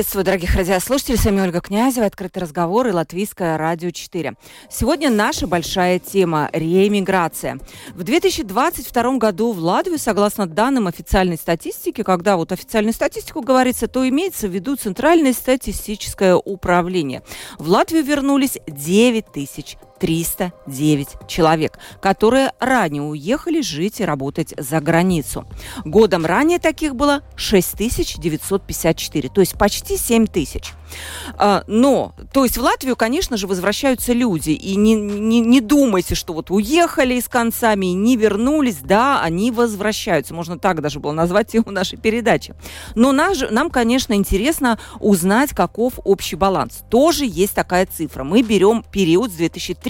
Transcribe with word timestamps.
Приветствую, 0.00 0.24
дорогих 0.24 0.54
радиослушателей. 0.54 1.18
С 1.18 1.26
вами 1.26 1.42
Ольга 1.42 1.60
Князева, 1.60 2.06
«Открытый 2.06 2.40
разговор» 2.40 2.86
и 2.86 2.90
Латвийское 2.90 3.58
радио 3.58 3.90
4. 3.90 4.32
Сегодня 4.70 5.10
наша 5.10 5.46
большая 5.46 5.98
тема– 5.98 6.48
реэмиграция. 6.54 7.58
В 7.90 8.02
2022 8.02 9.18
году 9.18 9.52
в 9.52 9.58
Латвию, 9.58 9.98
согласно 9.98 10.46
данным 10.46 10.86
официальной 10.86 11.36
статистики, 11.36 12.02
когда 12.02 12.38
вот 12.38 12.50
официальную 12.50 12.94
статистику 12.94 13.42
говорится, 13.42 13.88
то 13.88 14.08
имеется 14.08 14.48
в 14.48 14.52
виду 14.52 14.74
Центральное 14.74 15.34
статистическое 15.34 16.34
управление. 16.34 17.22
В 17.58 17.68
Латвию 17.68 18.02
вернулись 18.02 18.56
9 18.66 19.30
тысяч 19.30 19.76
309 20.00 21.08
человек, 21.28 21.78
которые 22.00 22.52
ранее 22.58 23.02
уехали 23.02 23.60
жить 23.60 24.00
и 24.00 24.04
работать 24.04 24.54
за 24.56 24.80
границу. 24.80 25.46
Годом 25.84 26.24
ранее 26.26 26.58
таких 26.58 26.96
было 26.96 27.22
6954, 27.36 29.28
то 29.28 29.40
есть 29.40 29.58
почти 29.58 29.96
7 29.96 30.26
тысяч. 30.26 30.72
А, 31.36 31.64
но, 31.66 32.14
то 32.32 32.44
есть 32.44 32.58
в 32.58 32.62
Латвию, 32.62 32.96
конечно 32.96 33.36
же, 33.36 33.46
возвращаются 33.46 34.12
люди. 34.12 34.50
И 34.50 34.76
не, 34.76 34.94
не, 34.94 35.40
не 35.40 35.60
думайте, 35.60 36.14
что 36.14 36.32
вот 36.32 36.50
уехали 36.50 37.20
с 37.20 37.28
концами 37.28 37.86
и 37.86 37.92
не 37.92 38.16
вернулись. 38.16 38.78
Да, 38.82 39.22
они 39.22 39.50
возвращаются. 39.50 40.34
Можно 40.34 40.58
так 40.58 40.80
даже 40.80 41.00
было 41.00 41.12
назвать 41.12 41.48
тему 41.48 41.70
нашей 41.70 41.98
передачи. 41.98 42.54
Но 42.94 43.12
наш, 43.12 43.48
нам, 43.50 43.70
конечно, 43.70 44.14
интересно 44.14 44.78
узнать, 44.98 45.50
каков 45.50 45.94
общий 46.04 46.36
баланс. 46.36 46.82
Тоже 46.90 47.24
есть 47.26 47.54
такая 47.54 47.86
цифра. 47.86 48.24
Мы 48.24 48.42
берем 48.42 48.84
период 48.90 49.30
с 49.30 49.36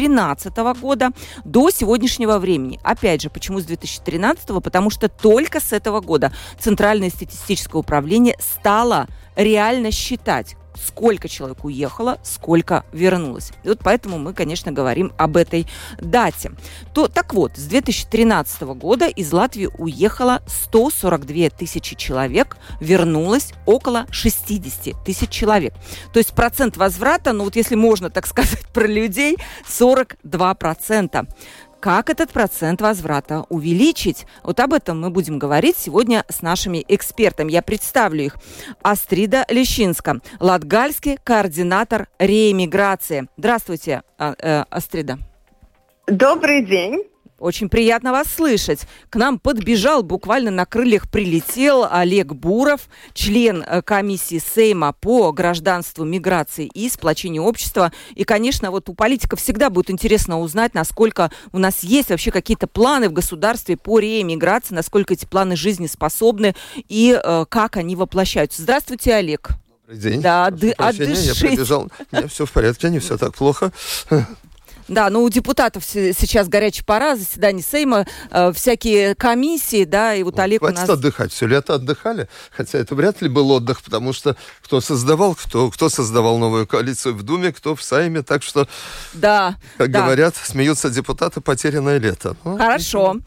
2013 0.00 0.56
года 0.80 1.10
до 1.44 1.70
сегодняшнего 1.70 2.38
времени. 2.38 2.80
Опять 2.82 3.22
же, 3.22 3.30
почему 3.30 3.60
с 3.60 3.64
2013? 3.64 4.62
Потому 4.62 4.90
что 4.90 5.08
только 5.08 5.60
с 5.60 5.72
этого 5.72 6.00
года 6.00 6.32
Центральное 6.58 7.10
статистическое 7.10 7.80
управление 7.80 8.36
стало 8.40 9.06
реально 9.36 9.90
считать, 9.90 10.56
сколько 10.84 11.28
человек 11.28 11.64
уехало, 11.64 12.18
сколько 12.22 12.84
вернулось. 12.92 13.52
И 13.64 13.68
вот 13.68 13.80
поэтому 13.82 14.18
мы, 14.18 14.32
конечно, 14.32 14.72
говорим 14.72 15.12
об 15.16 15.36
этой 15.36 15.66
дате. 16.00 16.52
То, 16.94 17.08
так 17.08 17.34
вот, 17.34 17.56
с 17.56 17.64
2013 17.64 18.62
года 18.62 19.06
из 19.06 19.32
Латвии 19.32 19.68
уехало 19.78 20.42
142 20.46 21.50
тысячи 21.50 21.96
человек, 21.96 22.56
вернулось 22.80 23.52
около 23.66 24.06
60 24.10 25.04
тысяч 25.04 25.30
человек. 25.30 25.74
То 26.12 26.18
есть 26.18 26.32
процент 26.32 26.76
возврата, 26.76 27.32
ну 27.32 27.44
вот 27.44 27.56
если 27.56 27.74
можно 27.74 28.10
так 28.10 28.26
сказать 28.26 28.66
про 28.72 28.86
людей, 28.86 29.36
42 29.66 30.54
процента. 30.54 31.26
Как 31.80 32.10
этот 32.10 32.30
процент 32.30 32.82
возврата 32.82 33.46
увеличить? 33.48 34.26
Вот 34.44 34.60
об 34.60 34.74
этом 34.74 35.00
мы 35.00 35.08
будем 35.08 35.38
говорить 35.38 35.78
сегодня 35.78 36.26
с 36.28 36.42
нашими 36.42 36.84
экспертами. 36.86 37.52
Я 37.52 37.62
представлю 37.62 38.24
их. 38.24 38.36
Астрида 38.82 39.46
Лещинска, 39.48 40.20
латгальский 40.40 41.16
координатор 41.24 42.08
реэмиграции. 42.18 43.28
Здравствуйте, 43.38 44.02
а, 44.18 44.34
э, 44.38 44.64
Астрида. 44.68 45.18
Добрый 46.06 46.66
день. 46.66 47.02
Очень 47.40 47.70
приятно 47.70 48.12
вас 48.12 48.26
слышать. 48.28 48.80
К 49.08 49.16
нам 49.16 49.38
подбежал, 49.38 50.02
буквально 50.02 50.50
на 50.50 50.66
крыльях 50.66 51.08
прилетел 51.10 51.86
Олег 51.90 52.34
Буров, 52.34 52.82
член 53.14 53.64
э, 53.66 53.80
комиссии 53.80 54.38
Сейма 54.38 54.92
по 54.92 55.32
гражданству, 55.32 56.04
миграции 56.04 56.66
и 56.66 56.90
сплочению 56.90 57.44
общества. 57.44 57.92
И, 58.14 58.24
конечно, 58.24 58.70
вот 58.70 58.90
у 58.90 58.94
политиков 58.94 59.40
всегда 59.40 59.70
будет 59.70 59.90
интересно 59.90 60.38
узнать, 60.38 60.74
насколько 60.74 61.32
у 61.52 61.58
нас 61.58 61.82
есть 61.82 62.10
вообще 62.10 62.30
какие-то 62.30 62.66
планы 62.66 63.08
в 63.08 63.14
государстве 63.14 63.78
по 63.78 63.98
реэмиграции, 63.98 64.74
насколько 64.74 65.14
эти 65.14 65.24
планы 65.24 65.56
жизнеспособны 65.56 66.54
и 66.88 67.18
э, 67.24 67.44
как 67.48 67.78
они 67.78 67.96
воплощаются. 67.96 68.60
Здравствуйте, 68.60 69.14
Олег. 69.14 69.48
Добрый 69.88 69.98
день. 69.98 70.20
Да, 70.20 70.50
ды- 70.50 70.74
Я 71.26 71.34
прибежал. 71.34 71.90
У 72.12 72.28
все 72.28 72.44
в 72.44 72.52
порядке, 72.52 72.90
не 72.90 72.98
все 72.98 73.16
так 73.16 73.34
плохо. 73.34 73.72
Да, 74.90 75.08
ну 75.08 75.22
у 75.22 75.28
депутатов 75.28 75.84
сейчас 75.84 76.48
горячая 76.48 76.84
пора, 76.84 77.14
заседание 77.14 77.62
Сейма, 77.62 78.06
э, 78.32 78.52
всякие 78.52 79.14
комиссии, 79.14 79.84
да, 79.84 80.16
и 80.16 80.24
вот 80.24 80.36
Олег 80.40 80.62
у 80.62 80.68
нас... 80.68 80.88
отдыхать, 80.88 81.32
все 81.32 81.46
лето 81.46 81.74
отдыхали, 81.74 82.28
хотя 82.50 82.78
это 82.78 82.96
вряд 82.96 83.22
ли 83.22 83.28
был 83.28 83.52
отдых, 83.52 83.82
потому 83.82 84.12
что 84.12 84.36
кто 84.60 84.80
создавал, 84.80 85.36
кто, 85.36 85.70
кто 85.70 85.88
создавал 85.88 86.38
новую 86.38 86.66
коалицию 86.66 87.14
в 87.14 87.22
Думе, 87.22 87.52
кто 87.52 87.76
в 87.76 87.82
Сайме, 87.84 88.22
так 88.22 88.42
что, 88.42 88.66
да, 89.12 89.54
как 89.78 89.92
да. 89.92 90.02
говорят, 90.02 90.34
смеются 90.34 90.90
депутаты, 90.90 91.40
потерянное 91.40 91.98
лето. 91.98 92.36
Ну, 92.42 92.58
Хорошо. 92.58 93.18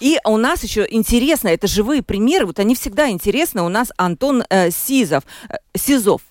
И 0.00 0.18
у 0.24 0.36
нас 0.36 0.64
еще 0.64 0.84
интересно, 0.90 1.48
это 1.48 1.68
живые 1.68 2.02
примеры, 2.02 2.46
вот 2.46 2.58
они 2.58 2.74
всегда 2.74 3.08
интересны, 3.08 3.62
у 3.62 3.68
нас 3.68 3.92
Антон 3.96 4.42
э, 4.50 4.72
Сизов, 4.72 5.22
э, 5.48 5.54
Сизов, 5.76 6.22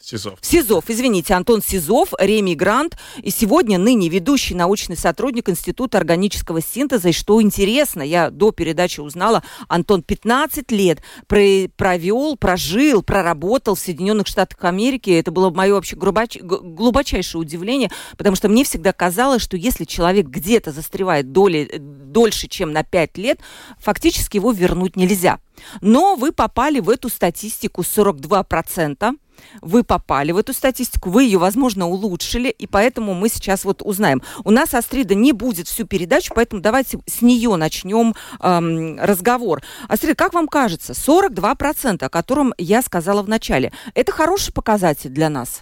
Сизов. 0.00 0.38
Сизов, 0.42 0.84
извините, 0.88 1.34
Антон 1.34 1.60
Сизов, 1.60 2.12
ремигрант, 2.18 2.96
и 3.22 3.30
сегодня 3.30 3.78
ныне 3.78 4.08
ведущий 4.08 4.54
научный 4.54 4.96
сотрудник 4.96 5.48
Института 5.48 5.98
органического 5.98 6.60
синтеза. 6.62 7.08
И 7.08 7.12
что 7.12 7.42
интересно, 7.42 8.02
я 8.02 8.30
до 8.30 8.52
передачи 8.52 9.00
узнала, 9.00 9.42
Антон 9.68 10.02
15 10.02 10.70
лет 10.70 11.02
провел, 11.26 12.36
прожил, 12.36 13.02
проработал 13.02 13.74
в 13.74 13.80
Соединенных 13.80 14.26
Штатах 14.28 14.64
Америки. 14.64 15.10
Это 15.10 15.30
было 15.30 15.50
мое 15.50 15.74
вообще 15.74 15.96
глубоч... 15.96 16.38
глубочайшее 16.40 17.40
удивление, 17.40 17.90
потому 18.16 18.36
что 18.36 18.48
мне 18.48 18.64
всегда 18.64 18.92
казалось, 18.92 19.42
что 19.42 19.56
если 19.56 19.84
человек 19.84 20.26
где-то 20.26 20.72
застревает 20.72 21.32
доли, 21.32 21.76
дольше, 21.78 22.48
чем 22.48 22.72
на 22.72 22.84
5 22.84 23.18
лет, 23.18 23.40
фактически 23.80 24.36
его 24.36 24.52
вернуть 24.52 24.96
нельзя. 24.96 25.40
Но 25.80 26.14
вы 26.14 26.32
попали 26.32 26.78
в 26.80 26.88
эту 26.88 27.08
статистику 27.08 27.82
42% 27.82 29.16
вы 29.60 29.84
попали 29.84 30.32
в 30.32 30.36
эту 30.36 30.52
статистику, 30.52 31.10
вы 31.10 31.24
ее, 31.24 31.38
возможно, 31.38 31.86
улучшили, 31.86 32.48
и 32.48 32.66
поэтому 32.66 33.14
мы 33.14 33.28
сейчас 33.28 33.64
вот 33.64 33.82
узнаем. 33.82 34.22
У 34.44 34.50
нас 34.50 34.74
Астрида 34.74 35.14
не 35.14 35.32
будет 35.32 35.68
всю 35.68 35.86
передачу, 35.86 36.32
поэтому 36.34 36.62
давайте 36.62 36.98
с 37.06 37.22
нее 37.22 37.56
начнем 37.56 38.14
эм, 38.40 38.98
разговор. 39.00 39.62
Астрида, 39.88 40.14
как 40.14 40.34
вам 40.34 40.48
кажется, 40.48 40.92
42%, 40.92 42.04
о 42.04 42.08
котором 42.08 42.54
я 42.58 42.82
сказала 42.82 43.22
в 43.22 43.28
начале, 43.28 43.72
это 43.94 44.12
хороший 44.12 44.52
показатель 44.52 45.10
для 45.10 45.28
нас? 45.28 45.60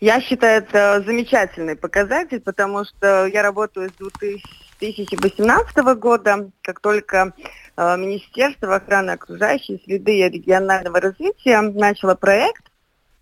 Я 0.00 0.20
считаю, 0.20 0.62
это 0.62 1.02
замечательный 1.06 1.76
показатель, 1.76 2.40
потому 2.40 2.84
что 2.84 3.26
я 3.26 3.42
работаю 3.42 3.90
с 3.90 3.92
2018 3.92 5.76
года, 5.98 6.50
как 6.62 6.80
только 6.80 7.32
Министерство 7.76 8.76
охраны 8.76 9.12
окружающей 9.12 9.82
среды 9.84 10.18
и 10.18 10.28
регионального 10.28 11.00
развития 11.00 11.60
начало 11.60 12.14
проект 12.14 12.62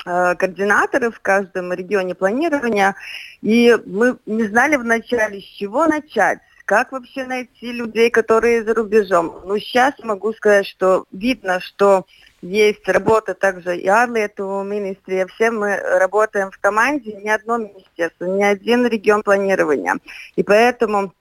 э, 0.04 0.34
координаторы 0.34 1.10
в 1.10 1.20
каждом 1.20 1.72
регионе 1.72 2.14
планирования. 2.14 2.94
И 3.40 3.76
мы 3.86 4.18
не 4.26 4.44
знали 4.44 4.76
вначале, 4.76 5.40
с 5.40 5.44
чего 5.44 5.86
начать, 5.86 6.40
как 6.66 6.92
вообще 6.92 7.24
найти 7.24 7.72
людей, 7.72 8.10
которые 8.10 8.64
за 8.64 8.74
рубежом. 8.74 9.40
Но 9.44 9.58
сейчас 9.58 9.94
могу 10.00 10.32
сказать, 10.34 10.66
что 10.66 11.06
видно, 11.12 11.60
что 11.60 12.04
есть 12.42 12.86
работа 12.88 13.34
также 13.34 13.78
и 13.78 13.86
Арлету 13.86 14.62
министре. 14.62 15.26
Все 15.28 15.50
мы 15.50 15.76
работаем 15.76 16.50
в 16.50 16.58
команде, 16.58 17.12
ни 17.12 17.28
одно 17.28 17.56
министерство, 17.56 18.24
ни 18.26 18.42
один 18.42 18.86
регион 18.86 19.22
планирования. 19.22 19.96
И 20.36 20.42
поэтому 20.42 21.14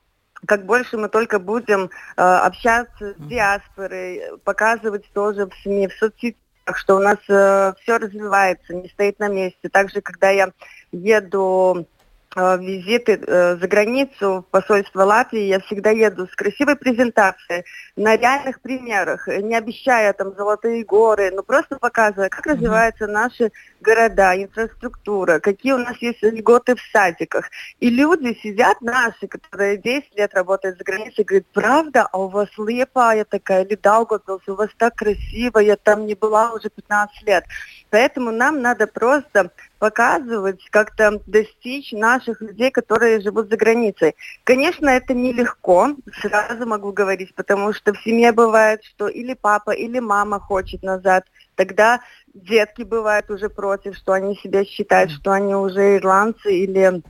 как 0.45 0.65
больше 0.65 0.97
мы 0.97 1.09
только 1.09 1.39
будем 1.39 1.89
э, 2.17 2.21
общаться 2.21 3.13
с 3.13 3.15
диаспорой, 3.17 4.23
показывать 4.43 5.11
тоже 5.13 5.45
в 5.45 5.53
СМИ, 5.61 5.87
в 5.87 5.93
соцсетях, 5.93 6.35
что 6.75 6.95
у 6.95 6.99
нас 6.99 7.17
э, 7.27 7.73
все 7.81 7.97
развивается, 7.97 8.73
не 8.73 8.89
стоит 8.89 9.19
на 9.19 9.27
месте. 9.27 9.69
Также, 9.69 10.01
когда 10.01 10.29
я 10.29 10.51
еду 10.91 11.87
визиты 12.35 13.21
э, 13.25 13.57
за 13.57 13.67
границу 13.67 14.45
в 14.47 14.51
посольство 14.51 15.03
Латвии, 15.03 15.47
я 15.47 15.59
всегда 15.59 15.91
еду 15.91 16.27
с 16.27 16.35
красивой 16.35 16.77
презентацией, 16.77 17.65
на 17.97 18.15
реальных 18.15 18.61
примерах, 18.61 19.27
не 19.27 19.55
обещая 19.55 20.13
там 20.13 20.33
золотые 20.35 20.85
горы, 20.85 21.31
но 21.31 21.43
просто 21.43 21.77
показывая, 21.77 22.29
как 22.29 22.45
развиваются 22.45 23.07
наши 23.07 23.51
города, 23.81 24.35
инфраструктура, 24.35 25.39
какие 25.39 25.73
у 25.73 25.77
нас 25.77 25.97
есть 25.97 26.23
льготы 26.23 26.75
в 26.75 26.81
садиках. 26.93 27.49
И 27.79 27.89
люди 27.89 28.37
сидят 28.41 28.79
наши, 28.81 29.27
которые 29.27 29.77
10 29.77 30.17
лет 30.17 30.33
работают 30.33 30.77
за 30.77 30.83
границей, 30.85 31.25
говорят, 31.25 31.47
правда, 31.53 32.07
а 32.11 32.17
у 32.17 32.29
вас 32.29 32.47
Лепая 32.57 33.25
такая, 33.25 33.65
или 33.65 33.75
Даугавпилс, 33.75 34.47
у 34.47 34.55
вас 34.55 34.69
так 34.77 34.95
красиво, 34.95 35.59
я 35.59 35.75
там 35.75 36.05
не 36.05 36.15
была 36.15 36.53
уже 36.53 36.69
15 36.69 37.23
лет. 37.23 37.43
Поэтому 37.89 38.31
нам 38.31 38.61
надо 38.61 38.87
просто 38.87 39.51
показывать, 39.81 40.61
как-то 40.69 41.19
достичь 41.25 41.91
наших 41.91 42.39
людей, 42.39 42.69
которые 42.69 43.19
живут 43.19 43.49
за 43.49 43.57
границей. 43.57 44.15
Конечно, 44.43 44.87
это 44.87 45.15
нелегко, 45.15 45.95
сразу 46.21 46.67
могу 46.67 46.91
говорить, 46.91 47.33
потому 47.33 47.73
что 47.73 47.91
в 47.91 47.97
семье 48.03 48.31
бывает, 48.31 48.83
что 48.83 49.07
или 49.07 49.33
папа, 49.33 49.71
или 49.71 49.97
мама 49.97 50.39
хочет 50.39 50.83
назад, 50.83 51.25
тогда 51.55 51.99
детки 52.35 52.83
бывают 52.83 53.31
уже 53.31 53.49
против, 53.49 53.97
что 53.97 54.13
они 54.13 54.35
себя 54.35 54.63
считают, 54.65 55.09
что 55.09 55.31
они 55.31 55.55
уже 55.55 55.97
ирландцы 55.97 56.55
или 56.55 57.01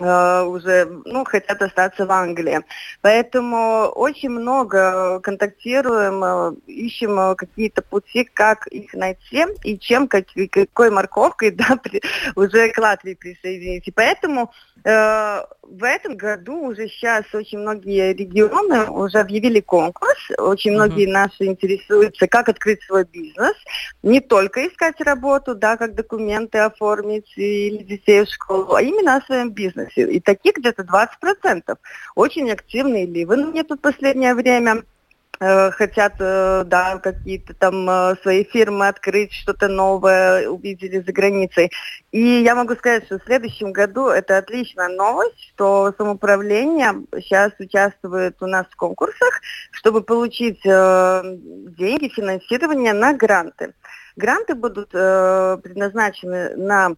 уже 0.00 0.86
ну, 1.04 1.24
хотят 1.24 1.62
остаться 1.62 2.06
в 2.06 2.12
Англии. 2.12 2.60
Поэтому 3.00 3.86
очень 3.94 4.30
много 4.30 5.20
контактируем, 5.20 6.22
э, 6.24 6.52
ищем 6.66 7.18
э, 7.18 7.34
какие-то 7.34 7.82
пути, 7.82 8.24
как 8.24 8.66
их 8.66 8.92
найти 8.94 9.44
и 9.64 9.78
чем, 9.78 10.08
как, 10.08 10.26
какой 10.50 10.90
морковкой 10.90 11.50
да, 11.52 11.76
при, 11.82 12.02
уже 12.34 12.68
к 12.70 12.78
Латвии 12.78 13.14
присоединить. 13.14 13.88
И 13.88 13.90
поэтому 13.90 14.50
э, 14.84 15.42
в 15.62 15.84
этом 15.84 16.16
году 16.16 16.68
уже 16.68 16.88
сейчас 16.88 17.24
очень 17.32 17.58
многие 17.58 18.12
регионы 18.12 18.86
уже 18.90 19.18
объявили 19.18 19.60
конкурс, 19.60 20.30
очень 20.38 20.72
многие 20.72 21.08
mm-hmm. 21.08 21.12
наши 21.12 21.44
интересуются, 21.44 22.26
как 22.26 22.48
открыть 22.48 22.82
свой 22.82 23.04
бизнес, 23.04 23.54
не 24.02 24.20
только 24.20 24.66
искать 24.68 25.00
работу, 25.00 25.54
да, 25.54 25.76
как 25.76 25.94
документы 25.94 26.58
оформить 26.58 27.32
или 27.36 27.82
детей 27.82 28.24
в 28.24 28.28
школу, 28.28 28.74
а 28.74 28.82
именно 28.82 29.16
о 29.16 29.20
своем 29.22 29.50
бизнесе. 29.50 29.85
И 29.96 30.20
таких 30.20 30.56
где-то 30.56 30.82
20%. 30.82 31.76
Очень 32.14 32.50
активные 32.50 33.06
ливы. 33.06 33.36
Мне 33.36 33.64
тут 33.64 33.80
последнее 33.80 34.34
время 34.34 34.82
Э, 35.38 35.70
хотят, 35.70 36.14
э, 36.18 36.64
да, 36.64 36.98
какие-то 36.98 37.52
там 37.52 37.88
э, 37.90 38.16
свои 38.22 38.44
фирмы 38.44 38.88
открыть, 38.88 39.32
что-то 39.32 39.68
новое 39.68 40.48
увидели 40.48 41.00
за 41.00 41.12
границей. 41.12 41.70
И 42.10 42.20
я 42.20 42.54
могу 42.54 42.74
сказать, 42.74 43.04
что 43.04 43.18
в 43.18 43.24
следующем 43.24 43.72
году 43.72 44.06
это 44.06 44.38
отличная 44.38 44.88
новость, 44.88 45.50
что 45.54 45.92
самоуправление 45.98 46.94
сейчас 47.20 47.52
участвует 47.58 48.40
у 48.40 48.46
нас 48.46 48.66
в 48.70 48.76
конкурсах, 48.76 49.40
чтобы 49.72 50.00
получить 50.02 50.62
деньги, 50.62 52.08
финансирование 52.08 52.94
на 52.94 53.12
гранты. 53.12 53.74
Гранты 54.16 54.54
будут 54.54 54.90
предназначены 54.90 56.56
на 56.56 56.94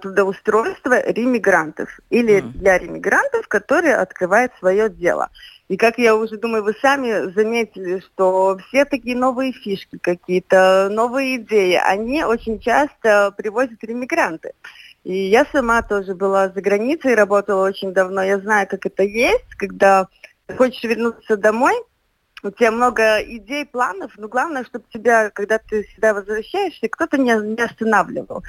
трудоустройство 0.00 1.02
ремигрантов 1.10 2.00
или 2.10 2.38
mm. 2.38 2.58
для 2.58 2.78
ремигрантов, 2.78 3.48
которые 3.48 3.96
открывают 3.96 4.52
свое 4.58 4.88
дело. 4.88 5.30
И 5.68 5.76
как 5.76 5.98
я 5.98 6.14
уже 6.14 6.36
думаю, 6.36 6.64
вы 6.64 6.74
сами 6.80 7.32
заметили, 7.32 8.00
что 8.00 8.58
все 8.68 8.84
такие 8.84 9.16
новые 9.16 9.52
фишки 9.52 9.98
какие-то, 9.98 10.88
новые 10.90 11.36
идеи, 11.36 11.80
они 11.82 12.24
очень 12.24 12.60
часто 12.60 13.32
привозят 13.36 13.78
иммигранты. 13.82 14.52
И 15.04 15.14
я 15.14 15.46
сама 15.46 15.82
тоже 15.82 16.14
была 16.14 16.48
за 16.48 16.60
границей, 16.60 17.14
работала 17.14 17.66
очень 17.66 17.92
давно. 17.92 18.22
Я 18.22 18.38
знаю, 18.38 18.66
как 18.68 18.86
это 18.86 19.02
есть, 19.02 19.54
когда 19.56 20.08
хочешь 20.56 20.84
вернуться 20.84 21.36
домой, 21.36 21.74
у 22.42 22.50
тебя 22.50 22.70
много 22.70 23.18
идей, 23.22 23.64
планов, 23.64 24.12
но 24.16 24.28
главное, 24.28 24.64
чтобы 24.64 24.84
тебя, 24.92 25.30
когда 25.30 25.58
ты 25.58 25.84
сюда 25.94 26.14
возвращаешься, 26.14 26.88
кто-то 26.88 27.18
не, 27.18 27.32
не 27.32 27.62
останавливал. 27.62 28.42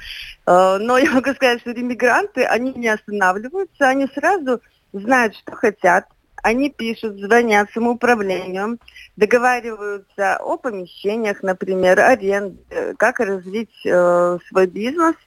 Э, 0.46 0.78
но 0.78 0.98
я 0.98 1.10
могу 1.10 1.32
сказать, 1.34 1.60
что 1.60 1.72
иммигранты, 1.72 2.44
они 2.44 2.72
не 2.72 2.88
останавливаются, 2.88 3.88
они 3.88 4.06
сразу 4.14 4.60
знают, 4.92 5.36
что 5.36 5.52
хотят, 5.52 6.06
они 6.42 6.70
пишут, 6.70 7.18
звонят 7.18 7.70
самоуправлению, 7.72 8.78
договариваются 9.16 10.36
о 10.36 10.58
помещениях, 10.58 11.42
например, 11.42 12.00
аренде, 12.00 12.94
как 12.98 13.20
развить 13.20 13.74
э, 13.86 14.38
свой 14.48 14.66
бизнес– 14.66 15.14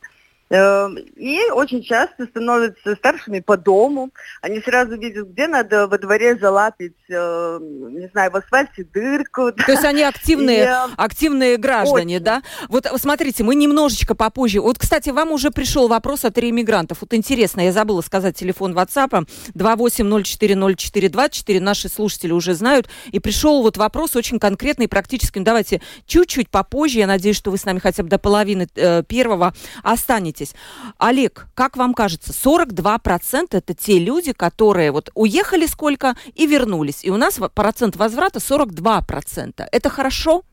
и 0.49 1.51
очень 1.51 1.83
часто 1.83 2.25
становятся 2.25 2.95
старшими 2.95 3.41
по 3.41 3.57
дому. 3.57 4.11
Они 4.41 4.61
сразу 4.61 4.97
видят, 4.97 5.27
где 5.29 5.45
надо 5.47 5.87
во 5.87 5.97
дворе 5.97 6.37
залапить, 6.37 6.95
э, 7.09 7.59
не 7.61 8.07
знаю, 8.13 8.31
в 8.31 8.37
асфальте 8.37 8.85
дырку. 8.85 9.51
То 9.51 9.71
есть 9.71 9.83
они 9.83 10.03
активные, 10.03 10.63
и, 10.63 10.67
э, 10.67 10.87
активные 10.95 11.57
граждане, 11.57 12.15
очень. 12.15 12.23
да? 12.23 12.43
Вот 12.69 12.87
смотрите, 12.95 13.43
мы 13.43 13.55
немножечко 13.55 14.15
попозже. 14.15 14.61
Вот, 14.61 14.79
кстати, 14.79 15.09
вам 15.09 15.31
уже 15.31 15.51
пришел 15.51 15.89
вопрос 15.89 16.23
от 16.23 16.37
реиммигрантов. 16.37 17.01
Вот 17.01 17.13
интересно, 17.13 17.59
я 17.61 17.73
забыла 17.73 17.99
сказать 17.99 18.37
телефон 18.37 18.73
WhatsApp 18.73 19.27
28040424. 19.53 21.59
Наши 21.59 21.89
слушатели 21.89 22.31
уже 22.31 22.53
знают. 22.53 22.87
И 23.11 23.19
пришел 23.19 23.61
вот 23.61 23.75
вопрос 23.75 24.15
очень 24.15 24.39
конкретный, 24.39 24.87
практический. 24.87 25.41
Давайте 25.41 25.81
чуть-чуть 26.05 26.49
попозже. 26.49 26.99
Я 26.99 27.07
надеюсь, 27.07 27.35
что 27.35 27.51
вы 27.51 27.57
с 27.57 27.65
нами 27.65 27.79
хотя 27.79 28.03
бы 28.03 28.09
до 28.09 28.17
половины 28.17 28.69
э, 28.75 29.03
первого 29.03 29.53
останетесь 29.83 30.36
останетесь. 30.37 30.55
Олег, 30.97 31.47
как 31.55 31.77
вам 31.77 31.93
кажется, 31.93 32.31
42% 32.31 33.47
это 33.51 33.73
те 33.73 33.99
люди, 33.99 34.33
которые 34.33 34.91
вот 34.91 35.09
уехали 35.15 35.65
сколько 35.65 36.15
и 36.35 36.47
вернулись. 36.47 37.03
И 37.03 37.09
у 37.09 37.17
нас 37.17 37.39
процент 37.53 37.95
возврата 37.95 38.39
42%. 38.39 39.67
Это 39.71 39.89
хорошо? 39.89 40.43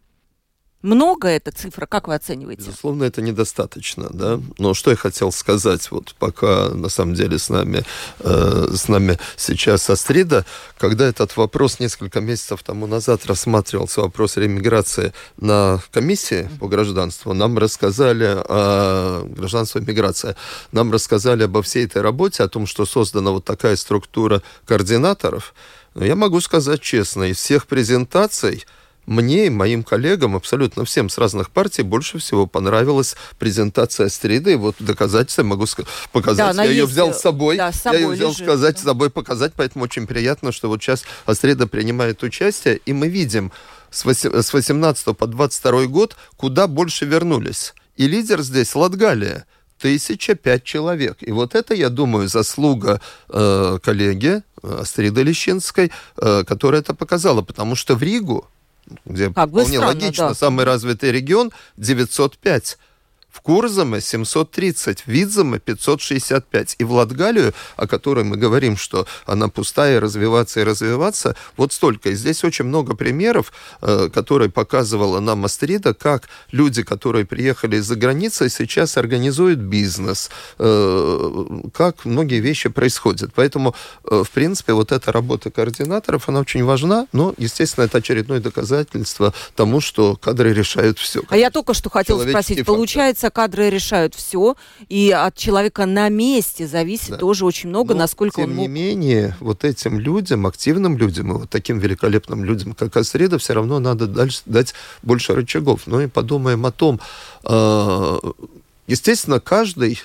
Много 0.85 1.29
эта 1.29 1.51
цифра, 1.51 1.87
как 1.87 2.09
вы 2.09 2.15
оцениваете? 2.15 2.67
Безусловно, 2.67 3.05
это 3.05 3.23
недостаточно, 3.23 4.11
да. 4.11 4.39
Но 4.59 4.75
что 4.75 4.91
я 4.91 4.97
хотел 4.97 5.33
сказать, 5.33 5.91
вот 5.91 6.15
пока 6.19 6.69
на 6.69 6.91
самом 6.91 7.15
деле 7.15 7.39
с 7.39 7.49
нами, 7.49 7.87
э, 8.19 8.69
с 8.71 8.87
нами 8.89 9.19
сейчас 9.35 9.89
Астрида, 9.89 10.45
когда 10.77 11.07
этот 11.07 11.39
вопрос 11.39 11.81
несколько 11.81 12.21
месяцев 12.21 12.63
тому 12.63 12.87
назад 12.87 13.25
рассматривался, 13.25 14.03
вопрос 14.03 14.37
ремиграции 14.37 15.15
на 15.39 15.81
комиссии 15.91 16.51
по 16.61 16.69
гражданству, 16.69 17.33
нам 17.33 17.57
рассказали 17.57 18.27
о 18.27 19.25
гражданстве 19.25 19.81
и 19.81 19.85
миграции, 19.87 20.37
нам 20.71 20.93
рассказали 20.93 21.45
обо 21.45 21.63
всей 21.63 21.87
этой 21.87 22.03
работе, 22.03 22.43
о 22.43 22.49
том, 22.49 22.67
что 22.67 22.85
создана 22.85 23.31
вот 23.31 23.47
такая 23.47 23.77
структура 23.77 24.43
координаторов. 24.67 25.55
Но 25.95 26.05
я 26.05 26.15
могу 26.15 26.43
сказать 26.43 26.83
честно, 26.83 27.23
из 27.23 27.39
всех 27.39 27.67
презентаций, 27.67 28.67
мне 29.07 29.47
и 29.47 29.51
моим 29.51 29.83
коллегам, 29.83 30.37
абсолютно 30.37 30.85
всем 30.85 31.09
с 31.09 31.19
разных 31.19 31.51
партий, 31.51 31.83
больше 31.83 32.19
всего 32.19 32.47
понравилась 32.47 33.17
презентация 33.39 34.09
Стриды. 34.09 34.53
И 34.53 34.57
вот 34.57 34.77
доказательства 34.79 35.43
могу 35.43 35.67
показать. 36.13 36.57
Да, 36.57 36.65
я 36.65 36.71
ее 36.71 36.87
взял 36.87 37.13
с 37.13 37.21
собой. 37.21 37.57
Да, 37.57 37.73
с 37.73 37.83
собой 37.83 38.01
я 38.01 38.07
ее 38.07 38.13
взял 38.15 38.31
лежит, 38.31 38.47
сказать, 38.47 38.75
да. 38.77 38.81
с 38.81 38.85
собой 38.85 39.11
показать, 39.11 39.53
поэтому 39.57 39.85
очень 39.85 40.07
приятно, 40.07 40.53
что 40.53 40.69
вот 40.69 40.83
сейчас 40.83 41.05
Астрида 41.27 41.67
принимает 41.67 42.23
участие, 42.23 42.81
и 42.85 42.93
мы 42.93 43.09
видим 43.09 43.53
с 43.91 44.05
18 44.05 45.17
по 45.17 45.27
22 45.27 45.87
год, 45.87 46.17
куда 46.37 46.67
больше 46.67 47.05
вернулись. 47.05 47.75
И 47.97 48.09
лидер 48.09 48.43
здесь 48.43 48.75
Латгалия. 48.75 49.47
Тысяча 49.79 50.35
пять 50.35 50.65
человек. 50.65 51.19
И 51.21 51.31
вот 51.33 51.55
это, 51.55 51.75
я 51.75 51.91
думаю, 51.91 52.29
заслуга 52.29 53.01
э, 53.29 53.79
коллеги 53.83 54.43
э, 54.63 54.79
Астриды 54.81 55.23
Лещинской, 55.23 55.91
э, 56.17 56.45
которая 56.47 56.81
это 56.81 56.95
показала. 56.95 57.43
Потому 57.43 57.75
что 57.75 57.95
в 57.95 58.03
Ригу 58.03 58.49
где 59.05 59.33
как 59.33 59.49
вполне 59.49 59.79
странно, 59.79 59.87
логично, 59.87 60.29
да. 60.29 60.35
самый 60.35 60.65
развитый 60.65 61.11
регион 61.13 61.53
905 61.77 62.79
в 63.35 63.41
Курзаме 63.41 64.01
730, 64.01 65.01
в 65.01 65.09
Видзаме 65.09 65.59
565. 65.59 66.77
И 66.79 66.85
в 66.85 66.93
Латгалию, 66.93 67.53
о 67.77 67.87
которой 67.89 68.25
мы 68.25 68.37
говорим, 68.37 68.77
что 68.77 69.07
она 69.27 69.49
пустая, 69.49 70.01
развиваться 70.01 70.61
и 70.61 70.63
развиваться, 70.63 71.35
вот 71.57 71.73
столько. 71.73 72.11
И 72.11 72.15
здесь 72.15 72.45
очень 72.45 72.65
много 72.65 72.95
примеров, 72.95 73.53
э, 73.83 74.09
которые 74.15 74.51
показывала 74.51 75.19
нам 75.19 75.45
Астрида, 75.45 75.95
как 75.95 76.29
люди, 76.53 76.85
которые 76.85 77.25
приехали 77.27 77.77
из-за 77.77 77.97
границы, 77.97 78.49
сейчас 78.49 78.97
организуют 78.97 79.59
бизнес, 79.59 80.31
э, 80.59 81.45
как 81.75 82.05
многие 82.05 82.39
вещи 82.39 82.69
происходят. 82.69 83.33
Поэтому, 83.35 83.75
э, 84.05 84.23
в 84.25 84.31
принципе, 84.31 84.75
вот 84.75 84.93
эта 84.93 85.11
работа 85.11 85.51
координаторов, 85.51 86.29
она 86.29 86.39
очень 86.39 86.65
важна, 86.65 87.09
но, 87.13 87.35
естественно, 87.37 87.87
это 87.87 87.99
очередное 87.99 88.39
доказательство 88.39 89.35
тому, 89.57 89.81
что 89.81 90.15
кадры 90.15 90.53
решают 90.53 91.01
все. 91.01 91.23
А 91.29 91.37
я 91.37 91.51
только 91.51 91.75
что 91.75 91.91
хотела 91.91 92.23
спросить, 92.23 92.59
фактор. 92.59 92.75
получается, 92.75 93.24
Оказывается, 93.25 93.31
кадры 93.31 93.71
решают 93.71 94.15
все, 94.15 94.57
и 94.89 95.11
от 95.11 95.37
человека 95.37 95.87
на 95.87 96.09
месте 96.09 96.67
зависит 96.67 97.11
да. 97.11 97.17
тоже 97.17 97.45
очень 97.45 97.69
много, 97.69 97.95
Но, 97.95 98.01
насколько 98.01 98.37
тем 98.37 98.51
он... 98.51 98.51
Тем 98.51 98.59
не 98.59 98.69
менее, 98.69 99.37
вот 99.41 99.65
этим 99.65 99.99
людям, 99.99 100.47
активным 100.47 100.99
людям, 100.99 101.31
и 101.31 101.39
вот 101.39 101.51
таким 101.51 101.79
великолепным 101.79 102.45
людям, 102.45 102.75
как 102.75 102.97
Асреда, 102.97 103.39
все 103.39 103.55
равно 103.55 103.79
надо 103.79 104.07
дальше 104.07 104.43
дать 104.47 104.75
больше 105.03 105.35
рычагов. 105.35 105.83
Ну 105.87 106.01
и 106.01 106.07
подумаем 106.07 106.67
о 106.67 106.73
том, 106.73 107.01
э, 107.45 108.19
естественно, 108.87 109.41
каждый 109.41 110.01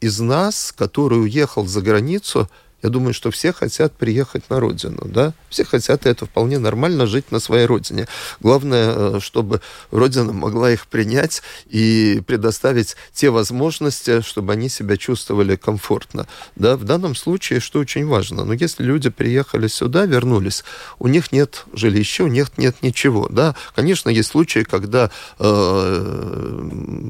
из 0.00 0.20
нас, 0.20 0.72
который 0.76 1.22
уехал 1.22 1.66
за 1.66 1.80
границу, 1.80 2.48
Я 2.84 2.90
думаю, 2.90 3.14
что 3.14 3.30
все 3.30 3.54
хотят 3.54 3.94
приехать 3.94 4.50
на 4.50 4.60
родину, 4.60 5.00
да? 5.06 5.32
Все 5.48 5.64
хотят, 5.64 6.04
и 6.04 6.10
это 6.10 6.26
вполне 6.26 6.58
нормально, 6.58 7.06
жить 7.06 7.32
на 7.32 7.40
своей 7.40 7.64
родине. 7.64 8.06
Главное, 8.40 8.92
э, 8.94 9.20
чтобы 9.22 9.62
родина 9.90 10.34
могла 10.34 10.70
их 10.70 10.86
принять 10.86 11.40
и 11.64 12.20
предоставить 12.26 12.94
те 13.14 13.30
возможности, 13.30 14.20
чтобы 14.20 14.52
они 14.52 14.68
себя 14.68 14.98
чувствовали 14.98 15.56
комфортно. 15.56 16.26
Да? 16.56 16.76
В 16.76 16.84
данном 16.84 17.14
случае, 17.14 17.60
что 17.60 17.78
очень 17.78 18.06
важно, 18.06 18.44
но 18.44 18.44
ну, 18.44 18.52
если 18.52 18.82
люди 18.82 19.08
приехали 19.08 19.66
сюда, 19.66 20.04
вернулись, 20.04 20.62
у 20.98 21.08
них 21.08 21.32
нет 21.32 21.64
жилища, 21.72 22.24
у 22.24 22.28
них 22.28 22.58
нет 22.58 22.82
ничего, 22.82 23.28
да? 23.30 23.54
Конечно, 23.74 24.10
есть 24.10 24.28
случаи, 24.28 24.62
когда 24.62 25.10
э, 25.38 26.60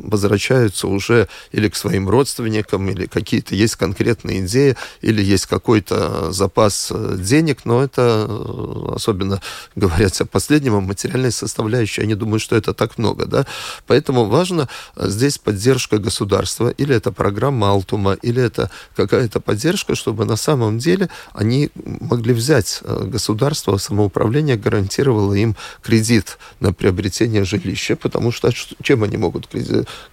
возвращаются 0.05 0.87
уже 0.87 1.27
или 1.51 1.69
к 1.69 1.75
своим 1.75 2.09
родственникам, 2.09 2.89
или 2.91 3.07
какие-то 3.07 3.57
есть 3.57 3.75
конкретные 3.75 4.47
идеи, 4.47 4.77
или 5.01 5.21
есть 5.21 5.47
как 5.47 5.64
какой-то 5.65 6.31
запас 6.31 6.93
э, 6.95 7.17
денег, 7.19 7.65
но 7.65 7.83
это 7.83 8.27
э, 8.29 8.95
особенно 8.97 9.41
говорят 9.75 10.21
о 10.21 10.27
последнем, 10.27 10.75
о 10.75 10.81
материальной 10.81 11.33
составляющей, 11.33 12.03
я 12.03 12.07
не 12.07 12.15
думаю, 12.15 12.39
что 12.39 12.55
это 12.55 12.75
так 12.75 12.99
много, 12.99 13.25
да, 13.25 13.47
поэтому 13.87 14.27
важно 14.27 14.69
э, 14.95 15.09
здесь 15.09 15.39
поддержка 15.39 15.97
государства, 15.97 16.69
или 16.69 16.95
это 16.95 17.13
программа 17.13 17.71
Алтума, 17.71 18.13
или 18.13 18.43
это 18.43 18.71
какая-то 18.95 19.41
поддержка, 19.41 19.95
чтобы 19.95 20.27
на 20.27 20.37
самом 20.37 20.79
деле 20.79 21.09
они 21.33 21.71
могли 21.75 22.35
взять 22.35 22.83
государство, 22.85 23.79
самоуправление 23.79 24.57
гарантировало 24.57 25.33
им 25.33 25.57
кредит 25.83 26.37
на 26.61 26.75
приобретение 26.75 27.45
жилища, 27.45 27.97
потому 27.97 28.33
что 28.33 28.51
чем 28.83 29.03
они 29.03 29.17
могут 29.17 29.49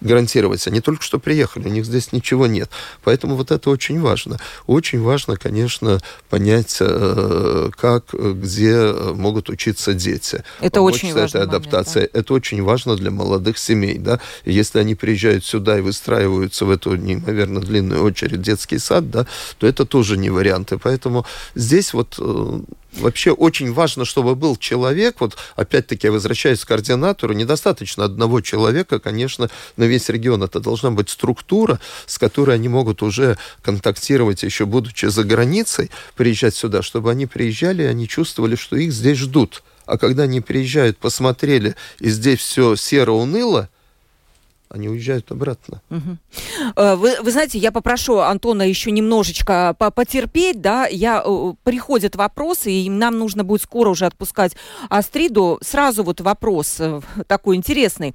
гарантировать? 0.00 0.66
Они 0.66 0.80
только 0.80 1.02
что 1.02 1.18
приехали, 1.18 1.68
у 1.68 1.70
них 1.70 1.84
здесь 1.84 2.12
ничего 2.12 2.46
нет. 2.46 2.70
Поэтому 3.04 3.36
вот 3.36 3.50
это 3.50 3.68
очень 3.68 4.00
важно. 4.00 4.38
Очень 4.66 5.02
важно, 5.02 5.36
конечно, 5.42 6.00
понять, 6.30 6.76
э, 6.80 7.70
как, 7.76 8.04
где 8.12 8.92
могут 9.14 9.50
учиться 9.50 9.92
дети. 9.92 10.44
Это 10.60 10.76
Помочь 10.76 10.94
очень 10.94 11.14
важно. 11.14 11.38
этой 11.38 11.48
адаптации. 11.48 11.94
Момент, 11.94 12.12
да. 12.12 12.20
Это 12.20 12.34
очень 12.34 12.62
важно 12.62 12.96
для 12.96 13.10
молодых 13.10 13.58
семей. 13.58 13.98
Да? 13.98 14.20
И 14.44 14.52
если 14.52 14.78
они 14.78 14.94
приезжают 14.94 15.44
сюда 15.44 15.78
и 15.78 15.80
выстраиваются 15.80 16.64
в 16.64 16.70
эту 16.70 16.96
неимоверно 16.96 17.60
длинную 17.60 18.02
очередь 18.02 18.42
детский 18.42 18.78
сад, 18.78 19.10
да, 19.10 19.26
то 19.58 19.66
это 19.66 19.84
тоже 19.84 20.16
не 20.16 20.30
варианты. 20.30 20.78
Поэтому 20.78 21.26
здесь 21.54 21.92
вот 21.92 22.16
э, 22.18 22.60
вообще 22.92 23.32
очень 23.32 23.72
важно, 23.72 24.04
чтобы 24.04 24.34
был 24.34 24.56
человек, 24.56 25.16
вот 25.20 25.36
опять-таки 25.56 26.06
я 26.06 26.12
возвращаюсь 26.12 26.64
к 26.64 26.68
координатору, 26.68 27.32
недостаточно 27.32 28.04
одного 28.04 28.40
человека, 28.40 28.98
конечно, 28.98 29.50
на 29.76 29.84
весь 29.84 30.08
регион. 30.08 30.42
Это 30.42 30.60
должна 30.60 30.90
быть 30.90 31.10
структура, 31.10 31.80
с 32.06 32.18
которой 32.18 32.56
они 32.56 32.68
могут 32.68 33.02
уже 33.02 33.38
контактировать, 33.62 34.42
еще 34.42 34.66
будучи 34.66 35.06
за 35.06 35.24
границей, 35.24 35.90
приезжать 36.16 36.54
сюда, 36.54 36.82
чтобы 36.82 37.10
они 37.10 37.26
приезжали, 37.26 37.82
и 37.82 37.86
они 37.86 38.08
чувствовали, 38.08 38.56
что 38.56 38.76
их 38.76 38.92
здесь 38.92 39.18
ждут. 39.18 39.62
А 39.86 39.98
когда 39.98 40.24
они 40.24 40.40
приезжают, 40.40 40.98
посмотрели, 40.98 41.74
и 41.98 42.08
здесь 42.08 42.40
все 42.40 42.76
серо-уныло, 42.76 43.68
они 44.72 44.88
уезжают 44.88 45.30
обратно. 45.30 45.82
Угу. 45.90 46.96
Вы, 46.96 47.16
вы 47.20 47.30
знаете, 47.30 47.58
я 47.58 47.72
попрошу 47.72 48.18
Антона 48.18 48.62
еще 48.62 48.90
немножечко 48.90 49.76
потерпеть, 49.78 50.60
да, 50.60 50.86
я, 50.86 51.22
э, 51.24 51.52
приходят 51.62 52.16
вопросы, 52.16 52.72
и 52.72 52.88
нам 52.88 53.18
нужно 53.18 53.44
будет 53.44 53.62
скоро 53.62 53.90
уже 53.90 54.06
отпускать 54.06 54.56
Астриду. 54.88 55.58
Сразу 55.62 56.02
вот 56.02 56.20
вопрос 56.20 56.76
э, 56.78 57.00
такой 57.26 57.56
интересный. 57.56 58.14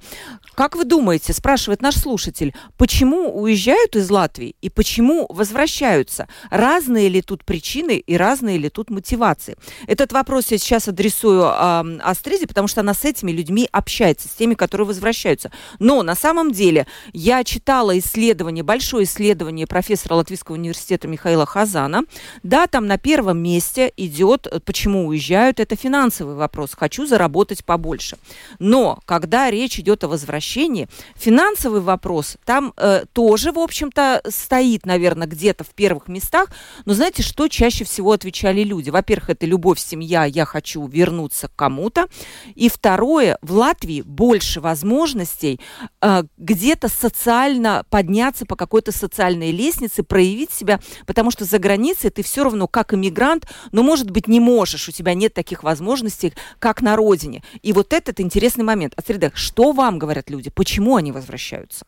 Как 0.54 0.74
вы 0.74 0.84
думаете, 0.84 1.32
спрашивает 1.32 1.80
наш 1.80 1.96
слушатель, 1.96 2.54
почему 2.76 3.40
уезжают 3.40 3.94
из 3.96 4.10
Латвии 4.10 4.56
и 4.60 4.68
почему 4.68 5.26
возвращаются? 5.28 6.28
Разные 6.50 7.08
ли 7.08 7.22
тут 7.22 7.44
причины 7.44 7.98
и 7.98 8.16
разные 8.16 8.58
ли 8.58 8.68
тут 8.68 8.90
мотивации? 8.90 9.56
Этот 9.86 10.12
вопрос 10.12 10.50
я 10.50 10.58
сейчас 10.58 10.88
адресую 10.88 11.42
э, 11.42 11.98
Астриде, 12.02 12.46
потому 12.46 12.66
что 12.66 12.80
она 12.80 12.94
с 12.94 13.04
этими 13.04 13.30
людьми 13.30 13.68
общается, 13.70 14.28
с 14.28 14.32
теми, 14.32 14.54
которые 14.54 14.86
возвращаются. 14.86 15.52
Но 15.78 16.02
на 16.02 16.14
самом 16.14 16.47
самом 16.48 16.52
деле 16.52 16.86
я 17.12 17.44
читала 17.44 17.98
исследование, 17.98 18.64
большое 18.64 19.04
исследование 19.04 19.66
профессора 19.66 20.14
Латвийского 20.14 20.56
университета 20.56 21.08
Михаила 21.08 21.44
Хазана. 21.44 22.04
Да, 22.42 22.66
там 22.66 22.86
на 22.86 22.96
первом 22.96 23.38
месте 23.38 23.92
идет, 23.96 24.46
почему 24.64 25.06
уезжают, 25.06 25.60
это 25.60 25.76
финансовый 25.76 26.34
вопрос. 26.34 26.70
Хочу 26.74 27.06
заработать 27.06 27.64
побольше. 27.64 28.16
Но 28.58 28.98
когда 29.04 29.50
речь 29.50 29.78
идет 29.78 30.04
о 30.04 30.08
возвращении, 30.08 30.88
финансовый 31.16 31.80
вопрос 31.80 32.36
там 32.44 32.72
э, 32.76 33.04
тоже, 33.12 33.52
в 33.52 33.58
общем-то, 33.58 34.22
стоит, 34.28 34.86
наверное, 34.86 35.26
где-то 35.26 35.64
в 35.64 35.70
первых 35.74 36.08
местах. 36.08 36.48
Но 36.86 36.94
знаете, 36.94 37.22
что 37.22 37.48
чаще 37.48 37.84
всего 37.84 38.12
отвечали 38.12 38.62
люди? 38.62 38.90
Во-первых, 38.90 39.30
это 39.30 39.46
любовь, 39.46 39.78
семья, 39.78 40.24
я 40.24 40.44
хочу 40.44 40.86
вернуться 40.86 41.48
к 41.48 41.56
кому-то. 41.56 42.06
И 42.54 42.68
второе, 42.68 43.38
в 43.42 43.52
Латвии 43.52 44.02
больше 44.02 44.60
возможностей 44.60 45.60
э, 46.00 46.22
где-то 46.38 46.88
социально 46.88 47.84
подняться 47.90 48.46
по 48.46 48.56
какой-то 48.56 48.92
социальной 48.92 49.50
лестнице, 49.50 50.02
проявить 50.02 50.52
себя, 50.52 50.80
потому 51.06 51.30
что 51.30 51.44
за 51.44 51.58
границей 51.58 52.10
ты 52.10 52.22
все 52.22 52.44
равно 52.44 52.68
как 52.68 52.94
иммигрант, 52.94 53.46
но, 53.72 53.82
может 53.82 54.10
быть, 54.10 54.28
не 54.28 54.40
можешь, 54.40 54.88
у 54.88 54.92
тебя 54.92 55.14
нет 55.14 55.34
таких 55.34 55.62
возможностей, 55.62 56.32
как 56.58 56.80
на 56.80 56.96
родине. 56.96 57.42
И 57.62 57.72
вот 57.72 57.92
этот 57.92 58.20
интересный 58.20 58.64
момент. 58.64 58.94
Астрида, 58.96 59.32
что 59.34 59.72
вам 59.72 59.98
говорят 59.98 60.30
люди? 60.30 60.50
Почему 60.50 60.96
они 60.96 61.12
возвращаются? 61.12 61.84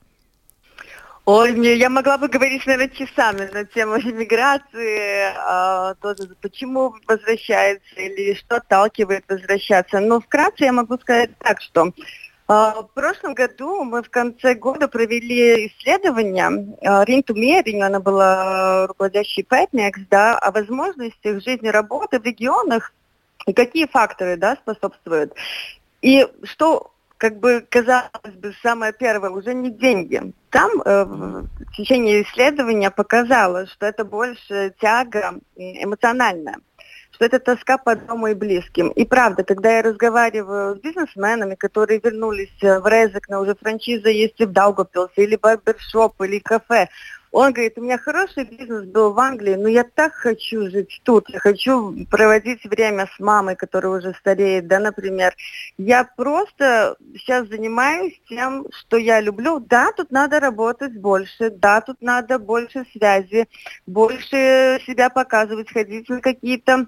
Ой, 1.27 1.53
мне, 1.53 1.77
я 1.77 1.91
могла 1.91 2.19
бы 2.19 2.29
говорить, 2.29 2.67
наверное, 2.67 2.89
часами 2.89 3.49
на 3.53 3.65
тему 3.65 3.97
иммиграции, 3.99 5.33
а, 5.37 5.95
тоже, 5.97 6.29
почему 6.41 6.95
возвращаются 7.07 7.95
или 7.97 8.35
что 8.35 8.57
отталкивает 8.57 9.25
возвращаться. 9.29 10.01
Но 10.01 10.21
вкратце 10.21 10.65
я 10.65 10.73
могу 10.73 10.99
сказать 10.99 11.31
так, 11.39 11.61
что 11.61 11.83
а, 11.83 11.93
в 12.51 12.91
прошлом 12.95 13.35
году 13.35 13.85
мы 13.85 14.03
в 14.03 14.11
конце 14.11 14.57
года 14.57 14.89
провели 14.89 15.69
исследование 15.69 16.77
а, 16.83 17.05
Ринту 17.05 17.33
Мериню, 17.33 17.87
она 17.87 18.01
была 18.01 18.89
руководящей 18.89 19.45
Пэтникс, 19.45 20.01
да, 20.11 20.37
о 20.37 20.51
возможностях 20.51 21.45
жизни 21.45 21.69
работы 21.69 22.19
в 22.19 22.25
регионах 22.25 22.93
и 23.47 23.53
какие 23.53 23.87
факторы 23.87 24.37
да, 24.37 24.57
способствуют. 24.57 25.33
И 26.03 26.27
что 26.43 26.91
как 27.19 27.39
бы 27.39 27.65
казалось 27.69 28.35
бы, 28.35 28.53
самое 28.63 28.93
первое, 28.95 29.31
уже 29.31 29.55
не 29.55 29.71
деньги. 29.71 30.33
Там 30.49 30.71
э, 30.85 31.05
в 31.05 31.77
течение 31.77 32.23
исследования 32.23 32.91
показалось, 32.91 33.71
что 33.71 33.87
это 33.87 34.05
больше 34.05 34.75
тяга 34.81 35.35
эмоциональная 35.55 36.57
что 37.21 37.27
это 37.27 37.39
тоска 37.39 37.77
по 37.77 37.95
дому 37.95 38.29
и 38.29 38.35
близким. 38.35 38.89
И 38.89 39.05
правда, 39.05 39.45
когда 39.45 39.77
я 39.77 39.83
разговариваю 39.83 40.77
с 40.77 40.81
бизнесменами, 40.81 41.55
которые 41.55 42.01
вернулись 42.03 42.49
э, 42.63 42.81
в 42.81 42.87
Резек, 42.87 43.29
на 43.29 43.41
уже 43.41 43.55
франшиза 43.55 44.09
есть 44.09 44.41
и 44.41 44.47
в 44.47 44.53
Даугапилсе, 44.53 45.25
или 45.25 45.37
барбершоп, 45.37 46.19
или 46.23 46.39
кафе, 46.39 46.89
он 47.31 47.53
говорит, 47.53 47.77
у 47.77 47.83
меня 47.83 47.99
хороший 47.99 48.45
бизнес 48.45 48.87
был 48.87 49.13
в 49.13 49.19
Англии, 49.19 49.55
но 49.55 49.69
я 49.69 49.85
так 49.85 50.15
хочу 50.15 50.69
жить 50.71 51.01
тут, 51.05 51.29
я 51.29 51.39
хочу 51.39 51.95
проводить 52.11 52.65
время 52.65 53.07
с 53.15 53.21
мамой, 53.21 53.55
которая 53.55 53.99
уже 53.99 54.15
стареет, 54.15 54.67
да, 54.67 54.81
например. 54.81 55.35
Я 55.77 56.05
просто 56.17 56.97
сейчас 57.15 57.47
занимаюсь 57.49 58.19
тем, 58.31 58.67
что 58.73 58.97
я 58.97 59.21
люблю. 59.21 59.61
Да, 59.61 59.93
тут 59.93 60.11
надо 60.11 60.41
работать 60.41 60.99
больше, 60.99 61.51
да, 61.51 61.83
тут 61.83 62.01
надо 62.01 62.39
больше 62.39 62.85
связи, 62.93 63.47
больше 63.87 64.81
себя 64.87 65.11
показывать, 65.11 65.71
ходить 65.71 66.09
на 66.09 66.21
какие-то 66.23 66.87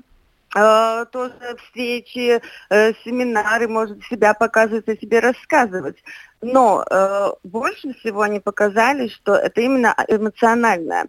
тоже 0.52 1.56
встречи, 1.64 2.40
э, 2.68 2.92
семинары, 3.04 3.68
может 3.68 4.02
себя 4.04 4.34
показывать, 4.34 4.88
о 4.88 4.96
себе 4.96 5.20
рассказывать. 5.20 5.96
Но 6.42 6.84
э, 6.90 7.28
больше 7.44 7.94
всего 7.94 8.22
они 8.22 8.40
показали, 8.40 9.08
что 9.08 9.36
это 9.36 9.60
именно 9.60 9.94
эмоциональное. 10.08 11.06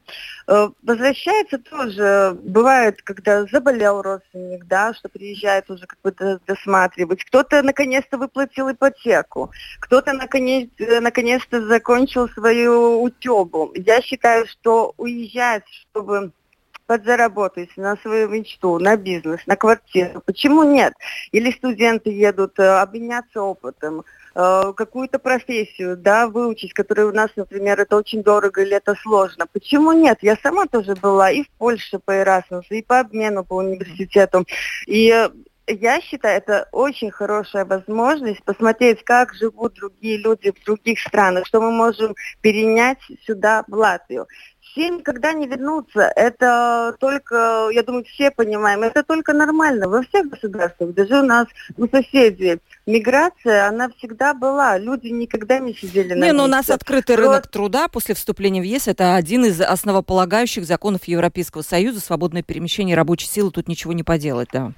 Э, 0.47 0.69
возвращается 0.83 1.57
тоже, 1.57 2.37
бывает, 2.43 3.01
когда 3.01 3.45
заболел 3.47 4.01
родственник, 4.01 4.65
да, 4.65 4.93
что 4.93 5.09
приезжает 5.09 5.69
уже 5.69 5.87
как 5.87 5.99
бы 6.03 6.39
досматривать. 6.47 7.23
Кто-то 7.25 7.63
наконец-то 7.63 8.17
выплатил 8.17 8.71
ипотеку, 8.71 9.51
кто-то 9.79 10.13
наконец, 10.13 10.69
наконец-то 10.77 11.65
закончил 11.65 12.29
свою 12.29 13.01
учебу. 13.01 13.71
Я 13.75 14.01
считаю, 14.01 14.45
что 14.47 14.93
уезжать, 14.97 15.65
чтобы 15.89 16.31
подзаработать 16.85 17.69
на 17.77 17.95
свою 17.97 18.29
мечту, 18.29 18.79
на 18.79 18.97
бизнес, 18.97 19.39
на 19.45 19.55
квартиру. 19.55 20.21
Почему 20.25 20.63
нет? 20.63 20.93
Или 21.31 21.51
студенты 21.51 22.09
едут 22.09 22.59
э, 22.59 22.63
обменяться 22.63 23.41
опытом, 23.41 24.03
э, 24.35 24.73
какую-то 24.75 25.19
профессию, 25.19 25.97
да, 25.97 26.27
выучить, 26.27 26.73
которая 26.73 27.07
у 27.07 27.13
нас, 27.13 27.29
например, 27.35 27.79
это 27.79 27.95
очень 27.95 28.23
дорого 28.23 28.61
или 28.61 28.75
это 28.75 28.95
сложно. 28.95 29.47
Почему 29.51 29.91
нет? 29.91 30.19
Я 30.21 30.35
сама 30.35 30.65
тоже 30.65 30.95
была 30.95 31.31
и 31.31 31.43
в 31.43 31.49
Польше 31.51 31.99
по 31.99 32.11
Erasmus, 32.11 32.65
и 32.69 32.81
по 32.81 32.99
обмену 32.99 33.43
по 33.43 33.55
университету. 33.55 34.45
И 34.85 35.29
я 35.67 36.01
считаю, 36.01 36.37
это 36.37 36.67
очень 36.71 37.11
хорошая 37.11 37.65
возможность 37.65 38.43
посмотреть, 38.43 39.03
как 39.03 39.33
живут 39.33 39.73
другие 39.75 40.17
люди 40.17 40.51
в 40.51 40.63
других 40.65 40.99
странах, 40.99 41.47
что 41.47 41.61
мы 41.61 41.71
можем 41.71 42.15
перенять 42.41 42.99
сюда, 43.25 43.63
в 43.67 43.73
Латвию 43.73 44.27
все 44.73 44.89
никогда 44.89 45.33
не 45.33 45.47
вернутся. 45.47 46.11
Это 46.15 46.95
только, 46.99 47.69
я 47.71 47.83
думаю, 47.83 48.05
все 48.05 48.31
понимаем, 48.31 48.81
это 48.81 49.03
только 49.03 49.33
нормально 49.33 49.87
во 49.87 50.01
всех 50.01 50.29
государствах, 50.29 50.93
даже 50.93 51.19
у 51.19 51.23
нас, 51.23 51.47
у 51.77 51.87
соседей. 51.87 52.59
Миграция, 52.85 53.67
она 53.67 53.89
всегда 53.97 54.33
была. 54.33 54.77
Люди 54.77 55.07
никогда 55.07 55.59
не 55.59 55.73
сидели 55.73 56.13
на 56.13 56.25
Не, 56.25 56.31
но 56.31 56.39
ну, 56.39 56.43
у 56.45 56.47
нас 56.47 56.69
открытый 56.69 57.15
рынок 57.15 57.47
труда 57.47 57.87
после 57.87 58.15
вступления 58.15 58.61
в 58.61 58.65
ЕС. 58.65 58.87
Это 58.87 59.15
один 59.15 59.45
из 59.45 59.61
основополагающих 59.61 60.65
законов 60.65 61.05
Европейского 61.05 61.61
Союза. 61.61 62.01
Свободное 62.01 62.43
перемещение 62.43 62.95
рабочей 62.95 63.27
силы. 63.27 63.51
Тут 63.51 63.67
ничего 63.69 63.93
не 63.93 64.03
поделать, 64.03 64.49
да. 64.51 64.73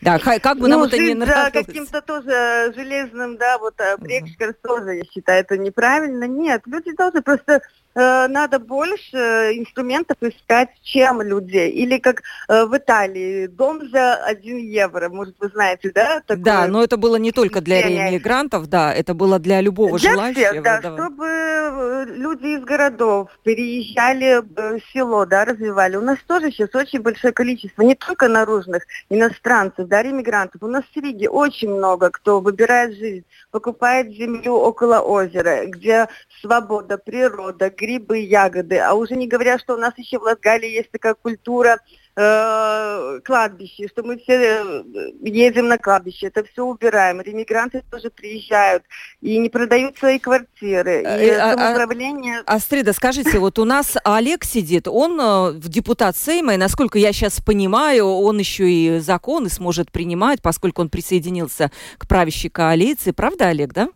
Да, 0.00 0.18
как 0.18 0.58
бы 0.58 0.68
нам 0.68 0.80
ну, 0.80 0.86
это 0.86 0.98
не 0.98 1.14
нравилось. 1.14 1.52
Да, 1.52 1.62
каким-то 1.62 2.02
тоже 2.02 2.72
железным, 2.74 3.36
да, 3.36 3.58
вот 3.58 3.74
прекшкер 3.76 4.50
uh-huh. 4.50 4.68
тоже, 4.68 4.94
я 4.96 5.04
считаю, 5.04 5.40
это 5.40 5.56
неправильно. 5.56 6.24
Нет, 6.24 6.62
люди 6.66 6.94
должны 6.94 7.22
просто 7.22 7.62
надо 7.94 8.58
больше 8.58 9.16
инструментов 9.54 10.16
искать, 10.20 10.70
чем 10.82 11.22
людей. 11.22 11.70
Или 11.70 11.98
как 11.98 12.22
э, 12.48 12.64
в 12.66 12.76
Италии, 12.76 13.46
дом 13.46 13.88
за 13.90 14.14
1 14.14 14.56
евро, 14.58 15.08
может, 15.08 15.34
вы 15.38 15.48
знаете, 15.48 15.90
да? 15.94 16.20
Такое 16.26 16.44
да, 16.44 16.66
но 16.66 16.82
это 16.82 16.96
было 16.96 17.16
не 17.16 17.32
только 17.32 17.60
для 17.60 17.82
реиммигрантов, 17.82 18.66
да, 18.68 18.92
это 18.92 19.14
было 19.14 19.38
для 19.38 19.60
любого 19.60 19.98
для 19.98 20.10
желающего. 20.12 20.50
Всех, 20.50 20.62
да, 20.62 20.80
да, 20.80 20.92
чтобы 20.94 21.26
э, 21.26 22.04
люди 22.06 22.58
из 22.58 22.64
городов 22.64 23.30
переезжали 23.42 24.42
в 24.42 24.80
село, 24.92 25.26
да, 25.26 25.44
развивали. 25.44 25.96
У 25.96 26.02
нас 26.02 26.18
тоже 26.26 26.50
сейчас 26.50 26.74
очень 26.74 27.00
большое 27.00 27.32
количество, 27.32 27.82
не 27.82 27.94
только 27.94 28.28
наружных 28.28 28.84
иностранцев, 29.08 29.88
да, 29.88 30.02
реиммигрантов. 30.02 30.62
У 30.62 30.68
нас 30.68 30.84
в 30.94 30.98
Риге 30.98 31.28
очень 31.28 31.70
много 31.70 32.10
кто 32.10 32.40
выбирает 32.40 32.96
жизнь, 32.96 33.24
покупает 33.50 34.10
землю 34.12 34.52
около 34.52 35.00
озера, 35.00 35.66
где 35.66 36.08
свобода, 36.40 36.98
природа, 36.98 37.70
грибы, 37.84 38.18
ягоды. 38.18 38.78
А 38.78 38.94
уже 38.94 39.14
не 39.14 39.28
говоря, 39.28 39.58
что 39.58 39.74
у 39.74 39.78
нас 39.78 39.92
еще 39.96 40.18
в 40.18 40.22
Латгалии 40.22 40.70
есть 40.70 40.90
такая 40.90 41.14
культура 41.14 41.78
э, 42.16 43.20
кладбище, 43.24 43.88
что 43.88 44.02
мы 44.02 44.18
все 44.18 44.32
э, 44.32 44.82
едем 45.22 45.68
на 45.68 45.78
кладбище, 45.78 46.26
это 46.26 46.44
все 46.44 46.64
убираем. 46.64 47.20
Ремигранты 47.20 47.82
тоже 47.90 48.10
приезжают 48.10 48.84
и 49.20 49.38
не 49.38 49.48
продают 49.48 49.98
свои 49.98 50.18
квартиры. 50.18 51.02
И 51.02 51.04
э, 51.04 51.38
а, 51.38 51.52
а, 51.52 51.58
самоуправление... 51.58 52.42
А, 52.46 52.54
Астрида, 52.54 52.92
скажите, 52.92 53.38
вот 53.38 53.58
у 53.58 53.64
нас 53.64 53.96
Олег 54.04 54.44
сидит, 54.44 54.88
он 54.88 55.20
э, 55.20 55.50
в 55.52 55.68
депутат 55.68 56.16
Сейма, 56.16 56.54
и 56.54 56.58
насколько 56.58 56.98
я 56.98 57.12
сейчас 57.12 57.40
понимаю, 57.40 58.06
он 58.06 58.38
еще 58.38 58.70
и 58.70 58.98
законы 58.98 59.48
сможет 59.48 59.90
принимать, 59.92 60.40
поскольку 60.42 60.82
он 60.82 60.88
присоединился 60.88 61.70
к 61.98 62.06
правящей 62.08 62.50
коалиции. 62.50 63.10
Правда, 63.10 63.48
Олег, 63.48 63.72
да? 63.72 63.88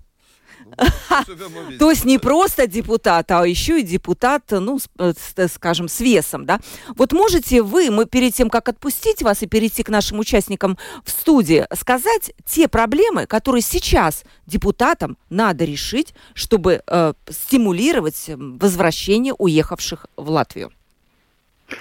То 1.78 1.90
есть 1.90 2.04
не 2.04 2.18
просто 2.18 2.66
депутат, 2.66 3.30
а 3.30 3.46
еще 3.46 3.80
и 3.80 3.82
депутат, 3.82 4.44
ну, 4.50 4.78
э, 4.98 5.12
скажем, 5.48 5.88
с 5.88 6.00
весом, 6.00 6.46
да? 6.46 6.60
Вот 6.96 7.12
можете 7.12 7.62
вы, 7.62 7.90
мы 7.90 8.06
перед 8.06 8.34
тем, 8.34 8.50
как 8.50 8.68
отпустить 8.68 9.22
вас 9.22 9.42
и 9.42 9.46
перейти 9.46 9.82
к 9.82 9.88
нашим 9.88 10.18
участникам 10.18 10.78
в 11.04 11.10
студии, 11.10 11.66
сказать 11.74 12.32
те 12.46 12.68
проблемы, 12.68 13.26
которые 13.26 13.62
сейчас 13.62 14.24
депутатам 14.46 15.18
надо 15.30 15.64
решить, 15.64 16.14
чтобы 16.34 16.82
э, 16.86 17.12
стимулировать 17.28 18.24
возвращение 18.28 19.34
уехавших 19.34 20.06
в 20.16 20.30
Латвию? 20.30 20.72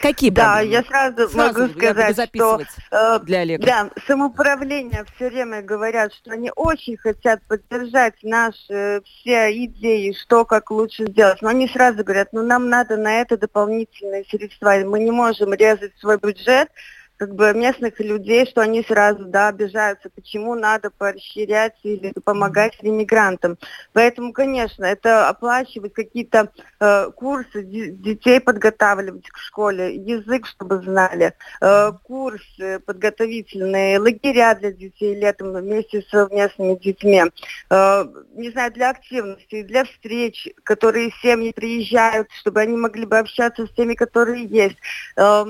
Какие 0.02 0.32
Да, 0.32 0.56
проблемы? 0.56 0.74
я 0.74 0.84
сразу, 0.84 1.30
сразу 1.30 1.60
могу 1.62 1.74
сказать, 1.74 2.30
что 2.36 2.62
э, 2.92 3.20
для 3.24 3.40
Олега. 3.40 3.66
Да, 3.66 3.90
самоуправление 4.06 5.06
все 5.16 5.30
время 5.30 5.62
говорят, 5.62 6.14
что 6.14 6.32
они 6.32 6.52
очень 6.58 6.98
хотят 6.98 7.42
поддержать 7.48 8.16
наши 8.22 9.02
все 9.06 9.50
идеи, 9.66 10.12
что 10.12 10.44
как 10.44 10.72
лучше 10.72 11.06
сделать. 11.08 11.42
Но 11.42 11.48
они 11.50 11.70
сразу 11.70 12.04
говорят, 12.04 12.34
ну 12.34 12.44
нам 12.44 12.68
надо 12.68 12.98
на 12.98 13.22
это 13.22 13.38
дополнительные 13.38 14.26
средства. 14.26 14.74
Мы 14.86 15.00
не 15.00 15.12
можем 15.12 15.54
резать 15.54 15.94
свой 16.00 16.18
бюджет, 16.18 16.70
как 17.18 17.34
бы 17.36 17.54
местных 17.54 18.00
людей, 18.00 18.46
что 18.46 18.62
они 18.62 18.84
сразу 18.84 19.26
да, 19.26 19.50
обижаются, 19.50 20.10
почему 20.10 20.56
надо 20.56 20.92
поощрять 20.92 21.76
или 21.84 22.14
помогать 22.24 22.78
иммигрантам. 22.82 23.58
Поэтому, 23.94 24.34
конечно, 24.34 24.86
это 24.86 25.28
оплачивать 25.28 25.94
какие-то 25.94 26.52
э, 26.80 27.12
курсы, 27.16 27.64
детей 27.64 28.40
подготавливать 28.40 29.28
к 29.30 29.38
школе, 29.38 29.96
язык, 29.96 30.46
чтобы 30.46 30.82
знали, 30.84 31.34
э, 31.60 31.92
курсы 32.04 32.80
подготовительные, 32.86 34.00
лагеря 34.00 34.56
для 34.56 34.72
детей 34.72 35.16
летом 35.16 35.54
вместе 35.54 36.04
с 36.04 36.30
местными 36.30 36.76
детьми, 36.76 37.24
э, 37.70 38.06
не 38.36 38.52
знаю, 38.52 38.72
для 38.72 38.92
активности, 38.92 39.64
для 39.64 39.86
встреч, 39.86 40.50
которые 40.64 41.12
семьи 41.22 41.52
приезжают, 41.52 42.30
чтобы 42.40 42.62
они 42.62 42.78
могли 42.78 43.06
бы 43.06 43.18
общаться 43.18 43.66
с 43.66 43.72
теми, 43.72 43.96
которые 43.96 44.46
есть. 44.46 44.78
Э, 45.16 45.46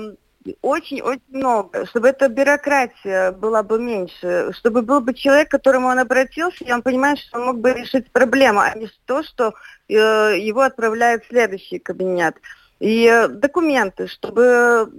очень-очень 0.62 1.22
много, 1.28 1.86
чтобы 1.86 2.08
эта 2.08 2.28
бюрократия 2.28 3.32
была 3.32 3.62
бы 3.62 3.78
меньше, 3.78 4.52
чтобы 4.52 4.82
был 4.82 5.00
бы 5.00 5.14
человек, 5.14 5.48
к 5.48 5.52
которому 5.52 5.88
он 5.88 5.98
обратился, 5.98 6.64
и 6.64 6.72
он 6.72 6.82
понимает, 6.82 7.18
что 7.18 7.38
он 7.38 7.46
мог 7.46 7.58
бы 7.58 7.72
решить 7.72 8.10
проблему, 8.12 8.60
а 8.60 8.74
не 8.74 8.88
то, 9.06 9.22
что 9.22 9.54
э, 9.88 9.94
его 9.94 10.60
отправляют 10.60 11.24
в 11.24 11.28
следующий 11.28 11.78
кабинет. 11.78 12.36
И 12.80 13.06
э, 13.06 13.26
документы, 13.26 14.06
чтобы 14.06 14.92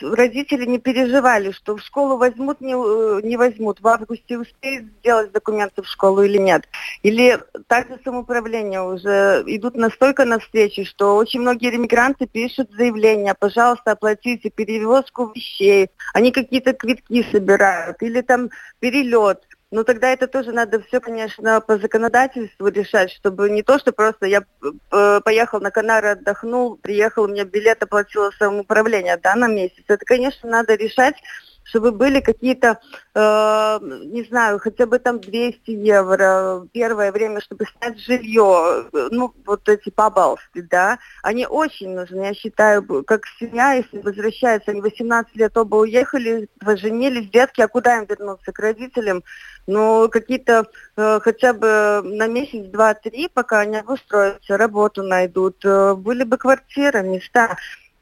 родители 0.00 0.64
не 0.64 0.78
переживали, 0.78 1.50
что 1.50 1.76
в 1.76 1.80
школу 1.80 2.18
возьмут, 2.18 2.60
не, 2.60 2.74
э, 2.74 3.20
не 3.24 3.36
возьмут, 3.36 3.80
в 3.80 3.88
августе 3.88 4.38
успеют 4.38 4.86
сделать 5.00 5.32
документы 5.32 5.82
в 5.82 5.88
школу 5.88 6.22
или 6.22 6.38
нет. 6.38 6.68
Или 7.02 7.40
также 7.66 7.98
самоуправление 8.04 8.82
уже 8.82 9.42
идут 9.46 9.74
настолько 9.74 10.24
навстречу, 10.24 10.84
что 10.84 11.16
очень 11.16 11.40
многие 11.40 11.70
ремигранты 11.70 12.26
пишут 12.26 12.70
заявления, 12.70 13.34
пожалуйста, 13.34 13.92
оплатите 13.92 14.48
перевозку 14.50 15.32
вещей, 15.34 15.90
они 16.14 16.30
какие-то 16.30 16.74
квитки 16.74 17.26
собирают, 17.32 18.02
или 18.02 18.20
там 18.20 18.50
перелет. 18.78 19.45
Ну 19.72 19.82
тогда 19.82 20.12
это 20.12 20.28
тоже 20.28 20.52
надо 20.52 20.80
все, 20.80 21.00
конечно, 21.00 21.60
по 21.60 21.76
законодательству 21.76 22.68
решать, 22.68 23.10
чтобы 23.10 23.50
не 23.50 23.64
то, 23.64 23.80
что 23.80 23.92
просто 23.92 24.26
я 24.26 24.44
э, 24.92 25.20
поехал 25.24 25.60
на 25.60 25.72
Канары, 25.72 26.10
отдохнул, 26.10 26.76
приехал, 26.76 27.24
у 27.24 27.28
меня 27.28 27.44
билет 27.44 27.82
оплатило 27.82 28.30
самоуправление, 28.38 29.16
да, 29.16 29.34
на 29.34 29.48
месяц. 29.48 29.82
Это, 29.88 30.04
конечно, 30.04 30.48
надо 30.48 30.76
решать 30.76 31.16
чтобы 31.68 31.92
были 31.92 32.20
какие-то, 32.20 32.80
э, 33.14 33.78
не 34.06 34.24
знаю, 34.24 34.58
хотя 34.58 34.86
бы 34.86 34.98
там 34.98 35.20
200 35.20 35.70
евро 35.70 36.66
первое 36.72 37.12
время, 37.12 37.40
чтобы 37.40 37.66
снять 37.66 37.98
жилье, 38.00 38.86
ну, 38.92 39.32
вот 39.44 39.68
эти 39.68 39.90
побалски, 39.90 40.60
да, 40.62 40.98
они 41.22 41.46
очень 41.46 41.94
нужны, 41.94 42.26
я 42.26 42.34
считаю, 42.34 43.04
как 43.04 43.22
семья, 43.38 43.72
если 43.72 43.98
возвращается, 43.98 44.70
они 44.70 44.80
18 44.80 45.34
лет 45.36 45.56
оба 45.56 45.76
уехали, 45.76 46.48
поженились, 46.64 47.30
детки, 47.30 47.60
а 47.60 47.68
куда 47.68 47.98
им 47.98 48.06
вернуться, 48.06 48.52
к 48.52 48.58
родителям? 48.58 49.22
Ну, 49.66 50.08
какие-то 50.08 50.66
э, 50.96 51.18
хотя 51.20 51.52
бы 51.52 52.00
на 52.04 52.28
месяц, 52.28 52.66
два, 52.66 52.94
три, 52.94 53.28
пока 53.28 53.60
они 53.60 53.78
обустроятся, 53.78 54.56
работу 54.56 55.02
найдут, 55.02 55.64
э, 55.64 55.94
были 55.94 56.22
бы 56.22 56.36
квартиры, 56.36 57.02
места. 57.02 57.56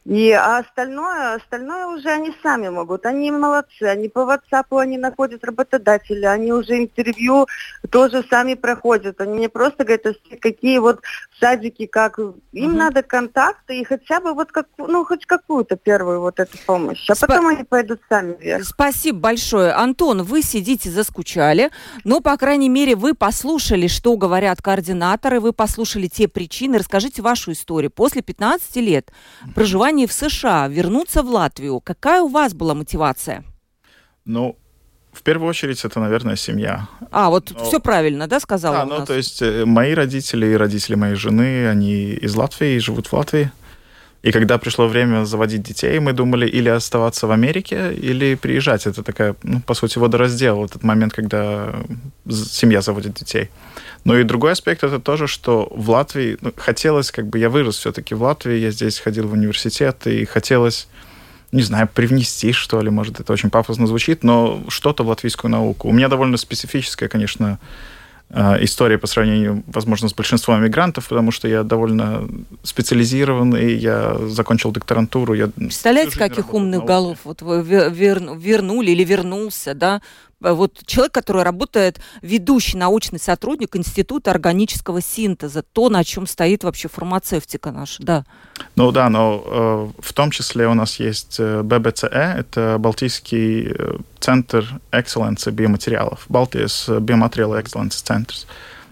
И 0.05 0.33
а 0.33 0.59
остальное, 0.59 1.37
остальное 1.37 1.87
уже 1.87 2.11
они 2.11 2.35
сами 2.43 2.69
могут. 2.69 3.07
Они 3.07 3.31
молодцы. 3.31 3.85
Они 3.85 4.09
по 4.09 4.21
WhatsApp 4.21 4.79
они 4.79 4.99
находят 4.99 5.45
работодателя, 5.45 6.33
они 6.33 6.53
уже 6.53 6.79
интервью 6.79 7.47
тоже 7.91 8.23
сами 8.29 8.55
проходят. 8.55 9.21
Они 9.23 9.39
не 9.39 9.49
просто 9.49 9.85
говорят, 9.85 10.17
какие 10.41 10.79
вот 10.79 11.01
садики, 11.41 11.87
как 11.87 12.19
им 12.19 12.35
угу. 12.53 12.77
надо 12.77 13.03
контакты 13.03 13.81
и 13.81 13.85
хотя 13.85 14.21
бы 14.21 14.35
вот 14.35 14.53
как, 14.53 14.67
ну 14.77 15.05
хоть 15.07 15.25
какую-то 15.25 15.77
первую 15.77 16.21
вот 16.21 16.39
эту 16.39 16.59
помощь, 16.67 17.09
а 17.09 17.15
Спа- 17.15 17.27
потом 17.27 17.47
они 17.47 17.65
пойдут 17.65 18.01
сами 18.09 18.37
вверх. 18.39 18.65
Спасибо 18.65 19.19
большое, 19.19 19.73
Антон. 19.73 20.23
Вы 20.23 20.43
сидите 20.43 20.91
заскучали, 20.91 21.71
но 22.05 22.21
по 22.21 22.37
крайней 22.37 22.69
мере 22.69 22.95
вы 22.95 23.15
послушали, 23.15 23.87
что 23.87 24.17
говорят 24.17 24.61
координаторы, 24.61 25.41
вы 25.41 25.53
послушали 25.53 26.09
те 26.09 26.29
причины. 26.29 26.79
Расскажите 26.79 27.23
вашу 27.23 27.53
историю 27.53 27.91
после 27.91 28.21
15 28.21 28.77
лет 28.77 29.11
проживания 29.55 29.94
проживании 29.95 30.07
в 30.07 30.13
США 30.13 30.69
вернуться 30.69 31.23
в 31.23 31.29
Латвию, 31.29 31.81
какая 31.81 32.23
у 32.23 32.29
вас 32.29 32.55
была 32.55 32.75
мотивация? 32.75 33.45
Ну, 34.25 34.57
в 35.13 35.23
первую 35.23 35.49
очередь, 35.49 35.85
это, 35.85 36.01
наверное, 36.01 36.37
семья. 36.37 36.89
А, 37.11 37.31
вот 37.31 37.53
Но... 37.57 37.65
все 37.65 37.79
правильно, 37.79 38.27
да, 38.27 38.41
сказала? 38.41 38.79
Да, 38.79 38.85
ну, 38.85 39.07
то 39.07 39.15
есть 39.15 39.43
э, 39.43 39.65
мои 39.65 39.95
родители 39.95 40.47
и 40.47 40.57
родители 40.57 40.97
моей 40.97 41.15
жены, 41.15 41.69
они 41.69 42.19
из 42.23 42.35
Латвии 42.35 42.77
и 42.77 42.81
живут 42.81 43.07
в 43.07 43.13
Латвии. 43.13 43.51
И 44.25 44.33
когда 44.33 44.57
пришло 44.57 44.89
время 44.89 45.27
заводить 45.27 45.63
детей, 45.63 46.01
мы 46.01 46.15
думали 46.15 46.47
или 46.47 46.71
оставаться 46.71 47.27
в 47.27 47.31
Америке, 47.31 47.93
или 47.93 48.37
приезжать. 48.37 48.87
Это 48.87 49.03
такая, 49.03 49.37
ну, 49.43 49.61
по 49.61 49.75
сути, 49.75 49.99
водораздел, 49.99 50.65
этот 50.65 50.83
момент, 50.83 51.13
когда 51.13 51.75
семья 52.31 52.81
заводит 52.81 53.13
детей. 53.13 53.51
Но 54.05 54.19
и 54.19 54.25
другой 54.25 54.53
аспект 54.53 54.83
это 54.83 54.99
тоже, 54.99 55.27
что 55.27 55.69
в 55.71 55.91
Латвии 55.91 56.39
ну, 56.41 56.55
хотелось, 56.57 57.11
как 57.11 57.27
бы 57.27 57.39
я 57.39 57.51
вырос 57.51 57.77
все-таки 57.77 58.15
в 58.15 58.23
Латвии, 58.23 58.57
я 58.57 58.71
здесь 58.71 58.99
ходил 58.99 59.29
в 59.29 59.35
университет, 59.35 60.07
и 60.07 60.25
хотелось 60.25 60.89
не 61.53 61.63
знаю, 61.63 61.89
привнести, 61.93 62.53
что 62.53 62.81
ли, 62.81 62.91
может, 62.91 63.21
это 63.21 63.33
очень 63.33 63.51
пафосно 63.51 63.87
звучит, 63.87 64.25
но 64.25 64.65
что-то 64.69 65.05
в 65.05 65.09
латвийскую 65.09 65.53
науку. 65.53 65.89
У 65.89 65.93
меня 65.93 66.09
довольно 66.09 66.37
специфическая, 66.37 67.09
конечно, 67.09 67.61
э, 67.61 67.94
история 68.31 68.99
по 68.99 69.07
сравнению, 69.07 69.63
возможно, 69.67 70.09
с 70.09 70.15
большинством 70.15 70.63
мигрантов, 70.63 71.09
потому 71.09 71.31
что 71.31 71.47
я 71.47 71.63
довольно 71.63 72.29
специализированный, 72.63 73.77
я 73.77 74.17
закончил 74.27 74.73
докторантуру. 74.73 75.35
Я 75.35 75.49
Представляете, 75.49 76.19
каких 76.19 76.53
умных 76.53 76.85
голов 76.85 77.19
вот 77.25 77.43
вы 77.43 77.63
вернули 77.63 78.91
или 78.91 79.05
вернулся, 79.05 79.75
да, 79.75 80.01
Э, 80.34 80.34
вот 80.53 80.83
человек, 80.87 81.13
который 81.13 81.43
работает, 81.43 82.01
ведущий 82.23 82.77
научный 82.77 83.19
сотрудник 83.19 83.77
Института 83.77 84.31
органического 84.31 85.01
синтеза, 85.01 85.63
то, 85.63 85.89
на 85.89 86.05
чем 86.05 86.27
стоит 86.27 86.65
вообще 86.65 86.89
фармацевтика 86.89 87.71
наша, 87.73 88.03
да. 88.03 88.25
Ну 88.77 88.93
да, 88.93 89.09
но 89.09 89.43
э, 89.45 90.03
в 90.03 90.13
том 90.13 90.31
числе 90.31 90.67
у 90.69 90.75
нас 90.75 91.01
есть 91.01 91.37
э, 91.39 91.63
ББЦЭ, 91.63 92.37
это 92.39 92.77
Балтийский 92.79 93.73
э, 93.73 93.97
центр 94.21 94.81
экселленции 94.93 95.51
биоматериалов, 95.51 96.27
Baltics 96.29 97.01
Biomaterial 97.01 97.63
Excellence 97.63 98.05
Centers. 98.05 98.47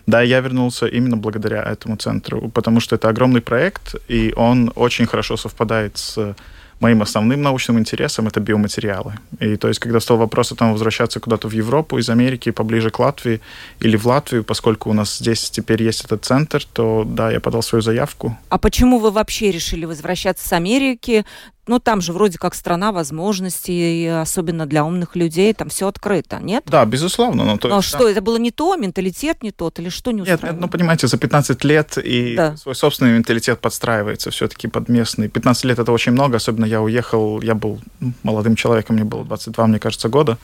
Да, 0.06 0.20
я 0.20 0.40
вернулся 0.40 0.86
именно 0.86 1.16
благодаря 1.16 1.62
этому 1.62 1.96
центру, 1.96 2.48
потому 2.48 2.80
что 2.80 2.96
это 2.96 3.08
огромный 3.08 3.40
проект, 3.40 3.94
и 4.08 4.32
он 4.36 4.72
очень 4.74 5.06
хорошо 5.06 5.36
совпадает 5.36 5.96
с 5.96 6.34
моим 6.82 7.00
основным 7.00 7.42
научным 7.42 7.78
интересом 7.78 8.26
это 8.26 8.40
биоматериалы. 8.40 9.14
И 9.40 9.56
то 9.56 9.68
есть, 9.68 9.80
когда 9.80 10.00
стал 10.00 10.16
вопрос 10.16 10.52
о 10.52 10.56
том, 10.56 10.72
возвращаться 10.72 11.20
куда-то 11.20 11.48
в 11.48 11.52
Европу 11.52 11.98
из 11.98 12.10
Америки, 12.10 12.50
поближе 12.50 12.90
к 12.90 12.98
Латвии 12.98 13.40
или 13.80 13.96
в 13.96 14.06
Латвию, 14.06 14.42
поскольку 14.42 14.90
у 14.90 14.92
нас 14.92 15.18
здесь 15.18 15.50
теперь 15.50 15.82
есть 15.82 16.04
этот 16.04 16.24
центр, 16.24 16.64
то 16.72 17.04
да, 17.06 17.30
я 17.30 17.40
подал 17.40 17.62
свою 17.62 17.82
заявку. 17.82 18.36
А 18.48 18.58
почему 18.58 18.98
вы 18.98 19.12
вообще 19.12 19.52
решили 19.52 19.84
возвращаться 19.84 20.46
с 20.46 20.52
Америки? 20.52 21.24
Ну, 21.68 21.78
там 21.78 22.00
же 22.00 22.12
вроде 22.12 22.38
как 22.38 22.54
страна 22.54 22.90
возможностей, 22.90 24.08
особенно 24.08 24.66
для 24.66 24.84
умных 24.84 25.14
людей, 25.14 25.54
там 25.54 25.68
все 25.68 25.86
открыто, 25.86 26.38
нет? 26.40 26.64
Да, 26.66 26.84
безусловно. 26.84 27.44
Но, 27.44 27.56
то 27.56 27.68
но 27.68 27.76
есть, 27.76 27.88
что, 27.88 28.00
да. 28.00 28.10
это 28.10 28.20
было 28.20 28.36
не 28.36 28.50
то, 28.50 28.74
менталитет 28.74 29.44
не 29.44 29.52
тот, 29.52 29.78
или 29.78 29.88
что 29.88 30.10
не? 30.10 30.22
Нет, 30.22 30.42
нет, 30.42 30.56
ну, 30.58 30.68
понимаете, 30.68 31.06
за 31.06 31.18
15 31.18 31.62
лет 31.62 31.98
и 31.98 32.34
да. 32.34 32.56
свой 32.56 32.74
собственный 32.74 33.12
менталитет 33.12 33.60
подстраивается 33.60 34.32
все-таки 34.32 34.66
под 34.66 34.88
местный. 34.88 35.28
15 35.28 35.64
лет 35.64 35.78
это 35.78 35.92
очень 35.92 36.10
много, 36.10 36.38
особенно 36.38 36.64
я 36.64 36.82
уехал, 36.82 37.40
я 37.40 37.54
был 37.54 37.78
молодым 38.24 38.56
человеком, 38.56 38.96
мне 38.96 39.04
было 39.04 39.24
22, 39.24 39.66
мне 39.68 39.78
кажется, 39.78 40.08
года. 40.08 40.38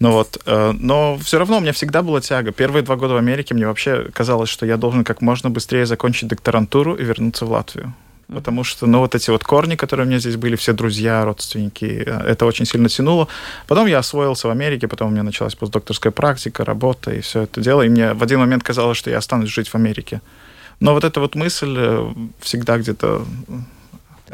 Ну 0.00 0.12
вот, 0.12 0.40
э, 0.46 0.72
но 0.72 1.18
все 1.18 1.38
равно 1.38 1.58
у 1.58 1.60
меня 1.60 1.72
всегда 1.72 2.02
была 2.02 2.22
тяга. 2.22 2.50
Первые 2.50 2.82
два 2.82 2.96
года 2.96 3.14
в 3.14 3.18
Америке 3.18 3.54
мне 3.54 3.66
вообще 3.66 4.10
казалось, 4.12 4.48
что 4.48 4.64
я 4.64 4.78
должен 4.78 5.04
как 5.04 5.20
можно 5.20 5.50
быстрее 5.50 5.84
закончить 5.84 6.28
докторантуру 6.28 6.94
и 6.94 7.04
вернуться 7.04 7.44
в 7.44 7.50
Латвию. 7.50 7.94
Потому 8.28 8.64
что, 8.64 8.86
ну, 8.86 9.00
вот 9.00 9.14
эти 9.14 9.30
вот 9.30 9.44
корни, 9.44 9.76
которые 9.76 10.06
у 10.06 10.08
меня 10.08 10.18
здесь 10.18 10.36
были, 10.36 10.56
все 10.56 10.72
друзья, 10.72 11.24
родственники, 11.24 12.02
э, 12.06 12.30
это 12.30 12.46
очень 12.46 12.64
сильно 12.64 12.88
тянуло. 12.88 13.28
Потом 13.66 13.86
я 13.86 13.98
освоился 13.98 14.48
в 14.48 14.50
Америке, 14.50 14.88
потом 14.88 15.08
у 15.08 15.10
меня 15.10 15.22
началась 15.22 15.54
постдокторская 15.54 16.12
практика, 16.12 16.64
работа 16.64 17.12
и 17.12 17.20
все 17.20 17.42
это 17.42 17.60
дело. 17.60 17.82
И 17.82 17.88
мне 17.88 18.14
в 18.14 18.22
один 18.22 18.40
момент 18.40 18.62
казалось, 18.62 18.96
что 18.96 19.10
я 19.10 19.18
останусь 19.18 19.50
жить 19.50 19.68
в 19.68 19.74
Америке. 19.74 20.20
Но 20.80 20.94
вот 20.94 21.04
эта 21.04 21.20
вот 21.20 21.34
мысль 21.34 21.74
э, 21.76 22.12
всегда 22.40 22.78
где-то 22.78 23.24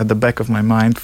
at 0.01 0.07
the 0.07 0.19
back 0.19 0.39
of 0.39 0.49
my 0.49 0.63
mind, 0.63 0.99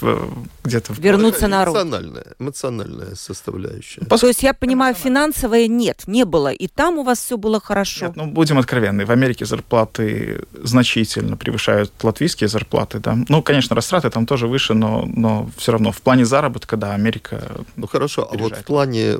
где-то... 0.64 0.94
Вернуться 0.94 1.48
на 1.48 1.64
руку. 1.66 1.78
Эмоциональная, 1.78 2.26
эмоциональная 2.38 3.14
составляющая. 3.14 4.00
По... 4.06 4.16
То 4.16 4.26
есть, 4.26 4.42
я 4.42 4.54
понимаю, 4.54 4.94
финансовая 4.94 5.68
нет, 5.68 6.04
не 6.06 6.24
было. 6.24 6.50
И 6.50 6.66
там 6.66 6.98
у 6.98 7.02
вас 7.02 7.18
все 7.18 7.36
было 7.36 7.60
хорошо. 7.60 8.06
Нет, 8.06 8.16
ну, 8.16 8.26
будем 8.26 8.58
откровенны. 8.58 9.04
В 9.04 9.10
Америке 9.10 9.44
зарплаты 9.44 10.44
значительно 10.62 11.36
превышают 11.36 11.92
латвийские 12.02 12.48
зарплаты. 12.48 12.98
Да? 12.98 13.18
Ну, 13.28 13.42
конечно, 13.42 13.76
растраты 13.76 14.08
там 14.08 14.24
тоже 14.24 14.46
выше, 14.46 14.72
но, 14.72 15.04
но 15.06 15.50
все 15.58 15.72
равно 15.72 15.92
в 15.92 16.00
плане 16.00 16.24
заработка, 16.24 16.76
да, 16.78 16.94
Америка... 16.94 17.56
Ну, 17.76 17.86
хорошо. 17.86 18.28
А 18.32 18.38
вот 18.38 18.56
в 18.56 18.64
плане 18.64 19.18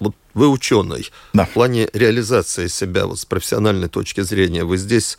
вот 0.00 0.16
вы 0.34 0.48
ученый, 0.48 1.10
да. 1.32 1.44
в 1.44 1.50
плане 1.50 1.88
реализации 1.92 2.66
себя 2.66 3.06
вот 3.06 3.20
с 3.20 3.24
профессиональной 3.24 3.88
точки 3.88 4.22
зрения, 4.22 4.64
вы 4.64 4.76
здесь 4.76 5.16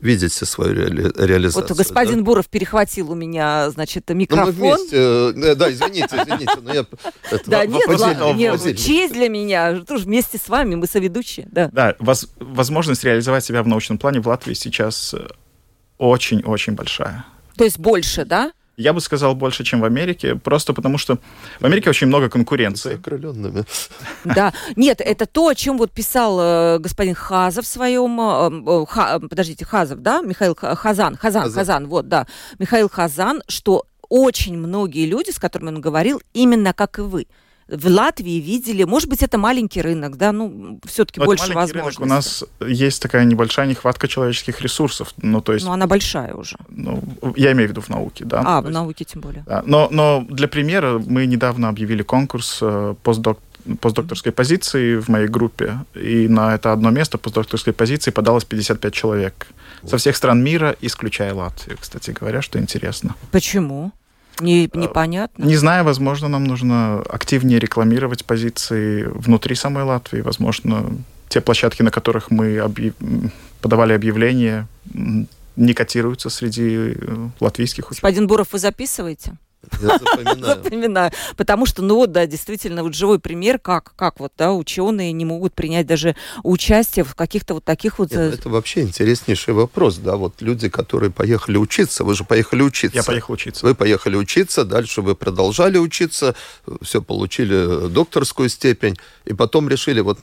видите 0.00 0.44
свою 0.46 0.74
реали 0.74 1.12
реализацию. 1.16 1.68
Вот 1.68 1.78
господин 1.78 2.18
да? 2.18 2.24
Буров 2.24 2.48
перехватил 2.48 3.12
у 3.12 3.14
меня, 3.14 3.70
значит, 3.70 4.08
микрофон. 4.10 4.46
Ну, 4.46 4.52
мы 4.52 4.74
вместе, 4.76 4.96
э, 4.96 5.54
да, 5.54 5.72
извините, 5.72 6.16
извините, 6.16 6.52
но 6.62 6.74
я... 6.74 6.86
Это, 7.30 7.50
да, 7.50 7.66
нет, 7.66 8.76
честь 8.76 9.14
для 9.14 9.28
меня, 9.28 9.80
тоже 9.80 10.04
вместе 10.04 10.38
с 10.38 10.48
вами, 10.48 10.74
мы 10.74 10.86
соведущие, 10.86 11.48
да. 11.50 11.68
Да, 11.72 11.96
воз, 11.98 12.28
возможность 12.38 13.04
реализовать 13.04 13.44
себя 13.44 13.62
в 13.62 13.68
научном 13.68 13.98
плане 13.98 14.20
в 14.20 14.28
Латвии 14.28 14.54
сейчас 14.54 15.14
очень-очень 15.98 16.74
большая. 16.74 17.24
То 17.56 17.64
есть 17.64 17.78
больше, 17.78 18.24
да? 18.24 18.52
Я 18.76 18.92
бы 18.92 19.00
сказал 19.00 19.34
больше, 19.34 19.64
чем 19.64 19.80
в 19.80 19.84
Америке, 19.84 20.34
просто 20.34 20.74
потому 20.74 20.98
что 20.98 21.18
в 21.60 21.64
Америке 21.64 21.88
очень 21.88 22.08
много 22.08 22.28
конкуренции. 22.28 22.96
Окрыленными. 22.96 23.64
Да, 24.24 24.52
нет, 24.76 25.00
это 25.00 25.24
то, 25.26 25.48
о 25.48 25.54
чем 25.54 25.78
вот 25.78 25.92
писал 25.92 26.38
э, 26.40 26.78
господин 26.78 27.14
Хазов 27.14 27.64
в 27.64 27.68
своем, 27.68 28.20
э, 28.20 28.82
э, 28.82 28.86
ха, 28.86 29.18
подождите, 29.18 29.64
Хазов, 29.64 30.00
да, 30.00 30.20
Михаил 30.20 30.54
Хазан, 30.54 30.76
Хазан, 30.76 31.16
Хазан, 31.16 31.52
Хазан, 31.52 31.88
вот, 31.88 32.08
да, 32.08 32.26
Михаил 32.58 32.90
Хазан, 32.90 33.42
что 33.48 33.86
очень 34.10 34.58
многие 34.58 35.06
люди, 35.06 35.30
с 35.30 35.38
которыми 35.38 35.68
он 35.68 35.80
говорил, 35.80 36.20
именно 36.34 36.74
как 36.74 36.98
и 36.98 37.02
вы, 37.02 37.26
в 37.68 37.88
Латвии 37.88 38.40
видели, 38.40 38.84
может 38.84 39.08
быть, 39.08 39.22
это 39.22 39.38
маленький 39.38 39.82
рынок, 39.82 40.16
да, 40.16 40.32
ну, 40.32 40.78
все-таки 40.84 41.20
больше 41.20 41.52
возможностей. 41.52 42.02
У 42.02 42.06
нас 42.06 42.44
есть 42.60 43.02
такая 43.02 43.24
небольшая 43.24 43.66
нехватка 43.66 44.06
человеческих 44.06 44.60
ресурсов, 44.60 45.12
ну, 45.20 45.40
то 45.40 45.52
есть... 45.52 45.66
Ну, 45.66 45.72
она 45.72 45.86
большая 45.86 46.34
уже. 46.34 46.56
Ну, 46.68 47.02
я 47.36 47.52
имею 47.52 47.68
в 47.68 47.70
виду 47.72 47.80
в 47.80 47.88
науке, 47.88 48.24
да. 48.24 48.42
А, 48.44 48.60
в 48.60 48.66
есть, 48.66 48.74
науке 48.74 49.04
тем 49.04 49.20
более. 49.20 49.42
Да, 49.46 49.62
но, 49.66 49.88
но 49.90 50.24
для 50.28 50.46
примера 50.46 50.98
мы 51.04 51.26
недавно 51.26 51.68
объявили 51.68 52.02
конкурс 52.02 52.58
э, 52.62 52.94
постдок 53.02 53.38
постдокторской 53.80 54.30
позиции 54.30 54.96
в 54.96 55.08
моей 55.08 55.26
группе, 55.26 55.78
и 55.94 56.28
на 56.28 56.54
это 56.54 56.72
одно 56.72 56.90
место 56.90 57.18
постдокторской 57.18 57.72
позиции 57.72 58.12
подалось 58.12 58.44
55 58.44 58.94
человек. 58.94 59.48
Со 59.84 59.96
всех 59.96 60.16
стран 60.16 60.42
мира, 60.42 60.76
исключая 60.80 61.34
Латвию, 61.34 61.76
кстати 61.80 62.12
говоря, 62.12 62.42
что 62.42 62.60
интересно. 62.60 63.16
Почему? 63.32 63.92
Не, 64.40 64.70
непонятно. 64.74 65.44
Не 65.44 65.56
знаю, 65.56 65.84
возможно, 65.84 66.28
нам 66.28 66.44
нужно 66.44 67.00
активнее 67.00 67.58
рекламировать 67.58 68.24
позиции 68.24 69.04
внутри 69.04 69.54
самой 69.54 69.84
Латвии. 69.84 70.20
Возможно, 70.20 70.84
те 71.28 71.40
площадки, 71.40 71.82
на 71.82 71.90
которых 71.90 72.30
мы 72.30 72.58
объяв... 72.58 72.94
подавали 73.60 73.92
объявления, 73.92 74.66
не 75.56 75.74
котируются 75.74 76.30
среди 76.30 76.94
э, 76.94 77.28
латвийских 77.40 77.90
ученых. 77.90 78.02
Господин 78.02 78.26
Буров, 78.26 78.52
вы 78.52 78.58
записываете? 78.58 79.32
Я 79.80 79.98
запоминаю. 79.98 80.62
запоминаю. 80.62 81.12
Потому 81.36 81.66
что, 81.66 81.82
ну 81.82 81.96
вот, 81.96 82.12
да, 82.12 82.26
действительно, 82.26 82.82
вот 82.82 82.94
живой 82.94 83.18
пример, 83.18 83.58
как, 83.58 83.94
как 83.96 84.20
вот, 84.20 84.32
да, 84.36 84.52
ученые 84.52 85.12
не 85.12 85.24
могут 85.24 85.54
принять 85.54 85.86
даже 85.86 86.16
участие 86.42 87.04
в 87.04 87.14
каких-то 87.14 87.54
вот 87.54 87.64
таких 87.64 87.98
вот... 87.98 88.10
Нет, 88.10 88.20
э, 88.20 88.34
это 88.34 88.48
вообще 88.48 88.82
интереснейший 88.82 89.54
вопрос, 89.54 89.96
да, 89.96 90.16
вот 90.16 90.40
люди, 90.40 90.68
которые 90.68 91.10
поехали 91.10 91.56
учиться, 91.56 92.04
вы 92.04 92.14
же 92.14 92.24
поехали 92.24 92.62
учиться. 92.62 92.96
Я 92.96 93.02
поехал 93.02 93.34
учиться. 93.34 93.66
Вы 93.66 93.74
поехали 93.74 94.16
учиться, 94.16 94.64
дальше 94.64 95.02
вы 95.02 95.14
продолжали 95.14 95.78
учиться, 95.78 96.34
все, 96.82 97.02
получили 97.02 97.88
докторскую 97.88 98.48
степень, 98.48 98.96
и 99.24 99.32
потом 99.32 99.68
решили, 99.68 100.00
вот 100.00 100.18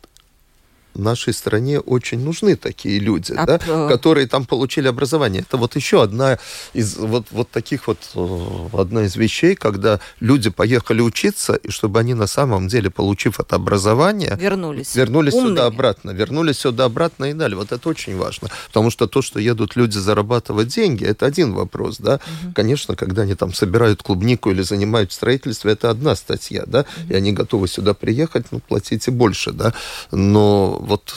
нашей 0.96 1.34
стране 1.34 1.80
очень 1.80 2.20
нужны 2.20 2.56
такие 2.56 3.00
люди, 3.00 3.34
а 3.34 3.46
да, 3.46 3.58
про... 3.58 3.88
которые 3.88 4.28
там 4.28 4.46
получили 4.46 4.88
образование. 4.88 5.42
Это 5.42 5.58
вот 5.58 5.76
еще 5.76 6.04
одна 6.04 6.38
из 6.74 6.96
вот, 6.98 7.28
вот 7.32 7.50
таких 7.50 7.88
вот 7.88 7.98
э, 8.16 8.68
одна 8.74 9.04
из 9.04 9.16
вещей, 9.16 9.56
когда 9.56 10.00
люди 10.20 10.50
поехали 10.50 11.02
учиться, 11.02 11.54
и 11.54 11.70
чтобы 11.70 12.00
они 12.00 12.14
на 12.14 12.28
самом 12.28 12.68
деле, 12.68 12.90
получив 12.90 13.40
это 13.40 13.56
образование, 13.56 14.38
вернулись, 14.40 14.96
вернулись 14.96 15.34
сюда 15.34 15.66
обратно, 15.66 16.12
вернулись 16.12 16.60
сюда 16.60 16.86
обратно 16.86 17.26
и 17.26 17.34
дали. 17.34 17.56
Вот 17.56 17.72
это 17.72 17.90
очень 17.90 18.18
важно, 18.18 18.50
потому 18.68 18.90
что 18.90 19.08
то, 19.08 19.22
что 19.22 19.40
едут 19.40 19.76
люди 19.76 19.98
зарабатывать 19.98 20.68
деньги, 20.68 21.06
это 21.06 21.26
один 21.26 21.54
вопрос, 21.54 21.98
да. 21.98 22.16
Угу. 22.16 22.54
Конечно, 22.54 22.96
когда 22.96 23.24
они 23.24 23.36
там 23.36 23.54
собирают 23.54 24.04
клубнику 24.04 24.52
или 24.52 24.62
занимаются 24.62 25.18
строительством, 25.18 25.72
это 25.72 25.90
одна 25.90 26.16
статья, 26.16 26.64
да, 26.68 26.82
угу. 26.82 27.14
и 27.14 27.16
они 27.16 27.32
готовы 27.32 27.68
сюда 27.68 27.94
приехать, 27.94 28.46
ну 28.52 28.60
платите 28.60 29.12
больше, 29.12 29.52
да, 29.52 29.74
но 30.12 30.83
вот, 30.84 31.14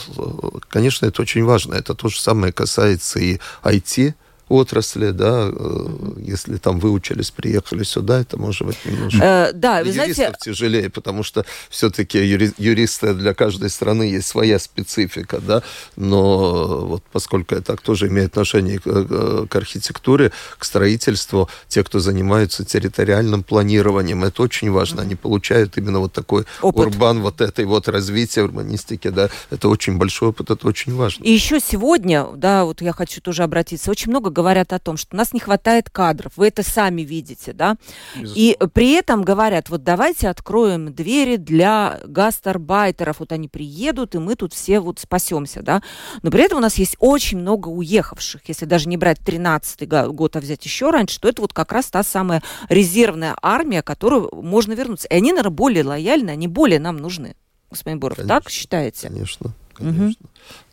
конечно, 0.68 1.07
это 1.07 1.22
очень 1.22 1.44
важно. 1.44 1.74
Это 1.74 1.94
то 1.94 2.09
же 2.09 2.20
самое 2.20 2.52
касается 2.52 3.18
и 3.18 3.38
IT, 3.62 4.14
отрасли, 4.48 5.11
да, 5.11 5.50
э, 5.52 5.87
если 6.18 6.56
там 6.56 6.78
выучились, 6.78 7.30
приехали 7.30 7.82
сюда, 7.82 8.20
это 8.20 8.37
может 8.37 8.66
быть 8.66 8.78
немножко 8.85 9.18
э, 9.22 9.52
да, 9.52 9.82
вы 9.82 9.92
знаете... 9.92 10.32
тяжелее, 10.40 10.88
потому 10.88 11.22
что 11.22 11.44
все-таки 11.68 12.18
юри... 12.18 12.52
юристы 12.59 13.14
для 13.14 13.35
каждой 13.35 13.70
страны 13.70 14.04
есть 14.04 14.28
своя 14.28 14.59
специфика, 14.59 15.40
да, 15.40 15.62
но 15.96 16.87
вот 16.87 17.02
поскольку 17.12 17.54
это 17.54 17.76
тоже 17.76 18.06
имеет 18.09 18.30
отношение 18.30 18.78
к, 18.78 19.46
к 19.48 19.56
архитектуре, 19.56 20.30
к 20.59 20.64
строительству, 20.64 21.48
те, 21.68 21.82
кто 21.82 21.98
занимаются 21.98 22.64
территориальным 22.64 23.42
планированием, 23.42 24.24
это 24.24 24.42
очень 24.42 24.70
важно, 24.70 25.02
они 25.02 25.16
получают 25.16 25.76
именно 25.76 25.98
вот 25.98 26.12
такой 26.12 26.44
опыт. 26.62 26.87
урбан, 26.87 27.20
вот 27.20 27.40
этой 27.40 27.64
вот 27.64 27.88
развития 27.88 28.42
урбанистики, 28.42 29.09
да, 29.09 29.28
это 29.50 29.68
очень 29.68 29.98
большой 29.98 30.28
опыт, 30.28 30.50
это 30.50 30.68
очень 30.68 30.94
важно. 30.94 31.24
И 31.24 31.32
еще 31.32 31.59
сегодня, 31.59 32.26
да, 32.35 32.64
вот 32.64 32.80
я 32.80 32.92
хочу 32.92 33.20
тоже 33.20 33.42
обратиться, 33.42 33.90
очень 33.90 34.11
много 34.11 34.30
говорят 34.37 34.75
о 34.75 34.79
том, 34.79 34.99
что 34.99 35.16
у 35.16 35.16
нас 35.16 35.33
не 35.33 35.40
хватает 35.40 35.88
кадров, 35.88 36.33
вы 36.37 36.49
это 36.49 36.62
сами 36.62 37.01
видите, 37.03 37.55
да, 37.55 37.77
и 38.14 38.57
при 38.75 38.92
этом 38.92 39.22
говорят, 39.22 39.70
вот 39.70 39.83
давайте 39.83 40.29
откроем 40.29 40.92
двери 40.92 41.37
для 41.37 42.01
гастарбайтеров, 42.05 43.20
вот 43.20 43.33
они 43.33 43.49
приедут, 43.49 44.14
и 44.14 44.18
мы 44.18 44.35
тут 44.35 44.53
все 44.53 44.81
вот 44.81 44.99
спасемся, 44.99 45.62
да, 45.62 45.83
но 46.22 46.31
при 46.31 46.42
этом 46.44 46.59
у 46.59 46.61
нас 46.61 46.75
есть 46.75 46.96
очень 46.99 47.38
много 47.38 47.68
уехавших, 47.68 48.42
если 48.46 48.66
даже 48.66 48.90
не 48.90 48.99
брать 48.99 49.18
13 49.25 49.88
год, 49.88 50.37
а 50.37 50.40
взять 50.40 50.64
еще 50.66 50.90
раньше, 50.90 51.18
то 51.18 51.29
это 51.29 51.40
вот 51.40 51.55
как 51.55 51.72
раз 51.72 51.87
та 51.87 52.03
самая 52.03 52.42
резервная 52.68 53.35
армия, 53.40 53.83
которую 53.83 54.29
можно 54.35 54.75
вернуться. 54.75 55.09
И 55.09 55.14
они, 55.14 55.31
наверное, 55.31 55.51
более 55.51 55.85
лояльны, 55.85 56.31
они 56.31 56.46
более 56.46 56.79
нам 56.79 56.99
нужны. 56.99 57.37
Господин 57.70 57.99
Боров, 58.01 58.18
конечно, 58.18 58.40
так 58.40 58.51
считаете? 58.51 59.09
Конечно 59.09 59.55
конечно. 59.77 60.07
Угу. 60.07 60.15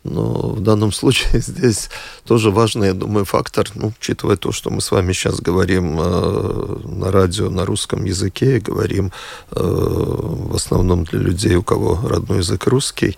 Но 0.04 0.50
в 0.50 0.60
данном 0.60 0.92
случае 0.92 1.28
здесь 1.40 1.90
тоже 2.24 2.50
важный, 2.50 2.88
я 2.88 2.94
думаю, 2.94 3.24
фактор, 3.24 3.68
ну, 3.74 3.92
учитывая 3.98 4.36
то, 4.36 4.52
что 4.52 4.70
мы 4.70 4.80
с 4.80 4.90
вами 4.90 5.12
сейчас 5.12 5.40
говорим 5.40 5.98
э, 6.00 6.78
на 6.84 7.10
радио 7.10 7.50
на 7.50 7.64
русском 7.64 8.04
языке, 8.04 8.60
говорим 8.60 9.12
э, 9.50 9.60
в 9.60 10.54
основном 10.54 11.04
для 11.04 11.20
людей, 11.20 11.56
у 11.56 11.62
кого 11.62 12.00
родной 12.06 12.38
язык 12.38 12.66
русский, 12.66 13.16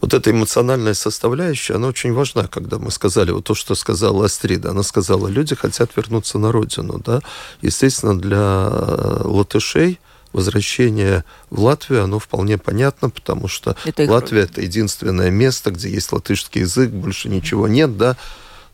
вот 0.00 0.14
эта 0.14 0.30
эмоциональная 0.30 0.94
составляющая, 0.94 1.74
она 1.74 1.88
очень 1.88 2.12
важна, 2.12 2.46
когда 2.46 2.78
мы 2.78 2.90
сказали, 2.90 3.30
вот 3.30 3.44
то, 3.44 3.54
что 3.54 3.74
сказала 3.74 4.26
Астрида, 4.26 4.70
она 4.70 4.82
сказала, 4.82 5.26
люди 5.28 5.54
хотят 5.54 5.90
вернуться 5.96 6.38
на 6.38 6.52
родину, 6.52 7.00
да, 7.04 7.20
естественно, 7.62 8.18
для 8.18 8.68
э, 8.70 9.20
латышей 9.24 9.98
возвращение 10.36 11.24
в 11.48 11.62
Латвию, 11.62 12.04
оно 12.04 12.18
вполне 12.18 12.58
понятно, 12.58 13.08
потому 13.08 13.48
что 13.48 13.74
это 13.86 14.10
Латвия 14.10 14.42
это 14.42 14.60
единственное 14.60 15.30
место, 15.30 15.70
где 15.70 15.88
есть 15.88 16.12
латышский 16.12 16.60
язык, 16.60 16.90
больше 16.90 17.30
ничего 17.30 17.66
нет, 17.66 17.96
да. 17.96 18.16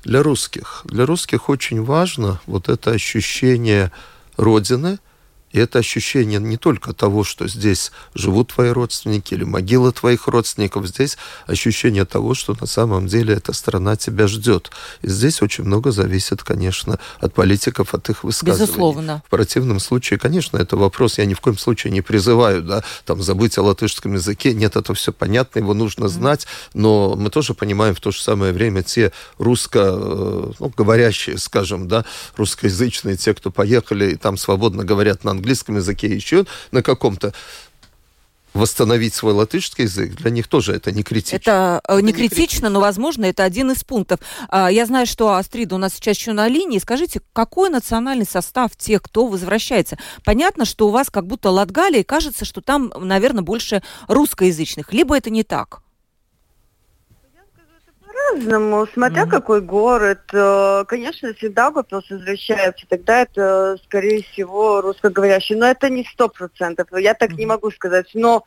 Для 0.03 0.25
русских. 0.25 0.83
Для 0.85 1.07
русских 1.07 1.49
очень 1.49 1.85
важно 1.85 2.41
вот 2.47 2.69
это 2.69 2.91
ощущение 2.91 3.93
родины– 4.37 4.99
и 5.53 5.61
это 5.61 5.79
ощущение 5.79 6.41
не 6.41 6.57
только 6.57 6.93
того, 6.93 7.25
что 7.25 7.47
здесь 7.47 7.93
живут 8.15 8.55
твои 8.55 8.71
родственники 8.71 9.35
или 9.35 9.45
могила 9.45 9.93
твоих 9.93 10.27
родственников, 10.27 10.87
здесь 10.87 11.19
ощущение 11.47 12.05
того, 12.05 12.35
что 12.35 12.57
на 12.59 12.67
самом 12.67 13.07
деле 13.07 13.35
эта 13.35 13.53
страна 13.53 13.97
тебя 13.97 14.27
ждет. 14.27 14.71
И 15.03 15.09
здесь 15.09 15.43
очень 15.43 15.65
много 15.65 15.93
зависит, 15.93 16.43
конечно, 16.43 16.99
от 17.21 17.35
политиков, 17.35 17.95
от 17.95 18.09
их 18.09 18.25
высказываний. 18.25 18.67
Безусловно. 18.67 19.23
В 19.27 19.31
противном 19.31 19.79
случае, 19.79 20.19
конечно, 20.19 20.57
это 20.57 20.77
вопрос, 20.77 21.19
я 21.19 21.27
ни 21.27 21.35
в 21.35 21.41
коем 21.41 21.59
случае 21.59 21.93
не 21.93 22.01
призываю, 22.01 22.63
да, 22.63 22.83
там, 23.05 23.23
забыть 23.23 23.59
о 23.59 23.63
латышском 23.63 24.15
языке. 24.15 24.55
Нет, 24.55 24.77
это 24.77 24.95
все 24.95 25.13
понятно, 25.13 25.59
его 25.59 25.75
нужно 25.75 26.09
знать, 26.09 26.47
но 26.73 27.15
мы 27.15 27.29
тоже 27.29 27.53
понимаем 27.53 27.95
в 27.95 28.01
то 28.01 28.11
же 28.11 28.21
самое 28.23 28.53
время 28.53 28.83
те 28.83 29.13
русско, 29.37 29.81
э, 29.85 30.53
ну, 30.59 30.73
говорящие, 30.75 31.37
скажем, 31.37 31.89
да, 31.89 32.07
русскоязычные, 32.37 33.17
те, 33.17 33.35
кто 33.35 33.51
поехали 33.51 34.13
и 34.13 34.17
там 34.17 34.39
свободно 34.39 34.85
говорят 34.85 35.25
на 35.25 35.33
английском 35.33 35.42
языке, 35.51 36.09
еще 36.09 36.47
на 36.71 36.83
каком-то 36.83 37.33
восстановить 38.55 39.15
свой 39.15 39.33
латышский 39.33 39.85
язык, 39.85 40.15
для 40.17 40.31
них 40.31 40.47
тоже 40.47 40.75
это 40.75 40.93
не 40.93 41.03
критично. 41.03 41.37
Это, 41.37 41.81
э, 41.89 41.95
это 41.95 42.03
не, 42.03 42.13
критично, 42.13 42.37
критично, 42.37 42.69
но, 42.69 42.81
возможно, 42.81 43.25
это 43.25 43.45
один 43.45 43.71
из 43.71 43.83
пунктов. 43.83 44.21
А, 44.49 44.71
я 44.71 44.87
знаю, 44.87 45.07
что 45.07 45.35
Астрида 45.35 45.77
у 45.77 45.79
нас 45.79 45.95
сейчас 45.95 46.19
еще 46.19 46.33
на 46.33 46.49
линии. 46.49 46.79
Скажите, 46.79 47.21
какой 47.33 47.71
национальный 47.71 48.27
состав 48.27 48.77
тех, 48.77 49.03
кто 49.03 49.27
возвращается? 49.27 49.97
Понятно, 50.25 50.65
что 50.65 50.89
у 50.89 50.91
вас 50.91 51.11
как 51.11 51.27
будто 51.27 51.51
Латгалия, 51.51 52.01
и 52.01 52.05
кажется, 52.05 52.45
что 52.45 52.61
там, 52.61 52.93
наверное, 52.99 53.43
больше 53.43 53.83
русскоязычных. 54.09 54.93
Либо 54.93 55.17
это 55.17 55.31
не 55.31 55.45
так? 55.45 55.83
По-разному, 58.23 58.87
смотря 58.93 59.25
mm-hmm. 59.25 59.31
какой 59.31 59.61
город. 59.61 60.21
Э, 60.33 60.85
конечно, 60.87 61.29
если 61.29 61.49
Даугавпилс 61.49 62.11
возвращается, 62.11 62.87
тогда 62.89 63.23
это, 63.23 63.79
скорее 63.85 64.23
всего, 64.23 64.81
русскоговорящий. 64.81 65.57
Но 65.57 65.67
это 65.67 65.89
не 65.89 66.05
сто 66.05 66.29
процентов, 66.29 66.89
я 66.93 67.15
так 67.15 67.31
mm-hmm. 67.31 67.39
не 67.39 67.47
могу 67.47 67.71
сказать. 67.71 68.11
Но 68.15 68.45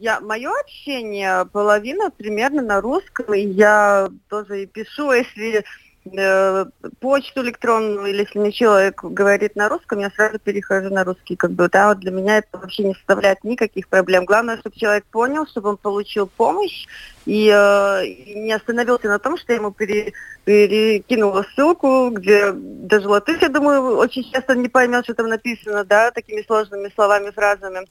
я, 0.00 0.20
мое 0.20 0.50
общение, 0.60 1.44
половина 1.52 2.10
примерно 2.10 2.62
на 2.62 2.80
русском, 2.80 3.34
и 3.34 3.40
я 3.40 4.08
тоже 4.28 4.62
и 4.62 4.66
пишу, 4.66 5.12
если 5.12 5.64
Э, 6.04 6.64
почту 6.98 7.42
электронную, 7.42 8.06
или 8.06 8.22
если 8.22 8.40
мне 8.40 8.50
человек 8.50 9.04
говорит 9.04 9.54
на 9.54 9.68
русском, 9.68 10.00
я 10.00 10.10
сразу 10.10 10.40
перехожу 10.40 10.90
на 10.90 11.04
русский. 11.04 11.36
Как 11.36 11.52
бы, 11.52 11.68
да, 11.68 11.88
вот 11.88 12.00
для 12.00 12.10
меня 12.10 12.38
это 12.38 12.58
вообще 12.58 12.82
не 12.82 12.94
составляет 12.94 13.44
никаких 13.44 13.86
проблем. 13.86 14.24
Главное, 14.24 14.58
чтобы 14.58 14.74
человек 14.76 15.04
понял, 15.04 15.46
чтобы 15.46 15.70
он 15.70 15.76
получил 15.76 16.26
помощь 16.26 16.86
и, 17.24 17.48
э, 17.48 18.06
и 18.06 18.34
не 18.34 18.52
остановился 18.52 19.06
на 19.06 19.20
том, 19.20 19.38
что 19.38 19.52
я 19.52 19.58
ему 19.60 19.70
пере, 19.70 20.12
перекинула 20.44 21.46
ссылку, 21.54 22.10
где 22.10 22.50
даже 22.52 23.08
латыш, 23.08 23.40
я 23.40 23.48
думаю, 23.48 23.96
очень 23.96 24.28
часто 24.28 24.56
не 24.56 24.68
поймет, 24.68 25.04
что 25.04 25.14
там 25.14 25.28
написано, 25.28 25.84
да, 25.84 26.10
такими 26.10 26.42
сложными 26.42 26.90
словами, 26.94 27.30
фразами. 27.30 27.86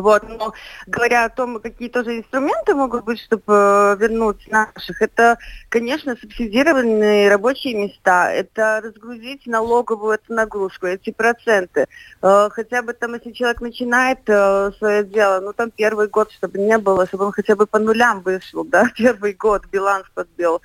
Вот, 0.00 0.28
но 0.28 0.52
говоря 0.86 1.24
о 1.24 1.30
том, 1.30 1.58
какие 1.60 1.88
тоже 1.88 2.18
инструменты 2.18 2.74
могут 2.74 3.04
быть, 3.04 3.20
чтобы 3.20 3.44
э, 3.46 3.96
вернуть 3.98 4.46
наших, 4.50 5.00
это, 5.00 5.38
конечно, 5.68 6.16
субсидированные 6.16 7.30
рабочие 7.30 7.74
места, 7.74 8.30
это 8.30 8.80
разгрузить 8.84 9.46
налоговую 9.46 10.14
эту 10.14 10.34
нагрузку, 10.34 10.86
эти 10.86 11.10
проценты. 11.10 11.86
Э, 12.22 12.48
хотя 12.50 12.82
бы 12.82 12.92
там, 12.92 13.14
если 13.14 13.32
человек 13.32 13.60
начинает 13.60 14.20
э, 14.26 14.70
свое 14.78 15.04
дело, 15.04 15.40
ну 15.40 15.52
там 15.52 15.70
первый 15.70 16.08
год, 16.08 16.30
чтобы 16.32 16.58
не 16.58 16.76
было, 16.78 17.06
чтобы 17.06 17.26
он 17.26 17.32
хотя 17.32 17.56
бы 17.56 17.66
по 17.66 17.78
нулям 17.78 18.20
вышел, 18.20 18.64
да, 18.64 18.90
первый 18.96 19.32
год 19.32 19.66
биланс 19.72 20.06
подбил. 20.14 20.60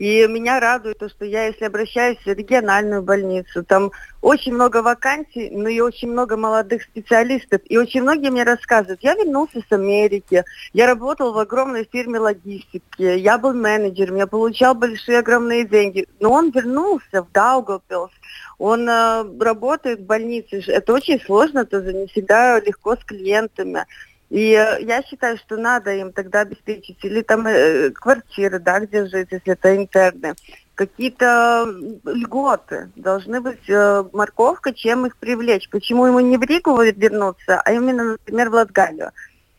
И 0.00 0.26
меня 0.26 0.60
радует 0.60 0.96
то, 0.96 1.10
что 1.10 1.26
я, 1.26 1.44
если 1.44 1.66
обращаюсь 1.66 2.16
в 2.24 2.26
региональную 2.26 3.02
больницу, 3.02 3.62
там 3.62 3.92
очень 4.22 4.54
много 4.54 4.80
вакансий, 4.80 5.50
но 5.50 5.68
и 5.68 5.80
очень 5.80 6.10
много 6.10 6.38
молодых 6.38 6.84
специалистов. 6.84 7.60
И 7.66 7.76
очень 7.76 8.00
многие 8.00 8.30
мне 8.30 8.44
рассказывают, 8.44 9.00
я 9.02 9.14
вернулся 9.14 9.60
с 9.60 9.70
Америки, 9.70 10.42
я 10.72 10.86
работал 10.86 11.34
в 11.34 11.38
огромной 11.38 11.86
фирме 11.92 12.18
логистики, 12.18 12.82
я 12.98 13.36
был 13.36 13.52
менеджером, 13.52 14.16
я 14.16 14.26
получал 14.26 14.74
большие 14.74 15.18
огромные 15.18 15.66
деньги. 15.66 16.06
Но 16.18 16.32
он 16.32 16.48
вернулся 16.48 17.22
в 17.22 17.30
Даугавпилс, 17.32 18.10
он 18.56 18.88
э, 18.88 19.24
работает 19.38 20.00
в 20.00 20.06
больнице. 20.06 20.62
Это 20.66 20.94
очень 20.94 21.20
сложно, 21.20 21.66
тоже 21.66 21.92
не 21.92 22.06
всегда 22.06 22.58
легко 22.58 22.96
с 22.96 23.04
клиентами. 23.04 23.84
И 24.30 24.52
э, 24.52 24.82
я 24.82 25.02
считаю, 25.02 25.36
что 25.38 25.56
надо 25.56 25.92
им 25.92 26.12
тогда 26.12 26.40
обеспечить 26.40 26.98
или 27.02 27.20
там 27.22 27.46
э, 27.48 27.90
квартиры, 27.90 28.60
да, 28.60 28.78
где 28.78 29.06
жить, 29.06 29.28
если 29.32 29.52
это 29.52 29.76
интерны, 29.76 30.34
какие-то 30.76 31.66
льготы. 32.04 32.90
Должны 32.94 33.40
быть 33.40 33.68
э, 33.68 34.04
морковка, 34.12 34.72
чем 34.72 35.04
их 35.06 35.16
привлечь. 35.16 35.68
Почему 35.68 36.06
ему 36.06 36.20
не 36.20 36.36
в 36.36 36.42
Ригу 36.42 36.80
вернуться, 36.80 37.60
а 37.60 37.72
именно, 37.72 38.12
например, 38.12 38.50
в 38.50 38.54
Латгалию. 38.54 39.10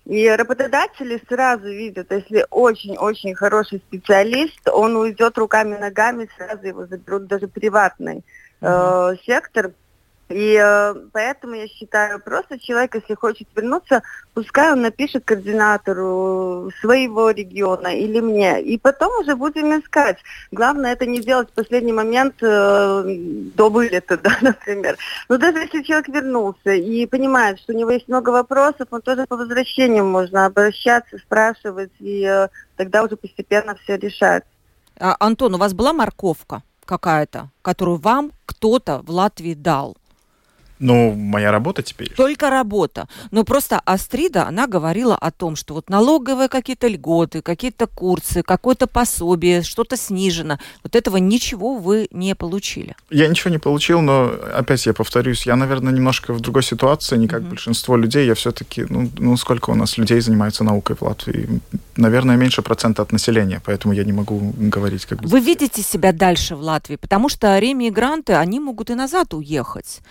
И 0.06 0.28
работодатели 0.30 1.22
сразу 1.28 1.66
видят, 1.66 2.08
если 2.10 2.46
очень-очень 2.50 3.36
хороший 3.36 3.80
специалист, 3.80 4.68
он 4.68 4.96
уйдет 4.96 5.38
руками-ногами, 5.38 6.30
сразу 6.38 6.66
его 6.66 6.86
заберут 6.88 7.28
даже 7.28 7.48
приватный 7.48 8.24
э, 8.62 9.16
сектор, 9.26 9.74
и 10.32 10.58
э, 10.62 10.96
поэтому 11.12 11.56
я 11.56 11.68
считаю, 11.68 12.20
просто 12.20 12.60
человек, 12.60 12.96
если 12.96 13.16
хочет 13.16 13.48
вернуться, 13.56 14.02
пускай 14.34 14.72
он 14.72 14.82
напишет 14.82 15.26
координатору 15.26 16.72
своего 16.82 17.32
региона 17.32 17.88
или 17.88 18.20
мне. 18.20 18.62
И 18.62 18.78
потом 18.78 19.20
уже 19.20 19.36
будем 19.36 19.80
искать. 19.80 20.18
Главное 20.52 20.94
это 20.94 21.06
не 21.06 21.20
делать 21.20 21.50
в 21.50 21.54
последний 21.54 21.94
момент 21.94 22.36
э, 22.42 23.04
до 23.56 23.70
вылета, 23.70 24.18
да, 24.24 24.38
например. 24.42 24.98
Но 25.30 25.38
даже 25.38 25.60
если 25.60 25.84
человек 25.84 26.08
вернулся 26.08 26.72
и 26.72 27.06
понимает, 27.06 27.60
что 27.60 27.74
у 27.74 27.78
него 27.78 27.92
есть 27.92 28.08
много 28.08 28.30
вопросов, 28.30 28.88
он 28.92 29.02
тоже 29.02 29.26
по 29.28 29.36
возвращению 29.38 30.06
можно 30.06 30.46
обращаться, 30.46 31.18
спрашивать, 31.18 31.92
и 32.00 32.24
э, 32.24 32.48
тогда 32.76 33.04
уже 33.04 33.16
постепенно 33.16 33.76
все 33.76 33.98
решать. 33.98 34.44
А, 35.00 35.16
Антон, 35.20 35.56
у 35.56 35.58
вас 35.58 35.74
была 35.74 35.94
морковка 35.94 36.64
какая-то, 36.86 37.50
которую 37.62 37.98
вам 37.98 38.32
кто-то 38.46 39.02
в 39.04 39.10
Латвии 39.10 39.54
дал? 39.54 39.98
Ну, 40.82 41.14
моя 41.14 41.52
работа 41.52 41.84
теперь. 41.84 42.12
Только 42.18 42.50
работа. 42.50 43.08
Но 43.30 43.44
просто 43.44 43.80
Астрида, 43.86 44.48
она 44.48 44.66
говорила 44.66 45.16
о 45.16 45.30
том, 45.32 45.56
что 45.56 45.76
вот 45.76 45.90
налоговые 45.90 46.50
какие-то 46.50 46.88
льготы, 46.88 47.44
какие-то 47.44 47.86
курсы, 47.86 48.42
какое-то 48.42 48.88
пособие, 48.88 49.62
что-то 49.62 49.96
снижено. 49.96 50.58
Вот 50.84 50.96
этого 50.96 51.18
ничего 51.18 51.76
вы 51.76 52.08
не 52.12 52.34
получили. 52.34 52.96
Я 53.12 53.28
ничего 53.28 53.52
не 53.52 53.60
получил, 53.60 54.02
но 54.02 54.32
опять 54.56 54.84
я 54.88 54.94
повторюсь, 54.94 55.46
я, 55.46 55.56
наверное, 55.56 55.94
немножко 55.94 56.34
в 56.34 56.40
другой 56.40 56.64
ситуации, 56.64 57.16
не 57.16 57.28
как 57.28 57.44
mm-hmm. 57.44 57.50
большинство 57.50 57.96
людей. 57.96 58.26
Я 58.26 58.34
все-таки, 58.34 58.86
ну, 58.90 59.08
ну, 59.20 59.38
сколько 59.38 59.70
у 59.70 59.76
нас 59.76 60.00
людей 60.00 60.20
занимается 60.20 60.64
наукой 60.64 60.96
в 60.96 61.04
Латвии? 61.04 61.62
Наверное, 61.96 62.38
меньше 62.38 62.64
процента 62.64 63.04
от 63.04 63.12
населения, 63.12 63.62
поэтому 63.64 63.94
я 63.94 64.04
не 64.04 64.14
могу 64.14 64.52
говорить 64.58 65.06
как 65.06 65.22
бы... 65.22 65.28
Вы 65.28 65.42
видите 65.42 65.84
себя 65.84 66.12
дальше 66.12 66.56
в 66.56 66.62
Латвии? 66.62 66.96
Потому 66.96 67.30
что 67.30 67.60
ремигранты, 67.60 68.34
они 68.34 68.60
могут 68.60 68.90
и 68.90 68.96
назад 68.96 69.36
уехать. 69.36 70.02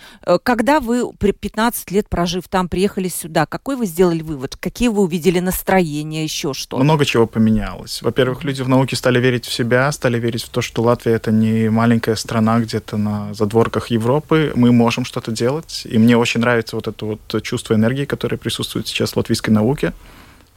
Как 0.43 0.60
э, 0.60 0.60
когда 0.61 0.79
вы, 0.79 1.11
15 1.11 1.89
лет 1.89 2.07
прожив 2.07 2.47
там, 2.47 2.69
приехали 2.69 3.07
сюда, 3.07 3.47
какой 3.47 3.75
вы 3.75 3.87
сделали 3.87 4.21
вывод? 4.21 4.55
Какие 4.57 4.89
вы 4.89 5.01
увидели 5.01 5.39
настроения, 5.39 6.23
еще 6.23 6.53
что? 6.53 6.77
Много 6.77 7.03
чего 7.03 7.25
поменялось. 7.25 8.03
Во-первых, 8.03 8.43
люди 8.43 8.61
в 8.61 8.69
науке 8.69 8.95
стали 8.95 9.19
верить 9.19 9.45
в 9.45 9.51
себя, 9.51 9.91
стали 9.91 10.19
верить 10.19 10.43
в 10.43 10.49
то, 10.49 10.61
что 10.61 10.83
Латвия 10.83 11.13
это 11.13 11.31
не 11.31 11.71
маленькая 11.71 12.15
страна 12.15 12.59
где-то 12.59 12.97
на 12.97 13.33
задворках 13.33 13.87
Европы. 13.87 14.51
Мы 14.53 14.71
можем 14.71 15.03
что-то 15.03 15.31
делать. 15.31 15.81
И 15.85 15.97
мне 15.97 16.15
очень 16.15 16.41
нравится 16.41 16.75
вот 16.75 16.87
это 16.87 17.05
вот 17.07 17.41
чувство 17.41 17.73
энергии, 17.73 18.05
которое 18.05 18.37
присутствует 18.37 18.87
сейчас 18.87 19.13
в 19.13 19.17
латвийской 19.17 19.49
науке 19.49 19.93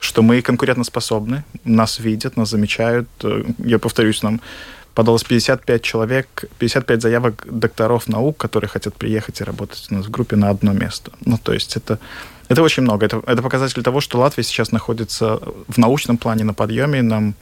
что 0.01 0.21
мы 0.21 0.43
конкурентоспособны, 0.43 1.45
нас 1.65 1.99
видят, 1.99 2.37
нас 2.37 2.51
замечают. 2.51 3.09
Я 3.57 3.79
повторюсь, 3.79 4.23
нам 4.23 4.43
подалось 4.95 5.25
55 5.25 5.83
человек, 5.83 6.45
55 6.59 7.03
заявок 7.03 7.47
докторов 7.51 8.09
наук, 8.09 8.37
которые 8.37 8.69
хотят 8.69 8.95
приехать 8.95 9.41
и 9.41 9.45
работать 9.45 9.87
у 9.91 9.95
нас 9.95 10.07
в 10.07 10.11
группе 10.11 10.37
на 10.37 10.51
одно 10.51 10.73
место. 10.73 11.13
Ну, 11.25 11.39
то 11.39 11.53
есть 11.53 11.77
это, 11.77 11.99
это 12.49 12.63
очень 12.63 12.83
много. 12.83 13.07
Это, 13.07 13.23
это 13.27 13.43
показатель 13.43 13.83
того, 13.83 14.01
что 14.01 14.19
Латвия 14.19 14.45
сейчас 14.45 14.73
находится 14.73 15.41
в 15.69 15.79
научном 15.79 16.17
плане 16.17 16.45
на 16.45 16.55
подъеме. 16.55 17.03
Нам 17.03 17.35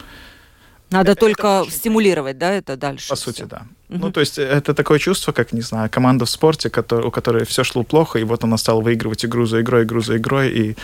надо 0.90 1.12
это 1.12 1.20
только 1.20 1.62
очень... 1.62 1.72
стимулировать, 1.72 2.38
да, 2.38 2.52
это 2.52 2.76
дальше. 2.76 3.08
По 3.08 3.16
сути, 3.16 3.42
да. 3.42 3.62
Угу. 3.88 3.98
Ну, 3.98 4.12
то 4.12 4.20
есть 4.20 4.38
это 4.38 4.74
такое 4.74 4.98
чувство, 4.98 5.32
как, 5.32 5.52
не 5.52 5.62
знаю, 5.62 5.88
команда 5.90 6.24
в 6.24 6.30
спорте, 6.30 6.70
который, 6.70 7.06
у 7.06 7.10
которой 7.10 7.44
все 7.44 7.64
шло 7.64 7.82
плохо, 7.82 8.18
и 8.18 8.24
вот 8.24 8.44
она 8.44 8.58
стала 8.58 8.80
выигрывать 8.80 9.24
игру 9.24 9.46
за 9.46 9.62
игрой, 9.62 9.84
игру 9.84 10.00
за 10.00 10.18
игрой, 10.18 10.50
и 10.50 10.76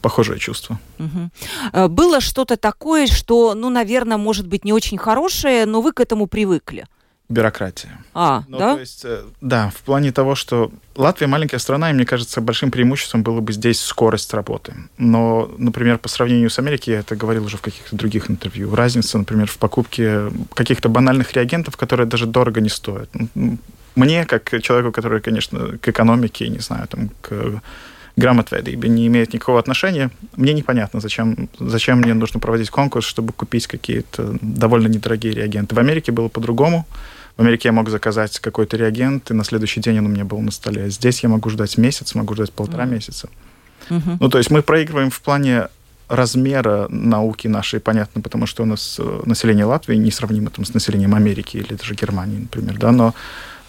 похожее 0.00 0.38
чувство. 0.38 0.78
Угу. 0.98 1.88
Было 1.88 2.20
что-то 2.20 2.56
такое, 2.56 3.06
что, 3.06 3.54
ну, 3.54 3.70
наверное, 3.70 4.16
может 4.16 4.46
быть 4.46 4.64
не 4.64 4.72
очень 4.72 4.98
хорошее, 4.98 5.66
но 5.66 5.80
вы 5.80 5.92
к 5.92 6.00
этому 6.00 6.26
привыкли? 6.26 6.86
Бюрократия. 7.30 7.96
А, 8.12 8.42
ну, 8.48 8.58
да? 8.58 8.74
То 8.74 8.80
есть, 8.80 9.04
э, 9.04 9.22
да, 9.40 9.70
в 9.70 9.82
плане 9.82 10.10
того, 10.10 10.34
что 10.34 10.72
Латвия 10.96 11.28
маленькая 11.28 11.58
страна, 11.58 11.90
и 11.90 11.92
мне 11.92 12.04
кажется, 12.04 12.40
большим 12.40 12.72
преимуществом 12.72 13.22
было 13.22 13.40
бы 13.40 13.52
здесь 13.52 13.80
скорость 13.80 14.34
работы. 14.34 14.74
Но, 14.98 15.48
например, 15.56 15.98
по 15.98 16.08
сравнению 16.08 16.50
с 16.50 16.58
Америкой, 16.58 16.94
я 16.94 17.00
это 17.00 17.14
говорил 17.14 17.44
уже 17.44 17.56
в 17.56 17.60
каких-то 17.60 17.94
других 17.94 18.28
интервью, 18.28 18.74
разница, 18.74 19.16
например, 19.16 19.46
в 19.46 19.58
покупке 19.58 20.32
каких-то 20.54 20.88
банальных 20.88 21.32
реагентов, 21.34 21.76
которые 21.76 22.08
даже 22.08 22.26
дорого 22.26 22.60
не 22.60 22.68
стоят. 22.68 23.08
Мне, 23.94 24.24
как 24.24 24.50
человеку, 24.60 24.90
который, 24.90 25.20
конечно, 25.20 25.78
к 25.78 25.88
экономике, 25.88 26.48
не 26.48 26.58
знаю, 26.58 26.88
там, 26.88 27.10
к 27.20 27.62
грамотведибе 28.16 28.88
не 28.88 29.06
имеет 29.06 29.32
никакого 29.32 29.58
отношения. 29.58 30.10
Мне 30.36 30.52
непонятно, 30.52 31.00
зачем, 31.00 31.48
зачем 31.58 31.98
мне 31.98 32.14
нужно 32.14 32.40
проводить 32.40 32.70
конкурс, 32.70 33.06
чтобы 33.06 33.32
купить 33.32 33.66
какие-то 33.66 34.36
довольно 34.40 34.88
недорогие 34.88 35.32
реагенты. 35.32 35.74
В 35.74 35.78
Америке 35.78 36.12
было 36.12 36.28
по-другому. 36.28 36.86
В 37.36 37.40
Америке 37.42 37.68
я 37.68 37.72
мог 37.72 37.88
заказать 37.88 38.38
какой-то 38.38 38.76
реагент, 38.76 39.30
и 39.30 39.34
на 39.34 39.44
следующий 39.44 39.80
день 39.80 39.98
он 39.98 40.06
у 40.06 40.08
меня 40.08 40.24
был 40.24 40.40
на 40.40 40.50
столе. 40.50 40.90
Здесь 40.90 41.22
я 41.22 41.28
могу 41.28 41.48
ждать 41.50 41.78
месяц, 41.78 42.14
могу 42.14 42.34
ждать 42.34 42.52
полтора 42.52 42.84
mm-hmm. 42.84 42.90
месяца. 42.90 43.28
Mm-hmm. 43.88 44.16
Ну, 44.20 44.28
то 44.28 44.38
есть 44.38 44.50
мы 44.50 44.62
проигрываем 44.62 45.10
в 45.10 45.20
плане 45.20 45.68
размера 46.10 46.88
науки 46.88 47.46
нашей, 47.46 47.78
понятно, 47.80 48.20
потому 48.20 48.46
что 48.46 48.64
у 48.64 48.66
нас 48.66 48.96
э, 48.98 49.22
население 49.26 49.64
Латвии 49.64 49.94
несравнимо 49.94 50.50
там, 50.50 50.64
с 50.64 50.74
населением 50.74 51.14
Америки 51.14 51.56
или 51.56 51.74
даже 51.74 51.94
Германии, 51.94 52.40
например, 52.40 52.78
да, 52.78 52.90
но 52.90 53.14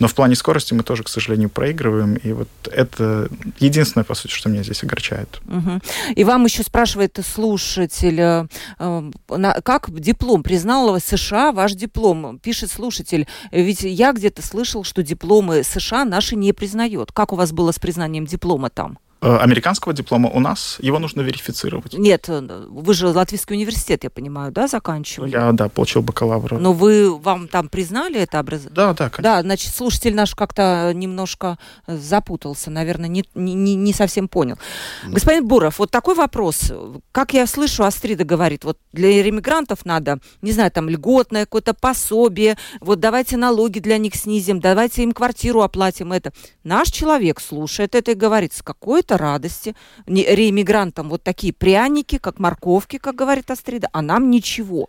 но 0.02 0.08
в 0.08 0.16
плане 0.16 0.34
скорости 0.34 0.74
мы 0.74 0.82
тоже, 0.82 1.04
к 1.04 1.10
сожалению, 1.10 1.52
проигрываем. 1.52 2.16
И 2.16 2.34
вот 2.34 2.48
это 2.72 3.30
единственное, 3.60 4.04
по 4.04 4.16
сути, 4.16 4.34
что 4.34 4.50
меня 4.50 4.64
здесь 4.64 4.84
огорчает. 4.84 5.40
Угу. 5.48 5.80
И 6.16 6.24
вам 6.24 6.44
еще 6.46 6.64
спрашивает 6.64 7.20
слушатель, 7.24 8.20
э, 8.20 8.48
э 8.80 9.62
как 9.64 10.00
диплом? 10.00 10.42
Признала 10.42 10.98
США 10.98 11.52
ваш 11.52 11.74
диплом? 11.74 12.40
Пишет 12.40 12.72
слушатель. 12.72 13.28
Ведь 13.52 13.84
я 13.84 14.12
где-то 14.14 14.42
слышал, 14.42 14.84
что 14.84 15.04
дипломы 15.04 15.62
США 15.64 16.04
наши 16.04 16.36
не 16.36 16.52
признает. 16.52 17.12
Как 17.12 17.32
у 17.32 17.36
вас 17.36 17.52
было 17.52 17.72
с 17.72 17.78
признанием 17.78 18.26
диплома 18.26 18.72
там? 18.72 18.98
Э, 19.24 19.38
американского 19.38 19.94
диплома 19.94 20.30
у 20.30 20.40
нас, 20.40 20.78
его 20.80 20.98
нужно 20.98 21.22
верифицировать. 21.22 21.94
Нет, 21.94 22.26
э, 22.28 22.42
вы 22.70 22.94
же 22.96 23.08
Латвийский 23.08 23.56
университет, 23.56 24.04
я 24.04 24.10
понимаю, 24.10 24.52
да, 24.52 24.68
заканчивали? 24.68 25.30
Я, 25.30 25.52
да, 25.52 25.70
получил 25.70 26.02
бакалавра. 26.02 26.58
Но 26.58 26.74
вы, 26.74 27.16
вам 27.16 27.48
там 27.48 27.70
признали 27.70 28.20
это 28.20 28.40
образование? 28.40 28.76
Да, 28.76 28.94
да, 28.94 29.10
конечно. 29.12 29.22
Да, 29.22 29.42
значит, 29.44 29.76
слушатель 29.76 30.16
наш 30.16 30.34
как-то 30.34 30.92
немножко 30.96 31.60
запутался, 31.86 32.72
наверное, 32.72 33.10
не, 33.10 33.24
не, 33.36 33.76
не 33.76 33.94
совсем 33.94 34.28
понял. 34.28 34.58
Да. 35.04 35.12
Господин 35.12 35.48
Буров, 35.48 35.78
вот 35.78 35.92
такой 35.92 36.16
вопрос. 36.16 36.74
Как 37.12 37.36
я 37.36 37.46
слышу, 37.46 37.84
Астрида 37.84 38.24
говорит, 38.24 38.64
вот 38.64 38.80
для 38.92 39.22
ремигрантов 39.22 39.86
надо, 39.86 40.18
не 40.42 40.52
знаю, 40.52 40.72
там, 40.72 40.90
льготное 40.90 41.46
какое-то 41.46 41.76
пособие, 41.76 42.58
вот 42.80 43.00
давайте 43.00 43.38
налоги 43.38 43.78
для 43.78 44.00
них 44.00 44.16
снизим, 44.16 44.60
давайте 44.60 45.04
им 45.04 45.12
квартиру 45.12 45.62
оплатим, 45.62 46.12
это. 46.12 46.34
Наш 46.64 46.90
человек 46.90 47.40
слушает 47.40 47.94
это 47.94 48.14
и 48.14 48.16
говорит, 48.16 48.54
с 48.54 48.64
какой-то 48.64 49.11
какой-то 49.12 49.18
радости. 49.18 49.76
Реэмигрантам 50.08 51.10
вот 51.10 51.24
такие 51.24 51.54
пряники, 51.54 52.18
как 52.18 52.40
морковки, 52.40 52.98
как 52.98 53.16
говорит 53.16 53.52
Астрида, 53.52 53.90
а 53.94 54.02
нам 54.02 54.30
ничего. 54.30 54.88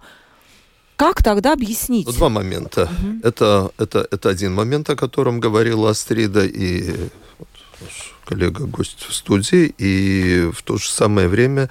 Как 0.96 1.22
тогда 1.22 1.52
объяснить? 1.52 2.06
Ну, 2.06 2.12
два 2.12 2.28
момента. 2.28 2.82
Угу. 2.82 3.20
Это, 3.24 3.70
это, 3.78 4.06
это 4.10 4.28
один 4.28 4.54
момент, 4.54 4.90
о 4.90 4.96
котором 4.96 5.40
говорила 5.40 5.90
Астрида 5.90 6.44
и 6.44 7.10
вот, 7.38 7.48
коллега-гость 8.24 9.06
в 9.08 9.12
студии, 9.14 9.74
и 9.78 10.50
в 10.52 10.62
то 10.62 10.76
же 10.76 10.88
самое 10.88 11.28
время 11.28 11.68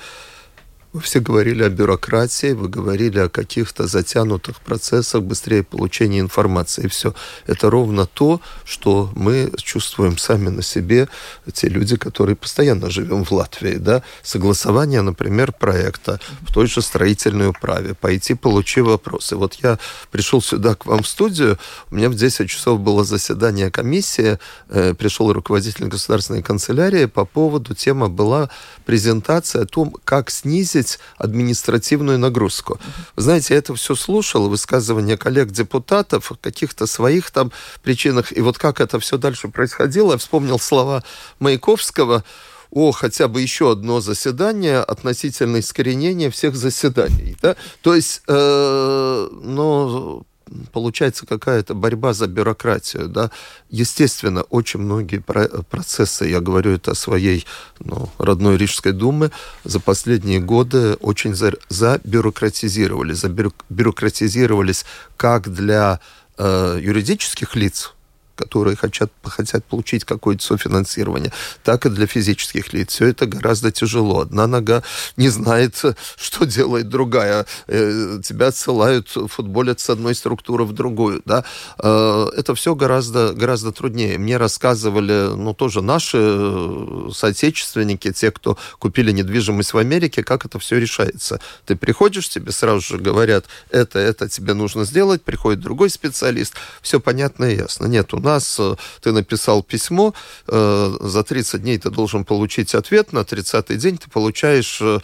вы 0.94 1.00
все 1.00 1.22
говорили 1.22 1.64
о 1.64 1.70
бюрократии, 1.70 2.52
вы 2.52 2.68
говорили 2.68 3.20
о 3.20 3.30
каких-то 3.30 3.88
затянутых 3.88 4.60
процессах, 4.60 5.24
быстрее 5.24 5.64
получения 5.64 6.20
информации. 6.20 6.86
И 6.86 6.88
все. 6.88 7.14
Это 7.48 7.70
ровно 7.70 8.06
то, 8.06 8.42
что 8.66 9.10
мы 9.16 9.52
чувствуем 9.58 10.18
сами 10.18 10.50
на 10.50 10.62
себе, 10.62 11.08
те 11.54 11.70
люди, 11.70 11.96
которые 11.96 12.36
постоянно 12.36 12.90
живем 12.90 13.24
в 13.24 13.32
Латвии. 13.32 13.76
Да? 13.76 14.04
Согласование, 14.22 15.02
например, 15.02 15.54
проекта 15.54 16.20
в 16.42 16.54
той 16.54 16.68
же 16.68 16.82
строительной 16.82 17.48
управе. 17.48 17.94
Пойти, 17.94 18.34
получи 18.34 18.82
вопросы. 18.82 19.38
Вот 19.38 19.56
я 19.64 19.80
пришел 20.12 20.42
сюда 20.42 20.76
к 20.76 20.86
вам 20.86 21.04
в 21.04 21.08
студию, 21.08 21.58
у 21.90 21.96
меня 21.96 22.10
в 22.10 22.16
10 22.16 22.50
часов 22.50 22.82
было 22.82 23.06
заседание 23.06 23.72
комиссии, 23.72 24.40
э, 24.70 24.94
пришел 24.94 25.32
руководитель 25.32 25.86
государственной 25.86 26.44
канцелярии, 26.44 27.06
по 27.06 27.24
поводу, 27.24 27.76
тема 27.76 28.10
была 28.10 28.50
презентация 28.86 29.64
о 29.64 29.66
том, 29.66 29.96
как 30.04 30.30
снизить 30.30 30.81
снизить 30.82 31.00
административную 31.18 32.18
нагрузку. 32.20 32.80
Вы 33.16 33.22
знаете, 33.22 33.54
я 33.54 33.60
это 33.60 33.74
все 33.76 33.96
слушал, 33.96 34.50
высказывания 34.50 35.18
коллег-депутатов 35.18 36.32
о 36.32 36.36
каких-то 36.36 36.88
своих 36.88 37.32
там 37.32 37.52
причинах, 37.84 38.36
и 38.36 38.42
вот 38.42 38.58
как 38.58 38.82
это 38.82 39.00
все 39.00 39.18
дальше 39.18 39.48
происходило, 39.48 40.14
я 40.14 40.18
вспомнил 40.18 40.60
слова 40.60 41.04
Маяковского, 41.40 42.24
о 42.72 42.92
хотя 42.92 43.28
бы 43.28 43.42
еще 43.42 43.72
одно 43.72 44.00
заседание 44.00 44.80
относительно 44.80 45.60
искоренения 45.60 46.30
всех 46.30 46.56
заседаний. 46.56 47.36
Да? 47.42 47.56
То 47.82 47.96
есть, 47.96 48.22
э, 48.28 49.30
ну, 49.32 50.24
получается 50.72 51.26
какая-то 51.26 51.74
борьба 51.74 52.14
за 52.14 52.28
бюрократию, 52.28 53.08
да. 53.08 53.32
Естественно, 53.70 54.44
очень 54.44 54.80
многие 54.80 55.20
процессы, 55.70 56.26
я 56.26 56.40
говорю 56.40 56.72
это 56.72 56.92
о 56.92 56.96
своей 56.96 57.46
ну, 57.80 58.10
родной 58.18 58.58
Рижской 58.58 58.92
думе, 58.92 59.32
за 59.64 59.80
последние 59.80 60.40
годы 60.40 60.94
очень 60.96 61.36
за, 61.36 61.54
забюрократизировались. 61.70 63.18
Забюрократизировались 63.18 64.86
как 65.18 65.52
для 65.52 66.00
э, 66.38 66.80
юридических 66.82 67.56
лиц, 67.56 67.94
которые 68.36 68.76
хотят, 68.76 69.12
хотят 69.24 69.66
получить 69.66 70.06
какое-то 70.06 70.44
софинансирование, 70.44 71.32
так 71.64 71.86
и 71.86 71.90
для 71.90 72.08
физических 72.08 72.74
лиц. 72.74 72.94
Все 72.94 73.08
это 73.08 73.26
гораздо 73.26 73.72
тяжело. 73.72 74.22
Одна 74.22 74.48
нога 74.48 74.84
не 75.18 75.30
знает, 75.30 75.82
что 76.18 76.46
делает 76.46 76.90
другая. 76.90 77.46
Э, 77.68 78.20
тебя 78.24 78.48
отсылают, 78.48 79.10
футболят 79.10 79.80
с 79.80 79.90
одной 79.90 80.16
структуры 80.16 80.66
в 80.66 80.74
другую. 80.74 81.22
Да? 81.26 81.44
Э, 81.80 82.28
это 82.36 82.56
все 82.56 82.76
гораздо, 82.76 83.34
гораздо 83.34 83.72
труднее. 83.72 84.18
Мне 84.18 84.38
рассказывали, 84.38 85.36
ну, 85.36 85.54
тоже 85.54 85.82
наши 85.82 86.18
э, 86.20 87.10
соотечественники, 87.14 88.12
те, 88.12 88.32
кто 88.32 88.58
купили 88.80 89.12
недвижимость 89.12 89.74
в 89.74 89.78
Америке, 89.78 90.24
как 90.24 90.46
это 90.46 90.60
все 90.60 90.80
решается. 90.80 91.40
Ты 91.66 91.76
приходишь, 91.76 92.30
тебе 92.30 92.52
сразу 92.52 92.82
же 92.82 92.98
говорят, 92.98 93.46
это, 93.70 94.00
это 94.00 94.30
тебе 94.30 94.54
нужно 94.54 94.86
сделать, 94.86 95.22
приходит 95.24 95.60
другой 95.60 95.90
специалист, 95.90 96.54
все 96.82 97.00
понятно 97.00 97.46
и 97.46 97.58
ясно. 97.58 97.86
Нет, 97.88 98.14
у 98.14 98.20
нас 98.20 98.31
нас 98.34 98.58
э, 98.60 98.76
ты 99.02 99.12
написал 99.12 99.64
письмо, 99.64 100.14
э, 100.48 100.98
за 101.00 101.24
30 101.24 101.62
дней 101.62 101.78
ты 101.78 101.90
должен 101.90 102.24
получить 102.24 102.76
ответ, 102.76 103.14
на 103.14 103.20
30-й 103.20 103.78
день 103.78 103.98
ты 103.98 104.10
получаешь 104.10 104.82
э, 104.82 105.00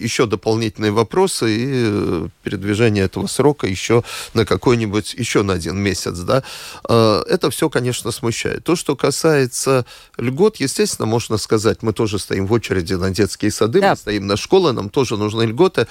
еще 0.00 0.26
дополнительные 0.26 0.92
вопросы 0.92 1.46
и 1.50 2.28
передвижение 2.42 3.04
этого 3.04 3.26
срока 3.26 3.66
еще 3.66 4.02
на 4.34 4.44
какой-нибудь, 4.44 5.14
еще 5.14 5.42
на 5.42 5.54
один 5.54 5.76
месяц, 5.78 6.18
да. 6.18 6.42
Это 6.84 7.50
все, 7.50 7.68
конечно, 7.68 8.10
смущает. 8.10 8.64
То, 8.64 8.76
что 8.76 8.96
касается 8.96 9.84
льгот, 10.16 10.56
естественно, 10.56 11.06
можно 11.06 11.38
сказать, 11.38 11.82
мы 11.82 11.92
тоже 11.92 12.18
стоим 12.18 12.46
в 12.46 12.52
очереди 12.52 12.94
на 12.94 13.10
детские 13.10 13.50
сады, 13.50 13.80
да. 13.80 13.90
мы 13.90 13.96
стоим 13.96 14.26
на 14.26 14.36
школы, 14.36 14.72
нам 14.72 14.88
тоже 14.90 15.16
нужны 15.16 15.42
льготы. 15.42 15.86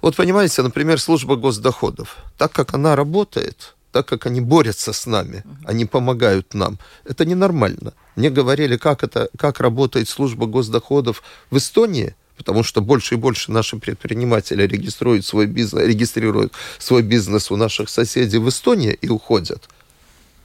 Вот 0.00 0.16
понимаете, 0.16 0.62
например, 0.62 0.98
служба 1.00 1.36
госдоходов, 1.36 2.16
так 2.38 2.52
как 2.52 2.74
она 2.74 2.96
работает, 2.96 3.74
так 3.92 4.06
как 4.06 4.26
они 4.26 4.40
борются 4.40 4.92
с 4.92 5.06
нами, 5.06 5.44
они 5.64 5.84
помогают 5.84 6.54
нам. 6.54 6.78
Это 7.04 7.24
ненормально. 7.24 7.92
Мне 8.16 8.30
говорили, 8.30 8.76
как, 8.76 9.02
это, 9.02 9.28
как 9.36 9.60
работает 9.60 10.08
служба 10.08 10.46
госдоходов 10.46 11.22
в 11.50 11.56
Эстонии, 11.56 12.14
потому 12.36 12.62
что 12.62 12.80
больше 12.80 13.14
и 13.14 13.18
больше 13.18 13.52
наши 13.52 13.76
предприниматели 13.76 14.66
регистрируют 14.66 15.26
свой 15.26 15.46
бизнес, 15.46 15.84
регистрируют 15.86 16.52
свой 16.78 17.02
бизнес 17.02 17.50
у 17.50 17.56
наших 17.56 17.88
соседей 17.88 18.38
в 18.38 18.48
Эстонии 18.48 18.92
и 18.92 19.08
уходят– 19.08 19.68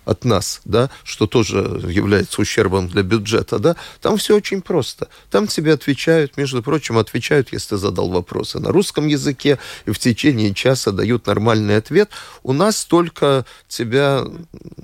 от 0.06 0.26
нас, 0.26 0.62
да, 0.66 0.90
что 1.04 1.28
тоже 1.28 1.58
является 1.90 2.42
ущербом 2.42 2.88
для 2.88 3.04
бюджета, 3.04 3.60
да, 3.60 3.76
там 4.02 4.18
все 4.18 4.36
очень 4.36 4.62
просто. 4.62 5.08
Там 5.30 5.48
тебе 5.48 5.74
отвечают, 5.74 6.38
между 6.38 6.64
прочим, 6.64 6.98
отвечают, 6.98 7.52
если 7.52 7.70
ты 7.70 7.78
задал 7.78 8.10
вопросы 8.10 8.60
на 8.60 8.72
русском 8.72 9.08
языке, 9.08 9.60
и 9.86 9.92
в 9.92 10.00
течение 10.00 10.54
часа 10.54 10.92
дают 10.92 11.28
нормальный 11.28 11.78
ответ. 11.78 12.10
У 12.44 12.54
нас 12.54 12.86
только 12.86 13.46
тебя 13.68 14.24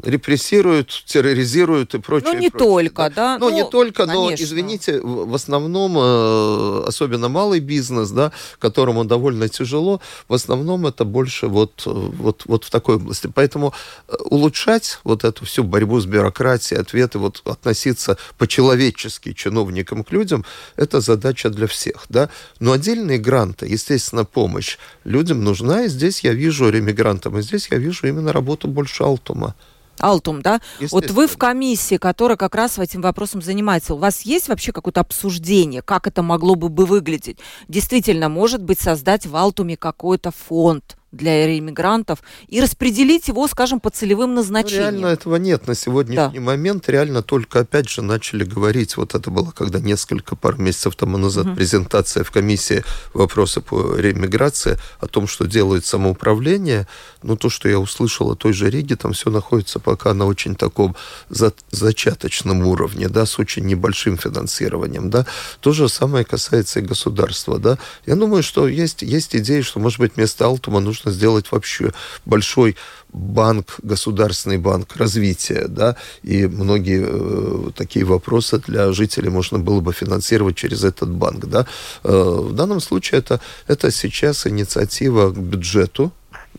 репрессируют, 0.04 1.04
терроризируют 1.06 1.96
и 1.96 2.00
прочее. 2.00 2.34
Ну, 2.34 2.40
не 2.40 2.50
прочее, 2.50 2.90
только, 2.90 3.10
да? 3.10 3.10
да? 3.10 3.38
Ну, 3.40 3.50
ну, 3.50 3.56
не 3.56 3.64
только, 3.64 4.06
конечно. 4.06 4.24
но, 4.24 4.34
извините, 4.34 5.00
в 5.02 5.34
основном, 5.34 5.98
э, 5.98 6.84
особенно 6.88 7.30
малый 7.30 7.60
бизнес, 7.60 8.10
да, 8.12 8.32
которому 8.60 9.06
довольно 9.06 9.48
тяжело, 9.50 10.02
в 10.28 10.34
основном 10.34 10.88
это 10.88 11.06
больше 11.06 11.48
вот, 11.48 11.84
вот, 11.86 12.44
вот 12.46 12.64
в 12.66 12.70
такой 12.70 12.96
области. 12.96 13.30
Поэтому 13.34 13.74
э, 14.08 14.16
улучшать 14.26 15.00
вот 15.12 15.24
эту 15.24 15.46
всю 15.46 15.64
борьбу 15.64 16.00
с 16.00 16.06
бюрократией, 16.06 16.82
ответы, 16.82 17.20
вот 17.20 17.42
относиться 17.46 18.18
по-человечески 18.38 19.34
чиновникам 19.34 20.04
к 20.04 20.12
людям, 20.12 20.46
это 20.78 21.02
задача 21.02 21.50
для 21.50 21.68
всех, 21.68 22.06
да. 22.10 22.30
Но 22.60 22.72
отдельные 22.72 23.18
гранты, 23.18 23.68
естественно, 23.68 24.26
помощь 24.26 24.78
людям 25.04 25.44
нужна, 25.44 25.84
и 25.84 25.90
здесь 25.90 26.24
я 26.24 26.34
вижу 26.34 26.70
ремигрантам, 26.70 27.38
и 27.38 27.42
здесь 27.42 27.68
я 27.72 27.78
вижу 27.78 28.08
именно 28.08 28.32
работу 28.32 28.68
больше 28.68 29.04
Алтума. 29.04 29.56
Алтум, 30.00 30.42
да? 30.42 30.62
Вот 30.90 31.12
вы 31.12 31.28
в 31.28 31.38
комиссии, 31.38 31.98
которая 31.98 32.38
как 32.38 32.56
раз 32.56 32.80
этим 32.80 33.02
вопросом 33.02 33.42
занимается, 33.42 33.94
у 33.94 33.98
вас 33.98 34.22
есть 34.22 34.48
вообще 34.48 34.72
какое-то 34.72 35.02
обсуждение, 35.02 35.82
как 35.82 36.08
это 36.08 36.24
могло 36.24 36.56
бы, 36.56 36.70
бы 36.70 36.86
выглядеть? 36.86 37.38
Действительно, 37.68 38.30
может 38.30 38.64
быть, 38.64 38.80
создать 38.80 39.26
в 39.26 39.36
Алтуме 39.36 39.78
какой-то 39.78 40.32
фонд, 40.32 40.98
для 41.12 41.46
реиммигрантов 41.46 42.20
и 42.48 42.62
распределить 42.62 43.28
его, 43.28 43.48
скажем, 43.48 43.80
по 43.80 43.90
целевым 43.90 44.34
назначениям. 44.34 44.86
Ну, 44.86 44.92
реально 44.92 45.08
этого 45.08 45.36
нет 45.36 45.68
на 45.68 45.76
сегодняшний 45.76 46.40
да. 46.40 46.42
момент. 46.42 46.88
Реально 46.88 47.22
только 47.22 47.60
опять 47.60 47.90
же 47.90 48.02
начали 48.02 48.44
говорить, 48.44 48.98
вот 48.98 49.14
это 49.16 49.30
было 49.30 49.52
когда 49.52 49.80
несколько 49.80 50.36
пар 50.36 50.58
месяцев 50.58 50.96
тому 50.96 51.18
назад 51.18 51.48
угу. 51.48 51.56
презентация 51.56 52.24
в 52.24 52.32
комиссии 52.32 52.84
вопросы 53.14 53.62
по 53.62 53.96
реиммиграции 53.96 54.78
о 55.00 55.08
том, 55.08 55.28
что 55.28 55.46
делает 55.46 55.86
самоуправление. 55.86 56.88
Но 57.24 57.36
то, 57.36 57.50
что 57.50 57.68
я 57.68 57.80
услышал 57.80 58.32
о 58.32 58.36
той 58.36 58.54
же 58.54 58.70
Риге, 58.70 58.96
там 58.96 59.14
все 59.14 59.30
находится 59.30 59.80
пока 59.80 60.14
на 60.14 60.26
очень 60.26 60.56
таком 60.56 60.96
за, 61.30 61.54
зачаточном 61.72 62.66
уровне, 62.66 63.10
да, 63.10 63.26
с 63.26 63.38
очень 63.38 63.66
небольшим 63.66 64.18
финансированием, 64.18 65.10
да. 65.10 65.26
То 65.60 65.74
же 65.74 65.90
самое 65.90 66.24
касается 66.24 66.80
и 66.80 66.84
государства, 66.84 67.60
да. 67.60 67.78
Я 68.06 68.16
думаю, 68.16 68.44
что 68.44 68.68
есть, 68.68 69.02
есть 69.02 69.36
идеи, 69.36 69.62
что, 69.62 69.80
может 69.80 70.00
быть, 70.00 70.14
вместо 70.16 70.46
Алтума 70.46 70.80
нужно 70.80 71.01
нужно 71.02 71.12
сделать 71.12 71.52
вообще 71.52 71.92
большой 72.26 72.76
банк, 73.14 73.80
государственный 73.84 74.58
банк 74.58 74.96
развития, 74.96 75.68
да, 75.68 75.96
и 76.24 76.48
многие 76.48 77.04
э, 77.06 77.72
такие 77.76 78.06
вопросы 78.06 78.58
для 78.60 78.94
жителей 78.94 79.30
можно 79.30 79.60
было 79.60 79.82
бы 79.82 79.94
финансировать 79.94 80.56
через 80.56 80.84
этот 80.84 81.10
банк, 81.10 81.46
да. 81.46 81.66
Э, 82.04 82.12
в 82.12 82.54
данном 82.54 82.80
случае 82.80 83.20
это, 83.20 83.42
это 83.68 83.92
сейчас 83.92 84.48
инициатива 84.48 85.32
к 85.32 85.38
бюджету, 85.38 86.12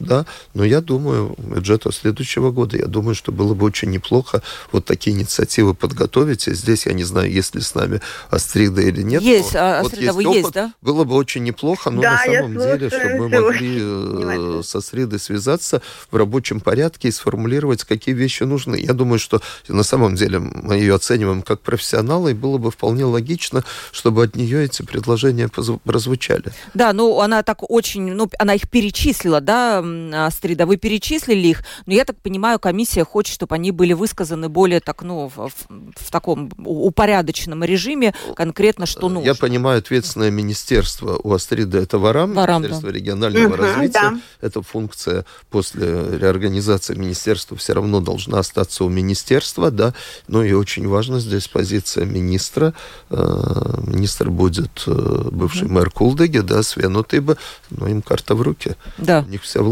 да, 0.02 0.26
но 0.54 0.64
я 0.64 0.80
думаю, 0.80 1.34
бюджета 1.38 1.92
следующего 1.92 2.50
года, 2.50 2.76
я 2.76 2.86
думаю, 2.86 3.14
что 3.14 3.32
было 3.32 3.54
бы 3.54 3.66
очень 3.66 3.90
неплохо 3.90 4.42
вот 4.70 4.84
такие 4.84 5.16
инициативы 5.16 5.74
подготовить. 5.74 6.48
И 6.48 6.54
здесь 6.54 6.86
я 6.86 6.92
не 6.92 7.04
знаю, 7.04 7.30
есть 7.30 7.54
ли 7.54 7.60
с 7.60 7.74
нами 7.74 8.00
Астрида 8.30 8.82
или 8.82 9.02
нет. 9.02 9.22
Есть, 9.22 9.54
а, 9.54 9.80
Астрида, 9.80 10.12
вот 10.12 10.24
вы 10.24 10.34
есть, 10.34 10.52
да? 10.52 10.72
Было 10.82 11.04
бы 11.04 11.14
очень 11.14 11.42
неплохо, 11.44 11.90
но 11.90 12.02
да, 12.02 12.12
на 12.12 12.18
самом 12.18 12.58
деле, 12.58 12.88
чтобы 12.88 13.28
мы 13.28 13.40
могли 13.40 13.78
э, 13.80 14.62
со 14.64 14.78
Астридой 14.78 15.18
связаться 15.18 15.80
в 16.10 16.16
рабочем 16.16 16.60
порядке 16.60 17.08
и 17.08 17.12
сформулировать, 17.12 17.84
какие 17.84 18.14
вещи 18.14 18.42
нужны. 18.42 18.76
Я 18.76 18.92
думаю, 18.92 19.18
что 19.18 19.40
на 19.68 19.82
самом 19.82 20.16
деле 20.16 20.38
мы 20.38 20.74
ее 20.74 20.94
оцениваем 20.94 21.42
как 21.42 21.60
профессионала, 21.60 22.28
и 22.28 22.34
было 22.34 22.58
бы 22.58 22.70
вполне 22.70 23.04
логично, 23.04 23.64
чтобы 23.92 24.24
от 24.24 24.36
нее 24.36 24.64
эти 24.64 24.82
предложения 24.82 25.48
прозвучали. 25.48 26.52
Да, 26.74 26.92
ну 26.92 27.20
она 27.20 27.42
так 27.42 27.70
очень, 27.70 28.12
ну 28.12 28.28
она 28.38 28.54
их 28.54 28.68
перечислила, 28.68 29.40
да, 29.40 29.82
Астрида, 30.14 30.66
вы 30.66 30.76
перечислили 30.76 31.48
их, 31.48 31.64
но 31.86 31.94
я 31.94 32.04
так 32.04 32.16
понимаю, 32.16 32.58
комиссия 32.58 33.04
хочет, 33.04 33.34
чтобы 33.34 33.54
они 33.54 33.70
были 33.70 33.92
высказаны 33.92 34.48
более 34.48 34.80
так, 34.80 35.02
ну, 35.02 35.30
в, 35.34 35.50
в, 35.68 36.10
таком 36.10 36.50
упорядоченном 36.58 37.64
режиме, 37.64 38.14
конкретно 38.34 38.86
что 38.86 39.08
нужно. 39.08 39.26
Я 39.26 39.34
понимаю, 39.34 39.78
ответственное 39.78 40.30
министерство 40.30 41.18
у 41.22 41.32
Астрида 41.32 41.78
это 41.78 41.98
ВАРАМ, 41.98 42.34
Варам 42.34 42.62
Министерство 42.62 42.90
да. 42.90 42.98
регионального 42.98 43.46
угу, 43.46 43.56
развития. 43.56 43.92
Да. 43.92 44.20
Эта 44.40 44.62
функция 44.62 45.24
после 45.50 46.18
реорганизации 46.18 46.94
министерства 46.94 47.56
все 47.56 47.72
равно 47.72 48.00
должна 48.00 48.38
остаться 48.38 48.84
у 48.84 48.88
министерства, 48.88 49.70
да, 49.70 49.94
но 50.28 50.42
и 50.44 50.52
очень 50.52 50.86
важно 50.88 51.20
здесь 51.20 51.48
позиция 51.48 52.04
министра. 52.04 52.74
Э, 53.10 53.80
министр 53.86 54.30
будет 54.30 54.84
э, 54.86 55.28
бывший 55.30 55.64
угу. 55.64 55.74
мэр 55.74 55.90
Кулдеги, 55.90 56.38
да, 56.38 56.62
Свену 56.62 57.04
Тыба, 57.04 57.36
но 57.70 57.88
им 57.88 58.02
карта 58.02 58.34
в 58.34 58.42
руки. 58.42 58.76
Да. 58.98 59.24
У 59.26 59.30
них 59.30 59.42
вся 59.42 59.62
власть 59.62 59.71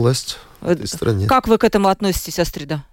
в 0.60 0.68
этой 0.68 0.86
стране. 0.86 1.26
Как 1.26 1.48
вы 1.48 1.58
к 1.58 1.64
этому 1.64 1.88
относитесь, 1.88 2.38
Астрида? 2.38 2.84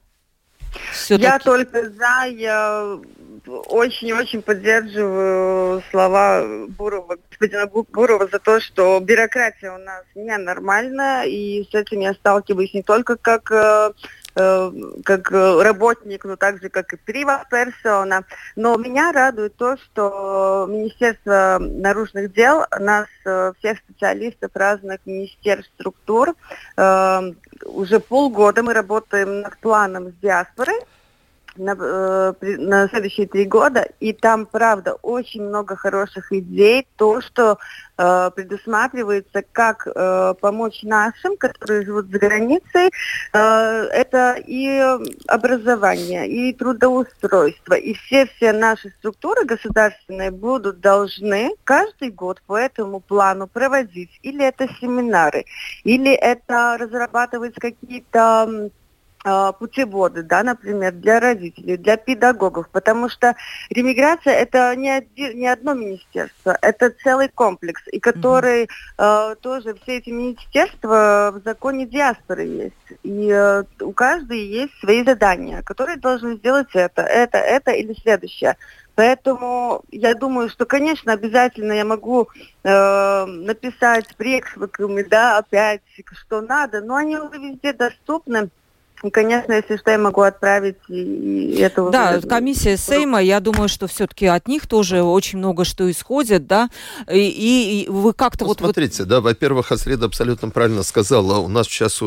Я 1.09 1.39
только 1.39 1.89
за, 1.89 2.27
я 2.29 2.99
очень-очень 3.47 4.41
поддерживаю 4.41 5.81
слова 5.89 6.45
Бурова, 6.67 7.17
господина 7.29 7.67
Бурова 7.67 8.27
за 8.31 8.39
то, 8.39 8.59
что 8.59 8.99
бюрократия 8.99 9.71
у 9.71 9.77
нас 9.77 10.03
ненормальная, 10.13 11.23
и 11.23 11.63
с 11.63 11.73
этим 11.73 12.01
я 12.01 12.13
сталкиваюсь 12.13 12.73
не 12.73 12.83
только 12.83 13.15
как 13.15 13.51
э, 13.51 13.91
Э, 13.91 13.91
как 15.03 15.31
работник, 15.31 16.25
но 16.25 16.35
так 16.35 16.61
же, 16.61 16.69
как 16.69 16.93
и 16.93 16.97
прива 16.97 17.45
персона. 17.49 18.23
Но 18.55 18.77
меня 18.77 19.11
радует 19.11 19.55
то, 19.55 19.77
что 19.77 20.67
Министерство 20.69 21.57
наружных 21.59 22.33
дел, 22.33 22.65
нас, 22.79 23.07
э, 23.25 23.53
всех 23.59 23.79
специалистов 23.79 24.51
разных 24.53 24.99
министерств, 25.05 25.71
структур, 25.75 26.35
э, 26.77 27.21
уже 27.65 27.99
полгода 27.99 28.63
мы 28.63 28.73
работаем 28.73 29.41
над 29.41 29.57
планом 29.57 30.09
с 30.09 30.13
диаспорой, 30.21 30.77
на, 31.57 31.75
э, 31.79 32.33
на 32.57 32.87
следующие 32.89 33.27
три 33.27 33.45
года, 33.45 33.87
и 33.99 34.13
там, 34.13 34.45
правда, 34.45 34.93
очень 35.01 35.43
много 35.43 35.75
хороших 35.75 36.31
идей, 36.31 36.87
то, 36.95 37.21
что 37.21 37.57
э, 37.97 38.31
предусматривается, 38.35 39.43
как 39.51 39.87
э, 39.87 40.33
помочь 40.39 40.83
нашим, 40.83 41.37
которые 41.37 41.85
живут 41.85 42.09
за 42.11 42.19
границей, 42.19 42.89
э, 43.33 43.39
это 43.91 44.35
и 44.45 44.81
образование, 45.27 46.27
и 46.27 46.53
трудоустройство, 46.53 47.73
и 47.73 47.93
все-все 47.93 48.53
наши 48.53 48.89
структуры 48.99 49.45
государственные 49.45 50.31
будут 50.31 50.79
должны 50.79 51.51
каждый 51.63 52.11
год 52.11 52.41
по 52.47 52.57
этому 52.57 52.99
плану 52.99 53.47
проводить, 53.47 54.11
или 54.21 54.43
это 54.45 54.67
семинары, 54.79 55.45
или 55.83 56.11
это 56.11 56.77
разрабатывать 56.79 57.55
какие-то 57.55 58.69
а, 59.29 59.51
путеводы, 59.51 60.23
да, 60.23 60.41
например, 60.41 60.93
для 60.93 61.19
родителей, 61.19 61.75
для 61.75 61.97
педагогов, 61.97 62.69
потому 62.71 63.09
что 63.09 63.35
ремиграция 63.69 64.33
это 64.33 64.73
не, 64.77 64.89
один, 64.89 65.37
не 65.37 65.47
одно 65.47 65.73
министерство, 65.73 66.57
это 66.61 66.93
целый 67.03 67.27
комплекс, 67.27 67.81
и 67.91 67.99
который 67.99 68.69
э, 68.97 69.35
тоже 69.41 69.75
все 69.83 69.97
эти 69.97 70.11
министерства 70.11 71.33
в 71.35 71.43
законе 71.43 71.85
диаспоры 71.85 72.43
есть, 72.43 72.99
и 73.03 73.29
э, 73.29 73.65
у 73.81 73.91
каждой 73.91 74.39
есть 74.39 74.79
свои 74.79 75.03
задания, 75.03 75.61
которые 75.61 75.97
должны 75.97 76.37
сделать 76.37 76.69
это, 76.73 77.01
это, 77.01 77.37
это 77.37 77.71
или 77.71 77.93
следующее. 78.01 78.55
Поэтому 78.97 79.83
я 79.91 80.15
думаю, 80.15 80.49
что, 80.49 80.65
конечно, 80.65 81.13
обязательно 81.13 81.73
я 81.73 81.85
могу 81.85 82.29
э, 82.63 83.25
написать 83.25 84.15
приксвыками, 84.15 85.03
да, 85.03 85.37
опять, 85.37 85.81
что 86.13 86.41
надо, 86.41 86.81
но 86.81 86.95
они 86.95 87.15
уже 87.15 87.37
везде 87.37 87.73
доступны. 87.73 88.49
И, 89.03 89.11
конечно, 89.11 89.53
если 89.53 89.77
что, 89.77 89.91
я 89.91 89.99
могу 89.99 90.21
отправить 90.21 90.77
и 90.87 91.57
это 91.59 91.89
Да, 91.89 92.19
комиссия 92.21 92.77
Сейма, 92.77 93.21
я 93.21 93.39
думаю, 93.39 93.69
что 93.69 93.85
все-таки 93.87 94.25
от 94.25 94.47
них 94.47 94.65
тоже 94.65 95.03
очень 95.03 95.37
много 95.37 95.65
что 95.65 95.89
исходит, 95.89 96.47
да, 96.47 96.69
и, 97.11 97.85
и 97.85 97.89
вы 97.89 98.13
как-то 98.13 98.45
ну, 98.45 98.49
вот... 98.49 98.59
Смотрите, 98.59 99.03
вот... 99.03 99.09
да, 99.09 99.21
во-первых, 99.21 99.71
Асрида 99.71 100.07
абсолютно 100.07 100.49
правильно 100.49 100.81
сказала, 100.81 101.37
у 101.37 101.47
нас 101.47 101.67
сейчас 101.67 102.01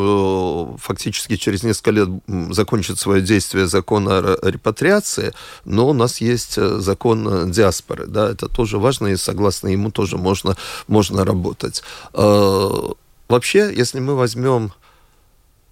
фактически 0.82 1.36
через 1.36 1.62
несколько 1.62 1.92
лет 1.92 2.08
закончит 2.50 2.98
свое 2.98 3.22
действие 3.22 3.68
закон 3.68 4.08
о 4.08 4.36
репатриации, 4.42 5.32
но 5.64 5.88
у 5.88 5.92
нас 5.92 6.20
есть 6.20 6.58
э, 6.58 6.78
закон 6.78 7.52
диаспоры, 7.52 8.06
да, 8.06 8.30
это 8.30 8.48
тоже 8.48 8.78
важно, 8.78 9.08
и 9.08 9.16
согласно 9.16 9.68
ему 9.68 9.92
тоже 9.92 10.16
можно, 10.16 10.56
можно 10.88 11.24
работать. 11.24 11.82
Э, 12.14 12.68
вообще, 13.28 13.72
если 13.72 14.00
мы 14.00 14.16
возьмем 14.16 14.72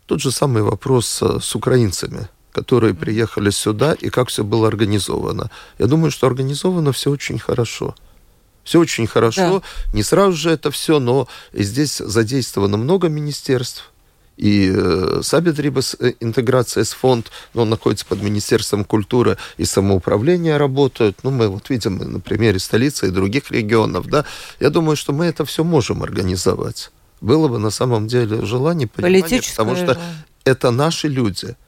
тот 0.08 0.20
же 0.20 0.30
самый 0.30 0.62
вопрос 0.62 1.22
э, 1.22 1.38
с 1.40 1.54
украинцами 1.54 2.28
которые 2.50 2.92
приехали 2.92 3.50
сюда, 3.50 3.92
и 3.92 4.08
как 4.08 4.28
все 4.28 4.42
было 4.42 4.66
организовано. 4.66 5.48
Я 5.78 5.86
думаю, 5.86 6.10
что 6.10 6.26
организовано 6.26 6.90
все 6.90 7.10
очень 7.10 7.38
хорошо. 7.38 7.94
Все 8.64 8.80
очень 8.80 9.06
хорошо. 9.06 9.60
Да. 9.60 9.62
Не 9.92 10.02
сразу 10.02 10.32
же 10.32 10.50
это 10.50 10.70
все, 10.70 10.98
но 10.98 11.28
здесь 11.52 11.98
задействовано 11.98 12.76
много 12.76 13.08
министерств. 13.08 13.92
И 14.36 14.72
э, 14.74 15.20
э, 15.22 16.12
интеграция 16.20 16.84
с 16.84 16.92
фонд, 16.92 17.30
но 17.54 17.62
он 17.62 17.70
находится 17.70 18.06
под 18.06 18.22
Министерством 18.22 18.84
культуры 18.84 19.36
и 19.56 19.64
самоуправления 19.64 20.58
работают. 20.58 21.18
Ну, 21.22 21.30
мы 21.30 21.48
вот 21.48 21.70
видим 21.70 21.98
на 21.98 22.18
примере 22.18 22.58
столицы 22.58 23.06
и 23.06 23.10
других 23.10 23.52
регионов, 23.52 24.06
да. 24.06 24.24
Я 24.58 24.70
думаю, 24.70 24.96
что 24.96 25.12
мы 25.12 25.26
это 25.26 25.44
все 25.44 25.62
можем 25.62 26.02
организовать. 26.02 26.90
Было 27.20 27.48
бы 27.48 27.58
на 27.58 27.70
самом 27.70 28.06
деле 28.06 28.44
желание, 28.44 28.86
понимание, 28.86 29.40
потому 29.42 29.76
что 29.76 29.98
это 30.44 30.70
наши 30.70 31.08
люди– 31.08 31.56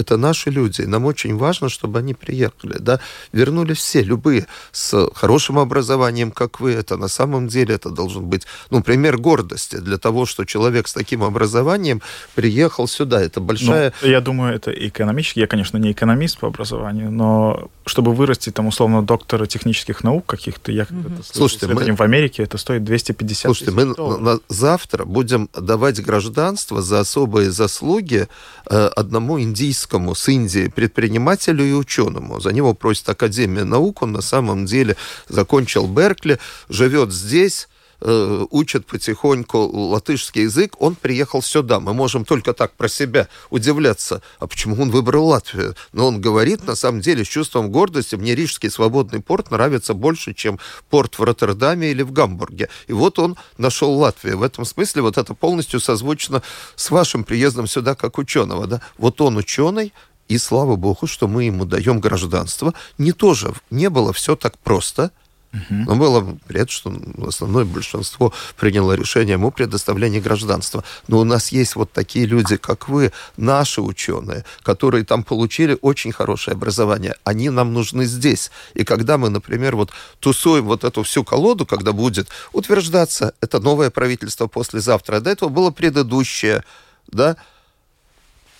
это 0.00 0.16
наши 0.16 0.50
люди. 0.50 0.82
Нам 0.82 1.04
очень 1.04 1.36
важно, 1.36 1.68
чтобы 1.68 1.98
они 1.98 2.14
приехали. 2.14 2.78
Да? 2.78 3.00
Вернулись 3.32 3.78
все, 3.78 4.02
любые, 4.02 4.46
с 4.72 5.08
хорошим 5.14 5.58
образованием, 5.58 6.30
как 6.30 6.60
вы. 6.60 6.72
Это 6.72 6.96
на 6.96 7.08
самом 7.08 7.48
деле 7.48 7.74
это 7.74 7.90
должен 7.90 8.24
быть 8.24 8.46
ну, 8.70 8.82
пример 8.82 9.18
гордости 9.18 9.76
для 9.76 9.98
того, 9.98 10.26
что 10.26 10.44
человек 10.44 10.88
с 10.88 10.92
таким 10.92 11.22
образованием 11.22 12.02
приехал 12.34 12.88
сюда. 12.88 13.20
Это 13.20 13.40
большая... 13.40 13.92
Ну, 14.02 14.08
я 14.08 14.20
думаю, 14.20 14.54
это 14.54 14.70
экономически. 14.70 15.40
Я, 15.40 15.46
конечно, 15.46 15.78
не 15.78 15.92
экономист 15.92 16.38
по 16.38 16.48
образованию, 16.48 17.10
но 17.10 17.70
чтобы 17.86 18.14
вырасти, 18.14 18.50
там, 18.50 18.66
условно, 18.66 19.02
доктора 19.02 19.46
технических 19.46 20.04
наук 20.04 20.26
каких-то, 20.26 20.72
я 20.72 20.84
mm-hmm. 20.84 21.24
Слушайте, 21.32 21.66
мы... 21.66 21.96
в 21.96 22.00
Америке, 22.00 22.42
это 22.42 22.58
стоит 22.58 22.84
250 22.84 23.42
Слушайте, 23.42 23.72
мы 23.72 23.94
долларов. 23.94 24.20
на, 24.20 24.38
завтра 24.48 25.04
будем 25.04 25.48
давать 25.54 26.00
гражданство 26.00 26.82
за 26.82 27.00
особые 27.00 27.50
заслуги 27.50 28.28
э, 28.68 28.86
одному 28.96 29.40
индийскому 29.40 29.89
индийскому 29.90 30.14
с 30.14 30.28
Индии 30.28 30.68
предпринимателю 30.68 31.64
и 31.64 31.72
ученому. 31.72 32.40
За 32.40 32.52
него 32.52 32.74
просит 32.74 33.08
Академия 33.08 33.64
наук, 33.64 34.02
он 34.02 34.12
на 34.12 34.22
самом 34.22 34.66
деле 34.66 34.96
закончил 35.28 35.86
Беркли, 35.86 36.38
живет 36.68 37.12
здесь, 37.12 37.68
э, 38.00 38.46
учит 38.50 38.86
потихоньку 38.86 39.58
латышский 39.58 40.42
язык, 40.42 40.74
он 40.78 40.94
приехал 40.94 41.42
сюда. 41.42 41.80
Мы 41.80 41.94
можем 41.94 42.24
только 42.24 42.52
так 42.52 42.72
про 42.72 42.88
себя 42.88 43.28
удивляться, 43.50 44.22
а 44.38 44.46
почему 44.46 44.80
он 44.80 44.90
выбрал 44.90 45.26
Латвию? 45.26 45.74
Но 45.92 46.06
он 46.06 46.20
говорит, 46.20 46.66
на 46.66 46.74
самом 46.74 47.00
деле, 47.00 47.24
с 47.24 47.28
чувством 47.28 47.70
гордости, 47.70 48.16
мне 48.16 48.34
Рижский 48.34 48.70
свободный 48.70 49.20
порт 49.20 49.50
нравится 49.50 49.94
больше, 49.94 50.34
чем 50.34 50.58
порт 50.88 51.18
в 51.18 51.22
Роттердаме 51.22 51.90
или 51.90 52.02
в 52.02 52.12
Гамбурге. 52.12 52.68
И 52.86 52.92
вот 52.92 53.18
он 53.18 53.36
нашел 53.58 53.92
Латвию. 53.92 54.38
В 54.38 54.42
этом 54.42 54.64
смысле 54.64 55.02
вот 55.02 55.18
это 55.18 55.34
полностью 55.34 55.80
созвучно 55.80 56.42
с 56.76 56.90
вашим 56.90 57.24
приездом 57.24 57.66
сюда 57.66 57.94
как 57.94 58.18
ученого. 58.18 58.66
Да? 58.66 58.80
Вот 58.98 59.20
он 59.20 59.36
ученый, 59.36 59.92
и 60.30 60.38
слава 60.38 60.76
богу, 60.76 61.08
что 61.08 61.26
мы 61.26 61.44
ему 61.44 61.64
даем 61.64 61.98
гражданство. 61.98 62.72
Не 62.98 63.10
тоже 63.10 63.52
не 63.70 63.90
было 63.90 64.12
все 64.12 64.36
так 64.36 64.56
просто. 64.58 65.10
Но 65.52 65.96
было 65.96 66.38
приятно, 66.46 66.72
что 66.72 66.94
основное 67.26 67.64
большинство 67.64 68.32
приняло 68.56 68.92
решение 68.92 69.36
о 69.36 69.50
предоставлении 69.50 70.20
гражданства. 70.20 70.84
Но 71.08 71.18
у 71.18 71.24
нас 71.24 71.50
есть 71.50 71.74
вот 71.74 71.92
такие 71.92 72.26
люди, 72.26 72.56
как 72.56 72.88
вы, 72.88 73.12
наши 73.36 73.82
ученые, 73.82 74.44
которые 74.62 75.04
там 75.04 75.24
получили 75.24 75.76
очень 75.82 76.12
хорошее 76.12 76.54
образование. 76.54 77.16
Они 77.24 77.50
нам 77.50 77.72
нужны 77.72 78.04
здесь. 78.04 78.50
И 78.74 78.84
когда 78.84 79.18
мы, 79.18 79.28
например, 79.28 79.74
вот 79.74 79.90
тусуем 80.20 80.66
вот 80.66 80.84
эту 80.84 81.02
всю 81.02 81.24
колоду, 81.24 81.66
когда 81.66 81.92
будет 81.92 82.28
утверждаться 82.52 83.34
это 83.40 83.58
новое 83.58 83.90
правительство 83.90 84.46
послезавтра, 84.46 85.16
а 85.16 85.20
до 85.20 85.30
этого 85.30 85.48
было 85.48 85.70
предыдущее, 85.70 86.62
да, 87.08 87.36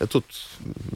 я 0.01 0.07
тут 0.07 0.25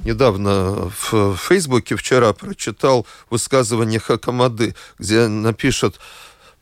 недавно 0.04 0.90
в 1.10 1.36
Фейсбуке 1.36 1.94
вчера 1.96 2.32
прочитал 2.32 3.06
высказывание 3.28 4.00
Хакамады, 4.00 4.74
где 4.98 5.28
напишут, 5.28 6.00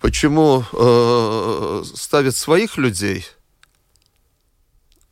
почему 0.01 0.65
э, 0.73 1.85
ставят 1.95 2.37
своих 2.37 2.77
людей– 2.77 3.27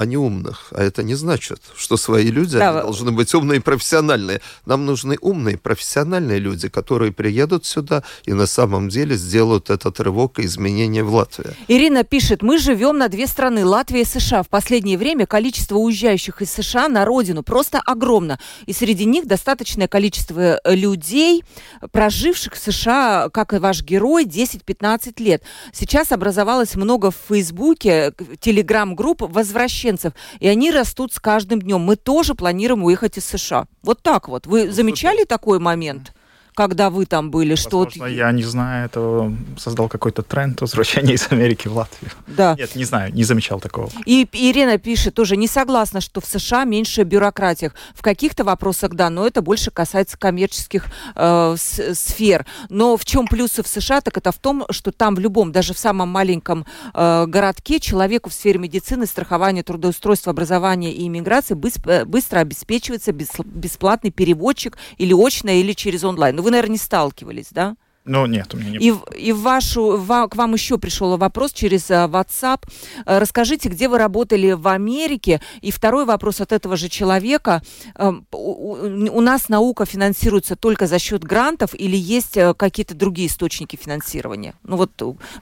а 0.01 0.07
не 0.07 0.16
умных. 0.16 0.68
А 0.70 0.82
это 0.82 1.03
не 1.03 1.14
значит, 1.14 1.61
что 1.76 1.98
свои 1.98 2.30
люди 2.30 2.57
да. 2.57 2.80
должны 2.80 3.12
быть 3.12 3.34
умные 3.34 3.59
и 3.59 3.62
профессиональные. 3.62 4.40
Нам 4.64 4.86
нужны 4.86 5.18
умные, 5.20 5.59
профессиональные 5.59 6.38
люди, 6.38 6.70
которые 6.70 7.12
приедут 7.12 7.66
сюда 7.66 8.03
и 8.24 8.32
на 8.32 8.46
самом 8.46 8.88
деле 8.88 9.14
сделают 9.16 9.68
этот 9.68 10.01
рывок 10.01 10.38
и 10.38 10.46
изменения 10.46 11.03
в 11.03 11.14
Латвии. 11.14 11.51
Ирина 11.68 12.03
пишет, 12.03 12.40
мы 12.40 12.57
живем 12.57 12.96
на 12.96 13.09
две 13.09 13.26
страны, 13.26 13.66
Латвия 13.66 14.01
и 14.01 14.05
США. 14.07 14.42
В 14.42 14.48
последнее 14.48 14.96
время 14.96 15.26
количество 15.26 15.76
уезжающих 15.76 16.40
из 16.40 16.51
США 16.51 16.88
на 16.88 17.05
родину 17.05 17.42
просто 17.42 17.78
огромно. 17.84 18.38
И 18.64 18.72
среди 18.72 19.05
них 19.05 19.26
достаточное 19.26 19.86
количество 19.86 20.40
э, 20.64 20.74
людей, 20.74 21.44
проживших 21.92 22.55
в 22.55 22.59
США, 22.59 23.28
как 23.28 23.53
и 23.53 23.59
ваш 23.59 23.82
герой, 23.82 24.24
10-15 24.24 25.22
лет. 25.22 25.42
Сейчас 25.74 26.11
образовалось 26.11 26.74
много 26.74 27.11
в 27.11 27.16
Фейсбуке, 27.28 28.14
телеграм-групп 28.40 29.20
возвращения 29.20 29.89
переселенцев, 29.91 30.12
и 30.38 30.49
они 30.49 30.70
растут 30.70 31.12
с 31.12 31.20
каждым 31.20 31.61
днем. 31.61 31.80
Мы 31.80 31.97
тоже 31.97 32.34
планируем 32.34 32.84
уехать 32.84 33.18
из 33.18 33.24
США. 33.24 33.66
Вот 33.82 34.03
так 34.03 34.28
вот. 34.28 34.47
Вы 34.47 34.66
ну, 34.66 34.72
замечали 34.72 35.24
такой 35.24 35.59
момент? 35.59 36.12
Когда 36.55 36.90
вы 36.90 37.07
там 37.07 37.30
были? 37.30 37.51
Возможно, 37.51 37.90
что 37.90 38.07
я 38.07 38.32
не 38.32 38.42
знаю, 38.42 38.86
это 38.86 39.32
создал 39.59 39.88
какой-то 39.88 40.22
тренд 40.22 40.61
возвращения 40.61 41.14
из 41.14 41.26
Америки 41.30 41.68
в 41.68 41.76
Латвию. 41.76 42.11
Да. 42.26 42.55
Нет, 42.59 42.74
не 42.76 42.84
знаю, 42.84 43.12
не 43.14 43.24
замечал 43.24 43.61
такого. 43.61 43.90
И 44.07 44.28
Ирина 44.32 44.78
пишет, 44.78 45.14
тоже 45.14 45.36
не 45.36 45.46
согласна, 45.46 46.01
что 46.01 46.20
в 46.20 46.26
США 46.26 46.64
меньше 46.64 47.03
бюрократии. 47.03 47.72
В 47.94 48.03
каких-то 48.03 48.44
вопросах 48.44 48.94
да, 48.94 49.11
но 49.11 49.26
это 49.26 49.42
больше 49.42 49.70
касается 49.70 50.18
коммерческих 50.18 50.86
э, 51.14 51.57
сфер. 51.57 52.46
Но 52.68 52.96
в 52.96 53.05
чем 53.05 53.26
плюсы 53.26 53.62
в 53.62 53.68
США, 53.68 54.01
так 54.01 54.16
это 54.16 54.32
в 54.32 54.38
том, 54.38 54.64
что 54.70 54.92
там 54.92 55.14
в 55.14 55.18
любом, 55.18 55.53
даже 55.53 55.74
в 55.74 55.78
самом 55.78 56.09
маленьком 56.09 56.66
э, 56.94 57.26
городке 57.26 57.80
человеку 57.80 58.30
в 58.30 58.32
сфере 58.34 58.59
медицины, 58.59 59.07
страхования, 59.07 59.62
трудоустройства, 59.62 60.30
образования 60.30 60.92
и 60.92 61.07
иммиграции 61.07 61.55
быстро, 61.55 62.05
быстро 62.05 62.40
обеспечивается 62.40 63.12
бесплатный 63.12 64.11
переводчик 64.11 64.78
или 64.98 65.12
очно, 65.12 65.51
или 65.51 65.72
через 65.72 66.05
онлайн. 66.05 66.36
Ну, 66.36 66.42
вы, 66.42 66.49
наверное, 66.51 66.72
не 66.72 66.78
сталкивались, 66.78 67.48
да? 67.51 67.76
Ну, 68.07 68.26
нет, 68.26 68.55
у 68.55 68.57
меня 68.57 68.70
не 68.70 68.78
И, 68.78 68.94
и 69.18 69.32
вашу, 69.32 69.96
в, 69.96 70.28
к 70.28 70.34
вам 70.34 70.55
еще 70.55 70.78
пришел 70.78 71.16
вопрос 71.18 71.53
через 71.53 71.90
uh, 71.90 72.11
WhatsApp. 72.11 72.62
Uh, 73.05 73.18
расскажите, 73.18 73.68
где 73.68 73.88
вы 73.88 73.98
работали 73.98 74.53
в 74.53 74.66
Америке? 74.68 75.40
И 75.61 75.70
второй 75.70 76.07
вопрос 76.07 76.40
от 76.40 76.53
этого 76.53 76.76
же 76.76 76.88
человека. 76.88 77.62
Uh, 77.94 78.24
у, 78.32 79.20
нас 79.20 79.51
наука 79.51 79.84
финансируется 79.84 80.57
только 80.57 80.86
за 80.86 80.98
счет 80.98 81.22
грантов 81.24 81.74
или 81.74 81.96
есть 81.96 82.38
uh, 82.38 82.55
какие-то 82.55 82.94
другие 82.94 83.28
источники 83.28 83.76
финансирования? 83.76 84.55
Ну 84.64 84.76
вот 84.76 84.90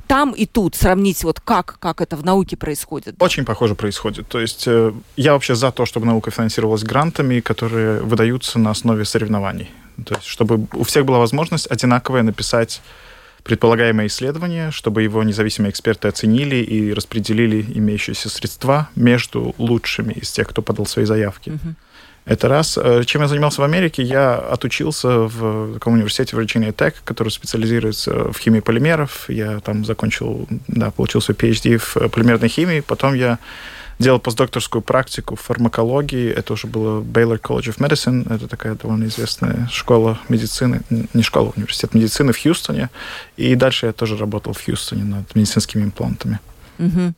там 0.09 0.33
и 0.33 0.45
тут 0.45 0.75
сравнить, 0.75 1.23
вот 1.23 1.41
как, 1.41 1.79
как 1.79 2.01
это 2.01 2.17
в 2.17 2.25
науке 2.25 2.57
происходит. 2.57 3.15
Очень 3.21 3.45
похоже 3.45 3.77
происходит. 3.77 4.27
То 4.29 4.41
есть 4.41 4.65
э, 4.67 4.93
я 5.17 5.33
вообще 5.33 5.55
за 5.55 5.71
то, 5.73 5.87
чтобы 5.87 6.07
наука 6.07 6.31
финансировалась 6.31 6.83
грантами, 6.83 7.41
которые 7.41 8.01
выдаются 8.03 8.59
на 8.59 8.71
основе 8.71 9.05
соревнований. 9.05 9.71
То 10.05 10.15
есть, 10.15 10.27
чтобы 10.27 10.67
у 10.73 10.85
всех 10.85 11.05
была 11.05 11.19
возможность 11.19 11.71
одинаковая 11.71 12.23
написать 12.23 12.81
предполагаемое 13.45 14.09
исследование, 14.09 14.71
чтобы 14.71 15.03
его 15.03 15.23
независимые 15.23 15.71
эксперты 15.71 16.09
оценили 16.09 16.57
и 16.57 16.93
распределили 16.93 17.65
имеющиеся 17.75 18.29
средства 18.29 18.89
между 18.95 19.55
лучшими 19.59 20.13
из 20.13 20.31
тех, 20.31 20.49
кто 20.49 20.61
подал 20.61 20.87
свои 20.87 21.05
заявки. 21.05 21.51
Uh-huh. 21.51 21.75
Это 22.29 22.49
раз. 22.49 22.77
Э, 22.77 23.05
чем 23.07 23.23
я 23.23 23.29
занимался 23.29 23.63
в 23.63 23.65
Америке? 23.65 24.03
Я 24.03 24.35
отучился 24.35 25.09
в 25.21 25.75
таком 25.75 25.95
университете 25.95 26.37
Virginia 26.37 26.75
Tech, 26.75 26.93
который 27.05 27.31
специализируется 27.31 28.31
в 28.33 28.39
химии 28.39 28.61
полимеров. 28.61 29.25
Я 29.31 29.61
там 29.61 29.87
закончил, 29.87 30.47
да, 30.67 30.91
получил 30.91 31.23
свой 31.23 31.35
PhD 31.35 31.79
в 31.79 32.09
полимерной 32.11 32.49
химии. 32.49 32.81
Потом 32.81 33.15
я 33.15 33.39
делал 33.99 34.21
постдокторскую 34.21 34.83
практику 34.83 35.35
в 35.35 35.41
фармакологии. 35.41 36.31
Это 36.31 36.53
уже 36.53 36.67
было 36.67 37.01
Baylor 37.01 37.41
College 37.41 37.75
of 37.75 37.79
Medicine. 37.79 38.33
Это 38.33 38.47
такая 38.47 38.75
довольно 38.75 39.05
известная 39.05 39.69
школа 39.71 40.19
медицины, 40.29 40.83
не 41.15 41.23
школа, 41.23 41.53
университет 41.57 41.95
медицины 41.95 42.33
в 42.33 42.43
Хьюстоне. 42.43 42.91
И 43.37 43.55
дальше 43.55 43.87
я 43.87 43.93
тоже 43.93 44.17
работал 44.17 44.53
в 44.53 44.65
Хьюстоне 44.65 45.05
над 45.05 45.35
медицинскими 45.35 45.83
имплантами. 45.83 46.39
Угу. 46.79 47.15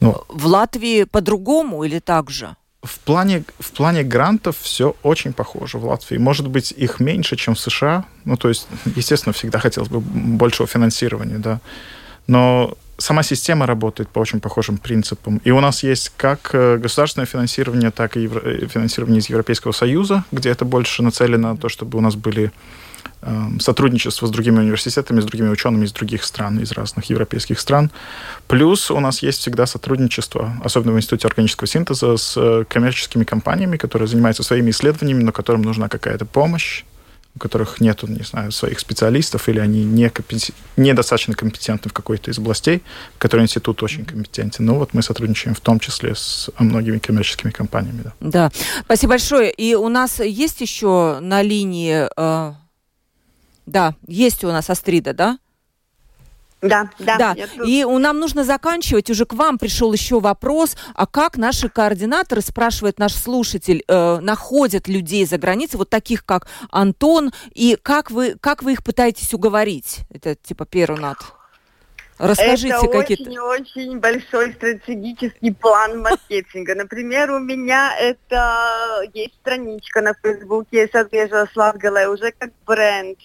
Ну, 0.00 0.24
в 0.28 0.46
Латвии 0.46 1.04
по-другому 1.04 1.84
или 1.84 1.98
так 1.98 2.30
же? 2.30 2.54
В 2.82 3.00
плане, 3.00 3.42
в 3.58 3.72
плане 3.72 4.04
грантов 4.04 4.56
все 4.60 4.94
очень 5.02 5.32
похоже 5.32 5.78
в 5.78 5.86
Латвии. 5.86 6.18
Может 6.18 6.46
быть, 6.46 6.70
их 6.70 7.00
меньше, 7.00 7.34
чем 7.36 7.54
в 7.54 7.60
США. 7.60 8.04
Ну, 8.24 8.36
то 8.36 8.48
есть, 8.48 8.68
естественно, 8.94 9.32
всегда 9.32 9.58
хотелось 9.58 9.88
бы 9.88 10.00
большего 10.00 10.68
финансирования, 10.68 11.38
да. 11.38 11.60
Но 12.28 12.76
сама 12.98 13.22
система 13.22 13.66
работает 13.66 14.08
по 14.08 14.20
очень 14.20 14.40
похожим 14.40 14.78
принципам. 14.78 15.40
И 15.44 15.50
у 15.50 15.60
нас 15.60 15.82
есть 15.82 16.12
как 16.16 16.50
э, 16.52 16.78
государственное 16.78 17.26
финансирование, 17.26 17.90
так 17.90 18.16
и 18.16 18.26
э, 18.26 18.66
финансирование 18.66 19.20
из 19.20 19.28
Европейского 19.28 19.72
Союза, 19.72 20.24
где 20.32 20.50
это 20.50 20.64
больше 20.64 21.02
нацелено 21.02 21.52
на 21.52 21.56
то, 21.56 21.68
чтобы 21.68 21.98
у 21.98 22.00
нас 22.00 22.14
были 22.14 22.52
Эм, 23.22 23.58
сотрудничество 23.60 24.26
с 24.26 24.30
другими 24.30 24.58
университетами, 24.60 25.20
с 25.20 25.24
другими 25.24 25.48
учеными 25.48 25.84
из 25.84 25.92
других 25.92 26.22
стран, 26.22 26.60
из 26.60 26.72
разных 26.72 27.06
европейских 27.06 27.58
стран. 27.58 27.90
Плюс 28.46 28.90
у 28.90 29.00
нас 29.00 29.22
есть 29.22 29.40
всегда 29.40 29.66
сотрудничество, 29.66 30.54
особенно 30.62 30.92
в 30.92 30.96
Институте 30.96 31.26
органического 31.26 31.66
синтеза, 31.66 32.16
с 32.16 32.36
э, 32.36 32.64
коммерческими 32.68 33.24
компаниями, 33.24 33.78
которые 33.78 34.06
занимаются 34.06 34.42
своими 34.42 34.70
исследованиями, 34.70 35.24
но 35.24 35.32
которым 35.32 35.62
нужна 35.62 35.88
какая-то 35.88 36.24
помощь, 36.24 36.84
у 37.36 37.38
которых 37.38 37.80
нет, 37.80 38.02
не 38.02 38.24
знаю, 38.24 38.50
своих 38.50 38.80
специалистов, 38.80 39.48
или 39.48 39.60
они 39.60 39.84
не 39.84 40.10
компетен... 40.10 40.54
недостаточно 40.76 41.34
компетентны 41.34 41.90
в 41.90 41.92
какой-то 41.92 42.30
из 42.30 42.38
областей, 42.38 42.82
в 43.14 43.18
которой 43.18 43.42
институт 43.42 43.82
очень 43.82 44.04
компетентен. 44.04 44.64
Ну 44.64 44.74
вот 44.74 44.94
мы 44.94 45.02
сотрудничаем 45.02 45.54
в 45.54 45.60
том 45.60 45.78
числе 45.78 46.14
с 46.14 46.50
многими 46.58 46.98
коммерческими 46.98 47.50
компаниями. 47.50 48.02
Да, 48.02 48.12
да. 48.20 48.50
спасибо 48.84 49.10
большое. 49.10 49.50
И 49.50 49.74
у 49.74 49.88
нас 49.88 50.20
есть 50.20 50.60
еще 50.60 51.18
на 51.20 51.42
линии 51.42 52.08
э, 52.16 52.54
да, 53.66 53.94
есть 54.06 54.44
у 54.44 54.48
нас 54.48 54.70
Астрида, 54.70 55.12
да? 55.12 55.38
Да, 56.68 56.90
да. 56.98 57.16
да. 57.18 57.36
И 57.64 57.84
нам 57.84 58.18
нужно 58.18 58.44
заканчивать. 58.44 59.10
Уже 59.10 59.24
к 59.24 59.32
вам 59.32 59.58
пришел 59.58 59.92
еще 59.92 60.20
вопрос, 60.20 60.76
а 60.94 61.06
как 61.06 61.36
наши 61.36 61.68
координаторы, 61.68 62.40
спрашивает 62.40 62.98
наш 62.98 63.14
слушатель, 63.14 63.82
э, 63.86 64.18
находят 64.20 64.88
людей 64.88 65.26
за 65.26 65.38
границей, 65.38 65.78
вот 65.78 65.90
таких 65.90 66.24
как 66.24 66.48
Антон, 66.70 67.32
и 67.54 67.76
как 67.82 68.10
вы, 68.10 68.36
как 68.40 68.62
вы 68.62 68.72
их 68.72 68.84
пытаетесь 68.84 69.32
уговорить? 69.34 70.00
Это 70.10 70.34
типа 70.34 70.66
первый 70.66 71.00
над. 71.00 71.18
Расскажите 72.18 72.88
какие-то. 72.90 73.24
Это 73.24 73.42
очень-очень 73.42 73.98
большой 73.98 74.52
стратегический 74.54 75.52
план 75.52 76.00
маркетинга. 76.00 76.74
Например, 76.74 77.30
у 77.30 77.38
меня 77.38 77.94
это 77.98 79.02
есть 79.12 79.34
страничка 79.34 80.00
на 80.00 80.14
Фейсбуке 80.14 80.88
Садвежа 80.90 81.46
Славгала 81.52 82.10
уже 82.10 82.32
как 82.32 82.52
бренд. 82.66 83.18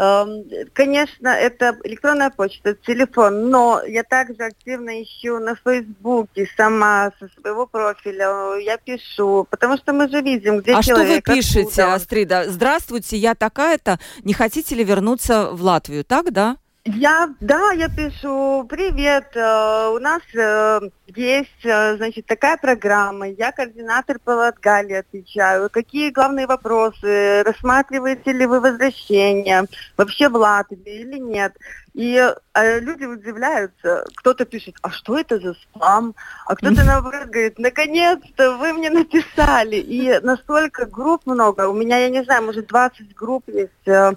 Эм, 0.00 0.44
конечно, 0.72 1.28
это 1.28 1.76
электронная 1.84 2.30
почта, 2.30 2.74
телефон, 2.74 3.50
но 3.50 3.82
я 3.86 4.02
также 4.02 4.44
активно 4.44 5.02
ищу 5.02 5.38
на 5.38 5.56
Фейсбуке 5.56 6.48
сама 6.56 7.12
со 7.20 7.28
своего 7.38 7.66
профиля, 7.66 8.56
я 8.64 8.78
пишу, 8.78 9.46
потому 9.50 9.76
что 9.76 9.92
мы 9.92 10.08
же 10.08 10.22
видим, 10.22 10.60
где 10.60 10.72
а 10.72 10.82
человек. 10.82 11.28
А 11.28 11.32
что 11.32 11.32
вы 11.32 11.36
пишете, 11.36 11.82
Астрида? 11.82 12.44
Здравствуйте, 12.48 13.18
я 13.18 13.34
такая-то, 13.34 13.98
не 14.24 14.32
хотите 14.32 14.74
ли 14.74 14.84
вернуться 14.84 15.50
в 15.52 15.62
Латвию, 15.62 16.02
так, 16.02 16.32
да? 16.32 16.56
Я, 16.86 17.28
да, 17.40 17.72
я 17.72 17.90
пишу, 17.90 18.66
привет, 18.66 19.36
э, 19.36 19.88
у 19.94 19.98
нас 19.98 20.22
э, 20.34 20.80
есть, 21.16 21.64
э, 21.64 21.96
значит, 21.96 22.26
такая 22.26 22.56
программа, 22.56 23.28
я 23.28 23.52
координатор 23.52 24.18
по 24.18 24.30
Латгалии 24.30 24.96
отвечаю, 24.96 25.70
какие 25.70 26.10
главные 26.10 26.46
вопросы, 26.46 27.42
рассматриваете 27.42 28.32
ли 28.32 28.46
вы 28.46 28.60
возвращение 28.60 29.64
вообще 29.96 30.28
в 30.28 30.36
Латвию 30.36 30.82
или 30.84 31.18
нет. 31.18 31.54
И 31.94 32.16
э, 32.54 32.80
люди 32.80 33.04
удивляются, 33.04 34.04
кто-то 34.16 34.44
пишет, 34.44 34.76
а 34.82 34.90
что 34.90 35.18
это 35.18 35.40
за 35.40 35.54
спам? 35.54 36.14
А 36.46 36.54
кто-то 36.54 36.84
наоборот 36.84 37.28
говорит, 37.28 37.58
наконец-то 37.58 38.56
вы 38.56 38.72
мне 38.72 38.90
написали. 38.90 39.76
И 39.76 40.18
настолько 40.20 40.86
групп 40.86 41.26
много, 41.26 41.68
у 41.68 41.74
меня, 41.74 41.98
я 41.98 42.08
не 42.08 42.22
знаю, 42.22 42.44
может 42.44 42.68
20 42.68 43.14
групп 43.14 43.44
есть. 43.48 43.86
Э, 43.86 44.12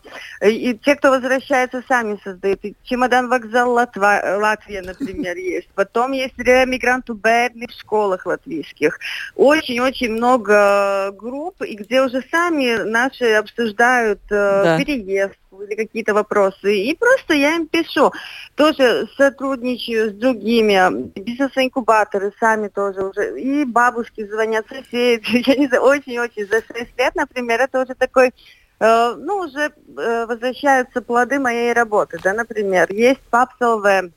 и 0.46 0.78
те, 0.78 0.96
кто 0.96 1.10
возвращается, 1.10 1.84
сами 1.88 2.20
создают. 2.24 2.64
И 2.64 2.76
чемодан 2.84 3.28
вокзал 3.28 3.72
Латва, 3.72 4.38
Латвия, 4.39 4.82
например, 4.82 5.36
есть. 5.38 5.70
Потом 5.74 6.12
есть 6.12 6.38
ремигранту 6.84 7.14
Берли 7.14 7.68
в 7.68 7.72
школах 7.72 8.26
латвийских. 8.26 9.00
Очень-очень 9.36 10.12
много 10.12 11.12
групп, 11.12 11.62
и 11.62 11.76
где 11.76 12.02
уже 12.02 12.24
сами 12.30 12.84
наши 12.84 13.34
обсуждают 13.34 14.20
э, 14.30 14.64
да. 14.64 14.78
переезд 14.78 15.36
или 15.52 15.76
какие-то 15.76 16.14
вопросы. 16.14 16.78
И 16.78 16.96
просто 16.96 17.34
я 17.34 17.56
им 17.56 17.68
пишу. 17.68 18.12
Тоже 18.56 19.08
сотрудничаю 19.18 20.10
с 20.10 20.14
другими. 20.14 21.10
Бизнес-инкубаторы 21.20 22.34
сами 22.40 22.68
тоже 22.68 23.04
уже. 23.04 23.40
И 23.40 23.64
бабушки 23.66 24.26
звонят, 24.26 24.66
соседи. 24.68 25.44
Я 25.48 25.56
не 25.56 25.68
знаю, 25.68 25.84
очень-очень. 25.84 26.48
За 26.48 26.62
6 26.62 26.98
лет, 26.98 27.16
например, 27.16 27.62
это 27.62 27.82
уже 27.82 27.96
такой 27.96 28.34
э, 28.80 29.16
ну, 29.18 29.38
уже 29.38 29.72
э, 29.98 30.26
возвращаются 30.26 31.02
плоды 31.02 31.40
моей 31.40 31.74
работы, 31.74 32.20
да, 32.24 32.34
например, 32.34 32.92
есть 32.92 33.22
ПАПС 33.30 33.56
ЛВ, 33.62 34.12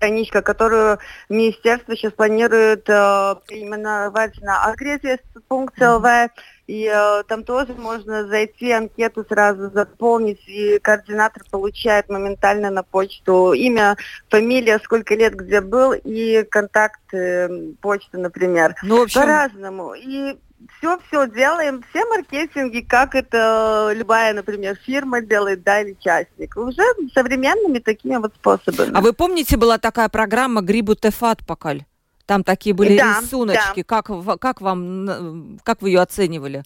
страничка, 0.00 0.40
которую 0.40 0.98
министерство 1.28 1.94
сейчас 1.94 2.14
планирует 2.14 2.88
э, 2.88 3.34
переименовать 3.46 4.40
на 4.40 4.64
агресия.лв. 4.64 6.30
И 6.66 6.90
э, 6.90 7.22
там 7.26 7.44
тоже 7.44 7.74
можно 7.74 8.26
зайти, 8.28 8.70
анкету 8.70 9.26
сразу 9.28 9.70
заполнить, 9.70 10.40
и 10.46 10.78
координатор 10.78 11.42
получает 11.50 12.08
моментально 12.08 12.70
на 12.70 12.82
почту 12.82 13.52
имя, 13.52 13.96
фамилия, 14.30 14.78
сколько 14.78 15.14
лет 15.14 15.34
где 15.34 15.60
был, 15.60 15.92
и 15.92 16.44
контакт 16.44 17.00
э, 17.12 17.48
почты, 17.82 18.18
например. 18.18 18.76
Ну, 18.82 19.02
общем... 19.02 19.20
По-разному. 19.20 19.94
И 19.94 20.38
все-все 20.78 21.26
делаем, 21.28 21.82
все 21.90 22.04
маркетинги, 22.06 22.80
как 22.80 23.14
это 23.14 23.92
любая, 23.94 24.34
например, 24.34 24.76
фирма 24.76 25.20
делает, 25.20 25.62
да, 25.62 25.80
или 25.80 25.96
частник. 26.00 26.56
Уже 26.56 26.82
современными 27.14 27.78
такими 27.78 28.16
вот 28.16 28.34
способами. 28.34 28.92
А 28.94 29.00
вы 29.00 29.12
помните, 29.12 29.56
была 29.56 29.78
такая 29.78 30.08
программа 30.08 30.60
«Грибу 30.60 30.94
Тефат 30.94 31.46
Покаль»? 31.46 31.84
Там 32.26 32.44
такие 32.44 32.74
были 32.74 32.96
да, 32.96 33.18
рисуночки. 33.20 33.84
Да. 33.88 34.02
Как, 34.02 34.40
как 34.40 34.60
вам, 34.60 35.58
как 35.64 35.82
вы 35.82 35.90
ее 35.90 36.00
оценивали? 36.00 36.62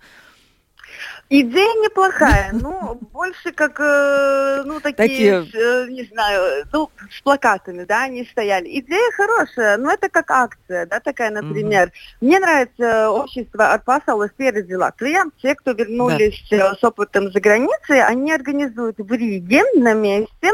Идея 1.30 1.72
неплохая, 1.82 2.50
но 2.52 2.98
больше 3.12 3.50
как, 3.52 3.80
э, 3.80 4.62
ну, 4.64 4.78
такие, 4.80 5.42
такие... 5.42 5.50
Э, 5.54 5.86
не 5.88 6.04
знаю, 6.04 6.66
ну, 6.72 6.90
с 7.10 7.20
плакатами, 7.22 7.84
да, 7.84 8.04
они 8.04 8.24
стояли. 8.24 8.68
Идея 8.80 9.10
хорошая, 9.12 9.76
но 9.76 9.92
это 9.92 10.08
как 10.08 10.30
акция, 10.30 10.86
да, 10.86 11.00
такая, 11.00 11.30
например. 11.30 11.88
Mm-hmm. 11.88 12.16
Мне 12.20 12.40
нравится 12.40 13.10
общество 13.10 13.72
от 13.72 13.84
Пасала 13.84 14.26
спереди 14.28 14.74
Латвия. 14.74 15.24
Те, 15.42 15.54
кто 15.54 15.72
вернулись 15.72 16.46
да. 16.50 16.74
с 16.74 16.84
опытом 16.84 17.30
за 17.32 17.40
границей, 17.40 18.02
они 18.02 18.32
организуют 18.32 18.98
в 18.98 19.12
Риге 19.12 19.62
на 19.74 19.94
месте. 19.94 20.50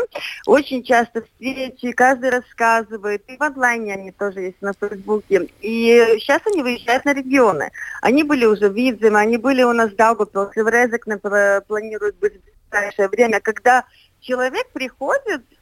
Очень 0.47 0.83
часто 0.83 1.23
встречи, 1.23 1.93
каждый 1.93 2.31
рассказывает. 2.31 3.23
И 3.29 3.37
в 3.37 3.43
онлайне 3.43 3.95
они 3.95 4.13
тоже 4.13 4.41
есть 4.41 4.61
на 4.61 4.73
Фейсбуке. 4.73 5.49
И 5.61 6.17
сейчас 6.19 6.41
они 6.47 6.63
выезжают 6.63 7.05
на 7.05 7.15
регионы. 7.15 7.71
Они 8.03 8.23
были 8.23 8.45
уже 8.45 8.69
в 8.69 8.75
Видземе, 8.75 9.19
они 9.19 9.37
были 9.37 9.63
у 9.63 9.73
нас 9.73 9.91
в 9.91 9.97
Даугавпилсе, 9.97 10.65
в 10.65 10.69
Резекне 10.69 11.17
планирует 11.19 12.17
быть 12.17 12.35
в 12.35 12.71
ближайшее 12.71 13.09
время, 13.09 13.41
когда 13.41 13.85
человек 14.21 14.69
приходит, 14.73 15.43
э, 15.51 15.60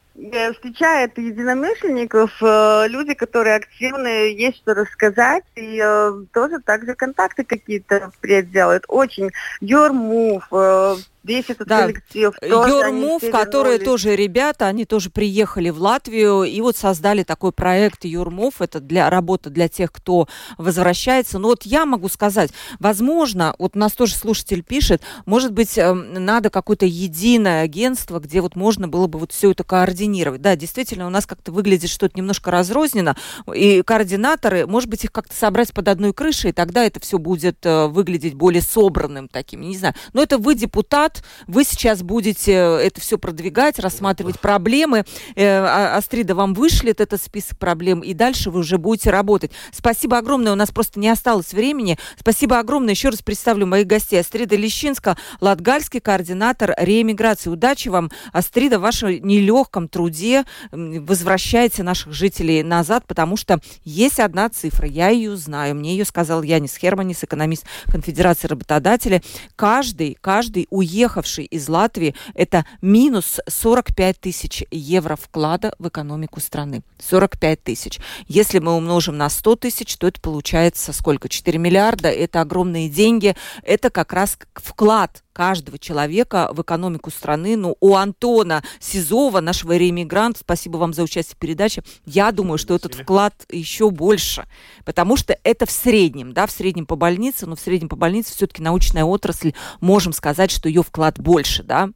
встречает 0.53 1.17
единомышленников, 1.17 2.31
э, 2.41 2.87
люди, 2.87 3.13
которые 3.13 3.55
активны, 3.55 4.33
есть 4.33 4.57
что 4.57 4.73
рассказать, 4.73 5.43
и 5.55 5.81
э, 5.83 6.11
тоже 6.33 6.59
также 6.59 6.95
контакты 6.95 7.43
какие-то 7.43 8.11
впредь. 8.11 8.49
Очень 8.87 9.31
your 9.61 9.91
move, 9.91 10.99
весь 11.23 11.49
этот 11.49 11.67
да. 11.67 11.81
коллектив. 11.81 12.33
Юрмув, 12.41 13.23
которые 13.31 13.79
тоже 13.79 14.15
ребята, 14.15 14.67
они 14.67 14.85
тоже 14.85 15.09
приехали 15.09 15.69
в 15.69 15.81
Латвию 15.81 16.43
и 16.43 16.61
вот 16.61 16.77
создали 16.77 17.23
такой 17.23 17.51
проект 17.51 18.05
Юрмув. 18.05 18.61
Это 18.61 18.79
для 18.79 19.09
работы 19.09 19.49
для 19.49 19.67
тех, 19.67 19.91
кто 19.91 20.27
возвращается. 20.57 21.39
Но 21.39 21.49
вот 21.49 21.63
я 21.63 21.85
могу 21.85 22.09
сказать, 22.09 22.51
возможно, 22.79 23.55
вот 23.59 23.75
у 23.75 23.79
нас 23.79 23.93
тоже 23.93 24.15
слушатель 24.15 24.63
пишет, 24.63 25.01
может 25.25 25.53
быть, 25.53 25.77
эм, 25.77 26.13
надо 26.13 26.49
какое-то 26.49 26.85
единое 26.85 27.63
агентство, 27.63 28.19
где 28.19 28.41
вот 28.41 28.55
можно 28.55 28.87
было 28.87 29.07
бы 29.07 29.19
вот 29.19 29.31
все 29.31 29.51
это 29.51 29.63
координировать. 29.63 30.41
Да, 30.41 30.55
действительно, 30.55 31.07
у 31.07 31.09
нас 31.09 31.25
как-то 31.25 31.51
выглядит 31.51 31.89
что-то 31.89 32.17
немножко 32.17 32.51
разрознено, 32.51 33.15
и 33.53 33.81
координаторы, 33.81 34.67
может 34.67 34.89
быть, 34.89 35.03
их 35.03 35.11
как-то 35.11 35.35
собрать 35.35 35.73
под 35.73 35.87
одной 35.87 36.13
крышей, 36.13 36.51
и 36.51 36.53
тогда 36.53 36.83
это 36.83 36.99
все 36.99 37.17
будет 37.17 37.65
э, 37.65 37.87
выглядеть 37.87 38.33
более 38.33 38.61
собранным 38.61 39.27
таким, 39.27 39.61
не 39.61 39.77
знаю. 39.77 39.95
Но 40.13 40.21
это 40.21 40.37
вы 40.37 40.55
депутат, 40.55 41.08
вклад. 41.09 41.23
Вы 41.47 41.63
сейчас 41.63 42.03
будете 42.03 42.51
это 42.51 43.01
все 43.01 43.17
продвигать, 43.17 43.79
рассматривать 43.79 44.39
проблемы. 44.39 45.05
Э, 45.35 45.45
а, 45.45 45.97
Астрида 45.97 46.35
вам 46.35 46.53
вышлет 46.53 47.01
этот 47.01 47.21
список 47.21 47.57
проблем, 47.57 48.01
и 48.01 48.13
дальше 48.13 48.51
вы 48.51 48.59
уже 48.59 48.77
будете 48.77 49.09
работать. 49.09 49.51
Спасибо 49.71 50.17
огромное. 50.17 50.51
У 50.53 50.55
нас 50.55 50.71
просто 50.71 50.99
не 50.99 51.09
осталось 51.09 51.53
времени. 51.53 51.97
Спасибо 52.19 52.59
огромное. 52.59 52.93
Еще 52.93 53.09
раз 53.09 53.21
представлю 53.21 53.65
моих 53.65 53.87
гостей. 53.87 54.19
Астрида 54.19 54.55
Лещинска, 54.55 55.17
латгальский 55.41 55.99
координатор 55.99 56.73
реэмиграции. 56.77 57.49
Удачи 57.49 57.89
вам, 57.89 58.11
Астрида, 58.31 58.79
в 58.79 58.81
вашем 58.81 59.09
нелегком 59.09 59.87
труде. 59.87 60.45
Возвращайте 60.71 61.83
наших 61.83 62.13
жителей 62.13 62.63
назад, 62.63 63.05
потому 63.07 63.37
что 63.37 63.59
есть 63.83 64.19
одна 64.19 64.49
цифра. 64.49 64.87
Я 64.87 65.09
ее 65.09 65.35
знаю. 65.35 65.75
Мне 65.75 65.91
ее 65.91 66.05
сказал 66.05 66.43
Янис 66.43 66.75
Херманис, 66.75 67.23
экономист 67.23 67.65
Конфедерации 67.85 68.47
работодателей. 68.47 69.21
Каждый, 69.55 70.17
каждый 70.19 70.67
уедет 70.69 70.98
уехавший 70.99 71.45
из 71.45 71.69
Латвии, 71.69 72.15
это 72.33 72.65
минус 72.81 73.39
45 73.47 74.19
тысяч 74.19 74.63
евро 74.69 75.15
вклада 75.15 75.73
в 75.79 75.87
экономику 75.87 76.39
страны. 76.39 76.81
45 76.99 77.63
тысяч. 77.63 77.99
Если 78.27 78.59
мы 78.59 78.75
умножим 78.75 79.17
на 79.17 79.29
100 79.29 79.55
тысяч, 79.57 79.95
то 79.97 80.07
это 80.07 80.19
получается 80.19 80.91
сколько? 80.93 81.29
4 81.29 81.57
миллиарда. 81.57 82.09
Это 82.09 82.41
огромные 82.41 82.89
деньги. 82.89 83.35
Это 83.63 83.89
как 83.89 84.13
раз 84.13 84.37
вклад 84.53 85.23
каждого 85.39 85.79
человека 85.79 86.49
в 86.51 86.63
экономику 86.63 87.09
страны. 87.11 87.55
Ну, 87.55 87.77
у 87.79 87.95
Антона 87.95 88.61
Сизова, 88.81 89.39
нашего 89.39 89.77
реэмигранта, 89.77 90.41
спасибо 90.41 90.75
вам 90.75 90.93
за 90.93 91.01
участие 91.01 91.35
в 91.35 91.39
передаче, 91.39 91.81
я 92.05 92.33
думаю, 92.33 92.57
что 92.57 92.75
этот 92.75 92.93
вклад 92.93 93.33
еще 93.49 93.89
больше, 93.89 94.45
потому 94.83 95.15
что 95.15 95.39
это 95.45 95.65
в 95.65 95.71
среднем, 95.71 96.33
да, 96.33 96.45
в 96.45 96.51
среднем 96.51 96.85
по 96.85 96.97
больнице, 96.97 97.45
но 97.45 97.55
в 97.55 97.61
среднем 97.61 97.87
по 97.87 97.95
больнице 97.95 98.35
все-таки 98.35 98.61
научная 98.61 99.05
отрасль, 99.05 99.53
можем 99.79 100.11
сказать, 100.11 100.51
что 100.51 100.67
ее 100.67 100.83
вклад 100.83 101.17
больше, 101.17 101.63
да, 101.63 101.91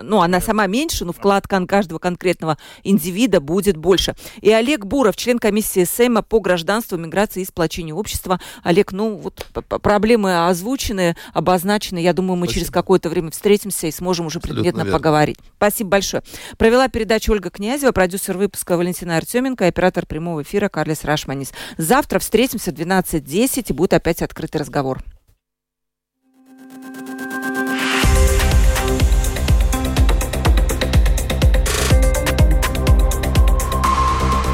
ну, 0.00 0.20
она 0.22 0.40
сама 0.40 0.66
меньше, 0.66 1.04
но 1.04 1.12
вклад 1.12 1.46
каждого 1.46 1.98
конкретного 1.98 2.58
индивида 2.84 3.40
будет 3.40 3.76
больше. 3.76 4.14
И 4.40 4.50
Олег 4.50 4.84
Буров, 4.84 5.16
член 5.16 5.38
комиссии 5.38 5.84
СЭМа 5.84 6.22
по 6.22 6.40
гражданству, 6.40 6.96
миграции 6.96 7.42
и 7.42 7.44
сплочению 7.44 7.96
общества. 7.96 8.40
Олег, 8.62 8.92
ну, 8.92 9.16
вот 9.16 9.46
проблемы 9.82 10.46
озвучены, 10.46 11.16
обозначены. 11.32 11.98
Я 11.98 12.12
думаю, 12.12 12.36
мы 12.36 12.46
Спасибо. 12.46 12.60
через 12.60 12.72
какое-то 12.72 13.08
время 13.08 13.30
встретимся 13.30 13.86
и 13.86 13.90
сможем 13.90 14.26
уже 14.26 14.38
Абсолютно 14.38 14.62
предметно 14.62 14.82
верно. 14.84 14.98
поговорить. 14.98 15.38
Спасибо 15.56 15.90
большое. 15.90 16.22
Провела 16.58 16.88
передачу 16.88 17.32
Ольга 17.32 17.50
Князева, 17.50 17.92
продюсер 17.92 18.36
выпуска 18.36 18.76
Валентина 18.76 19.16
Артеменко, 19.16 19.66
оператор 19.66 20.06
прямого 20.06 20.42
эфира 20.42 20.68
Карлис 20.68 21.04
Рашманис. 21.04 21.52
Завтра 21.78 22.18
встретимся 22.18 22.70
в 22.70 22.74
12.10 22.74 23.66
и 23.68 23.72
будет 23.72 23.94
опять 23.94 24.22
открытый 24.22 24.60
разговор. 24.60 25.02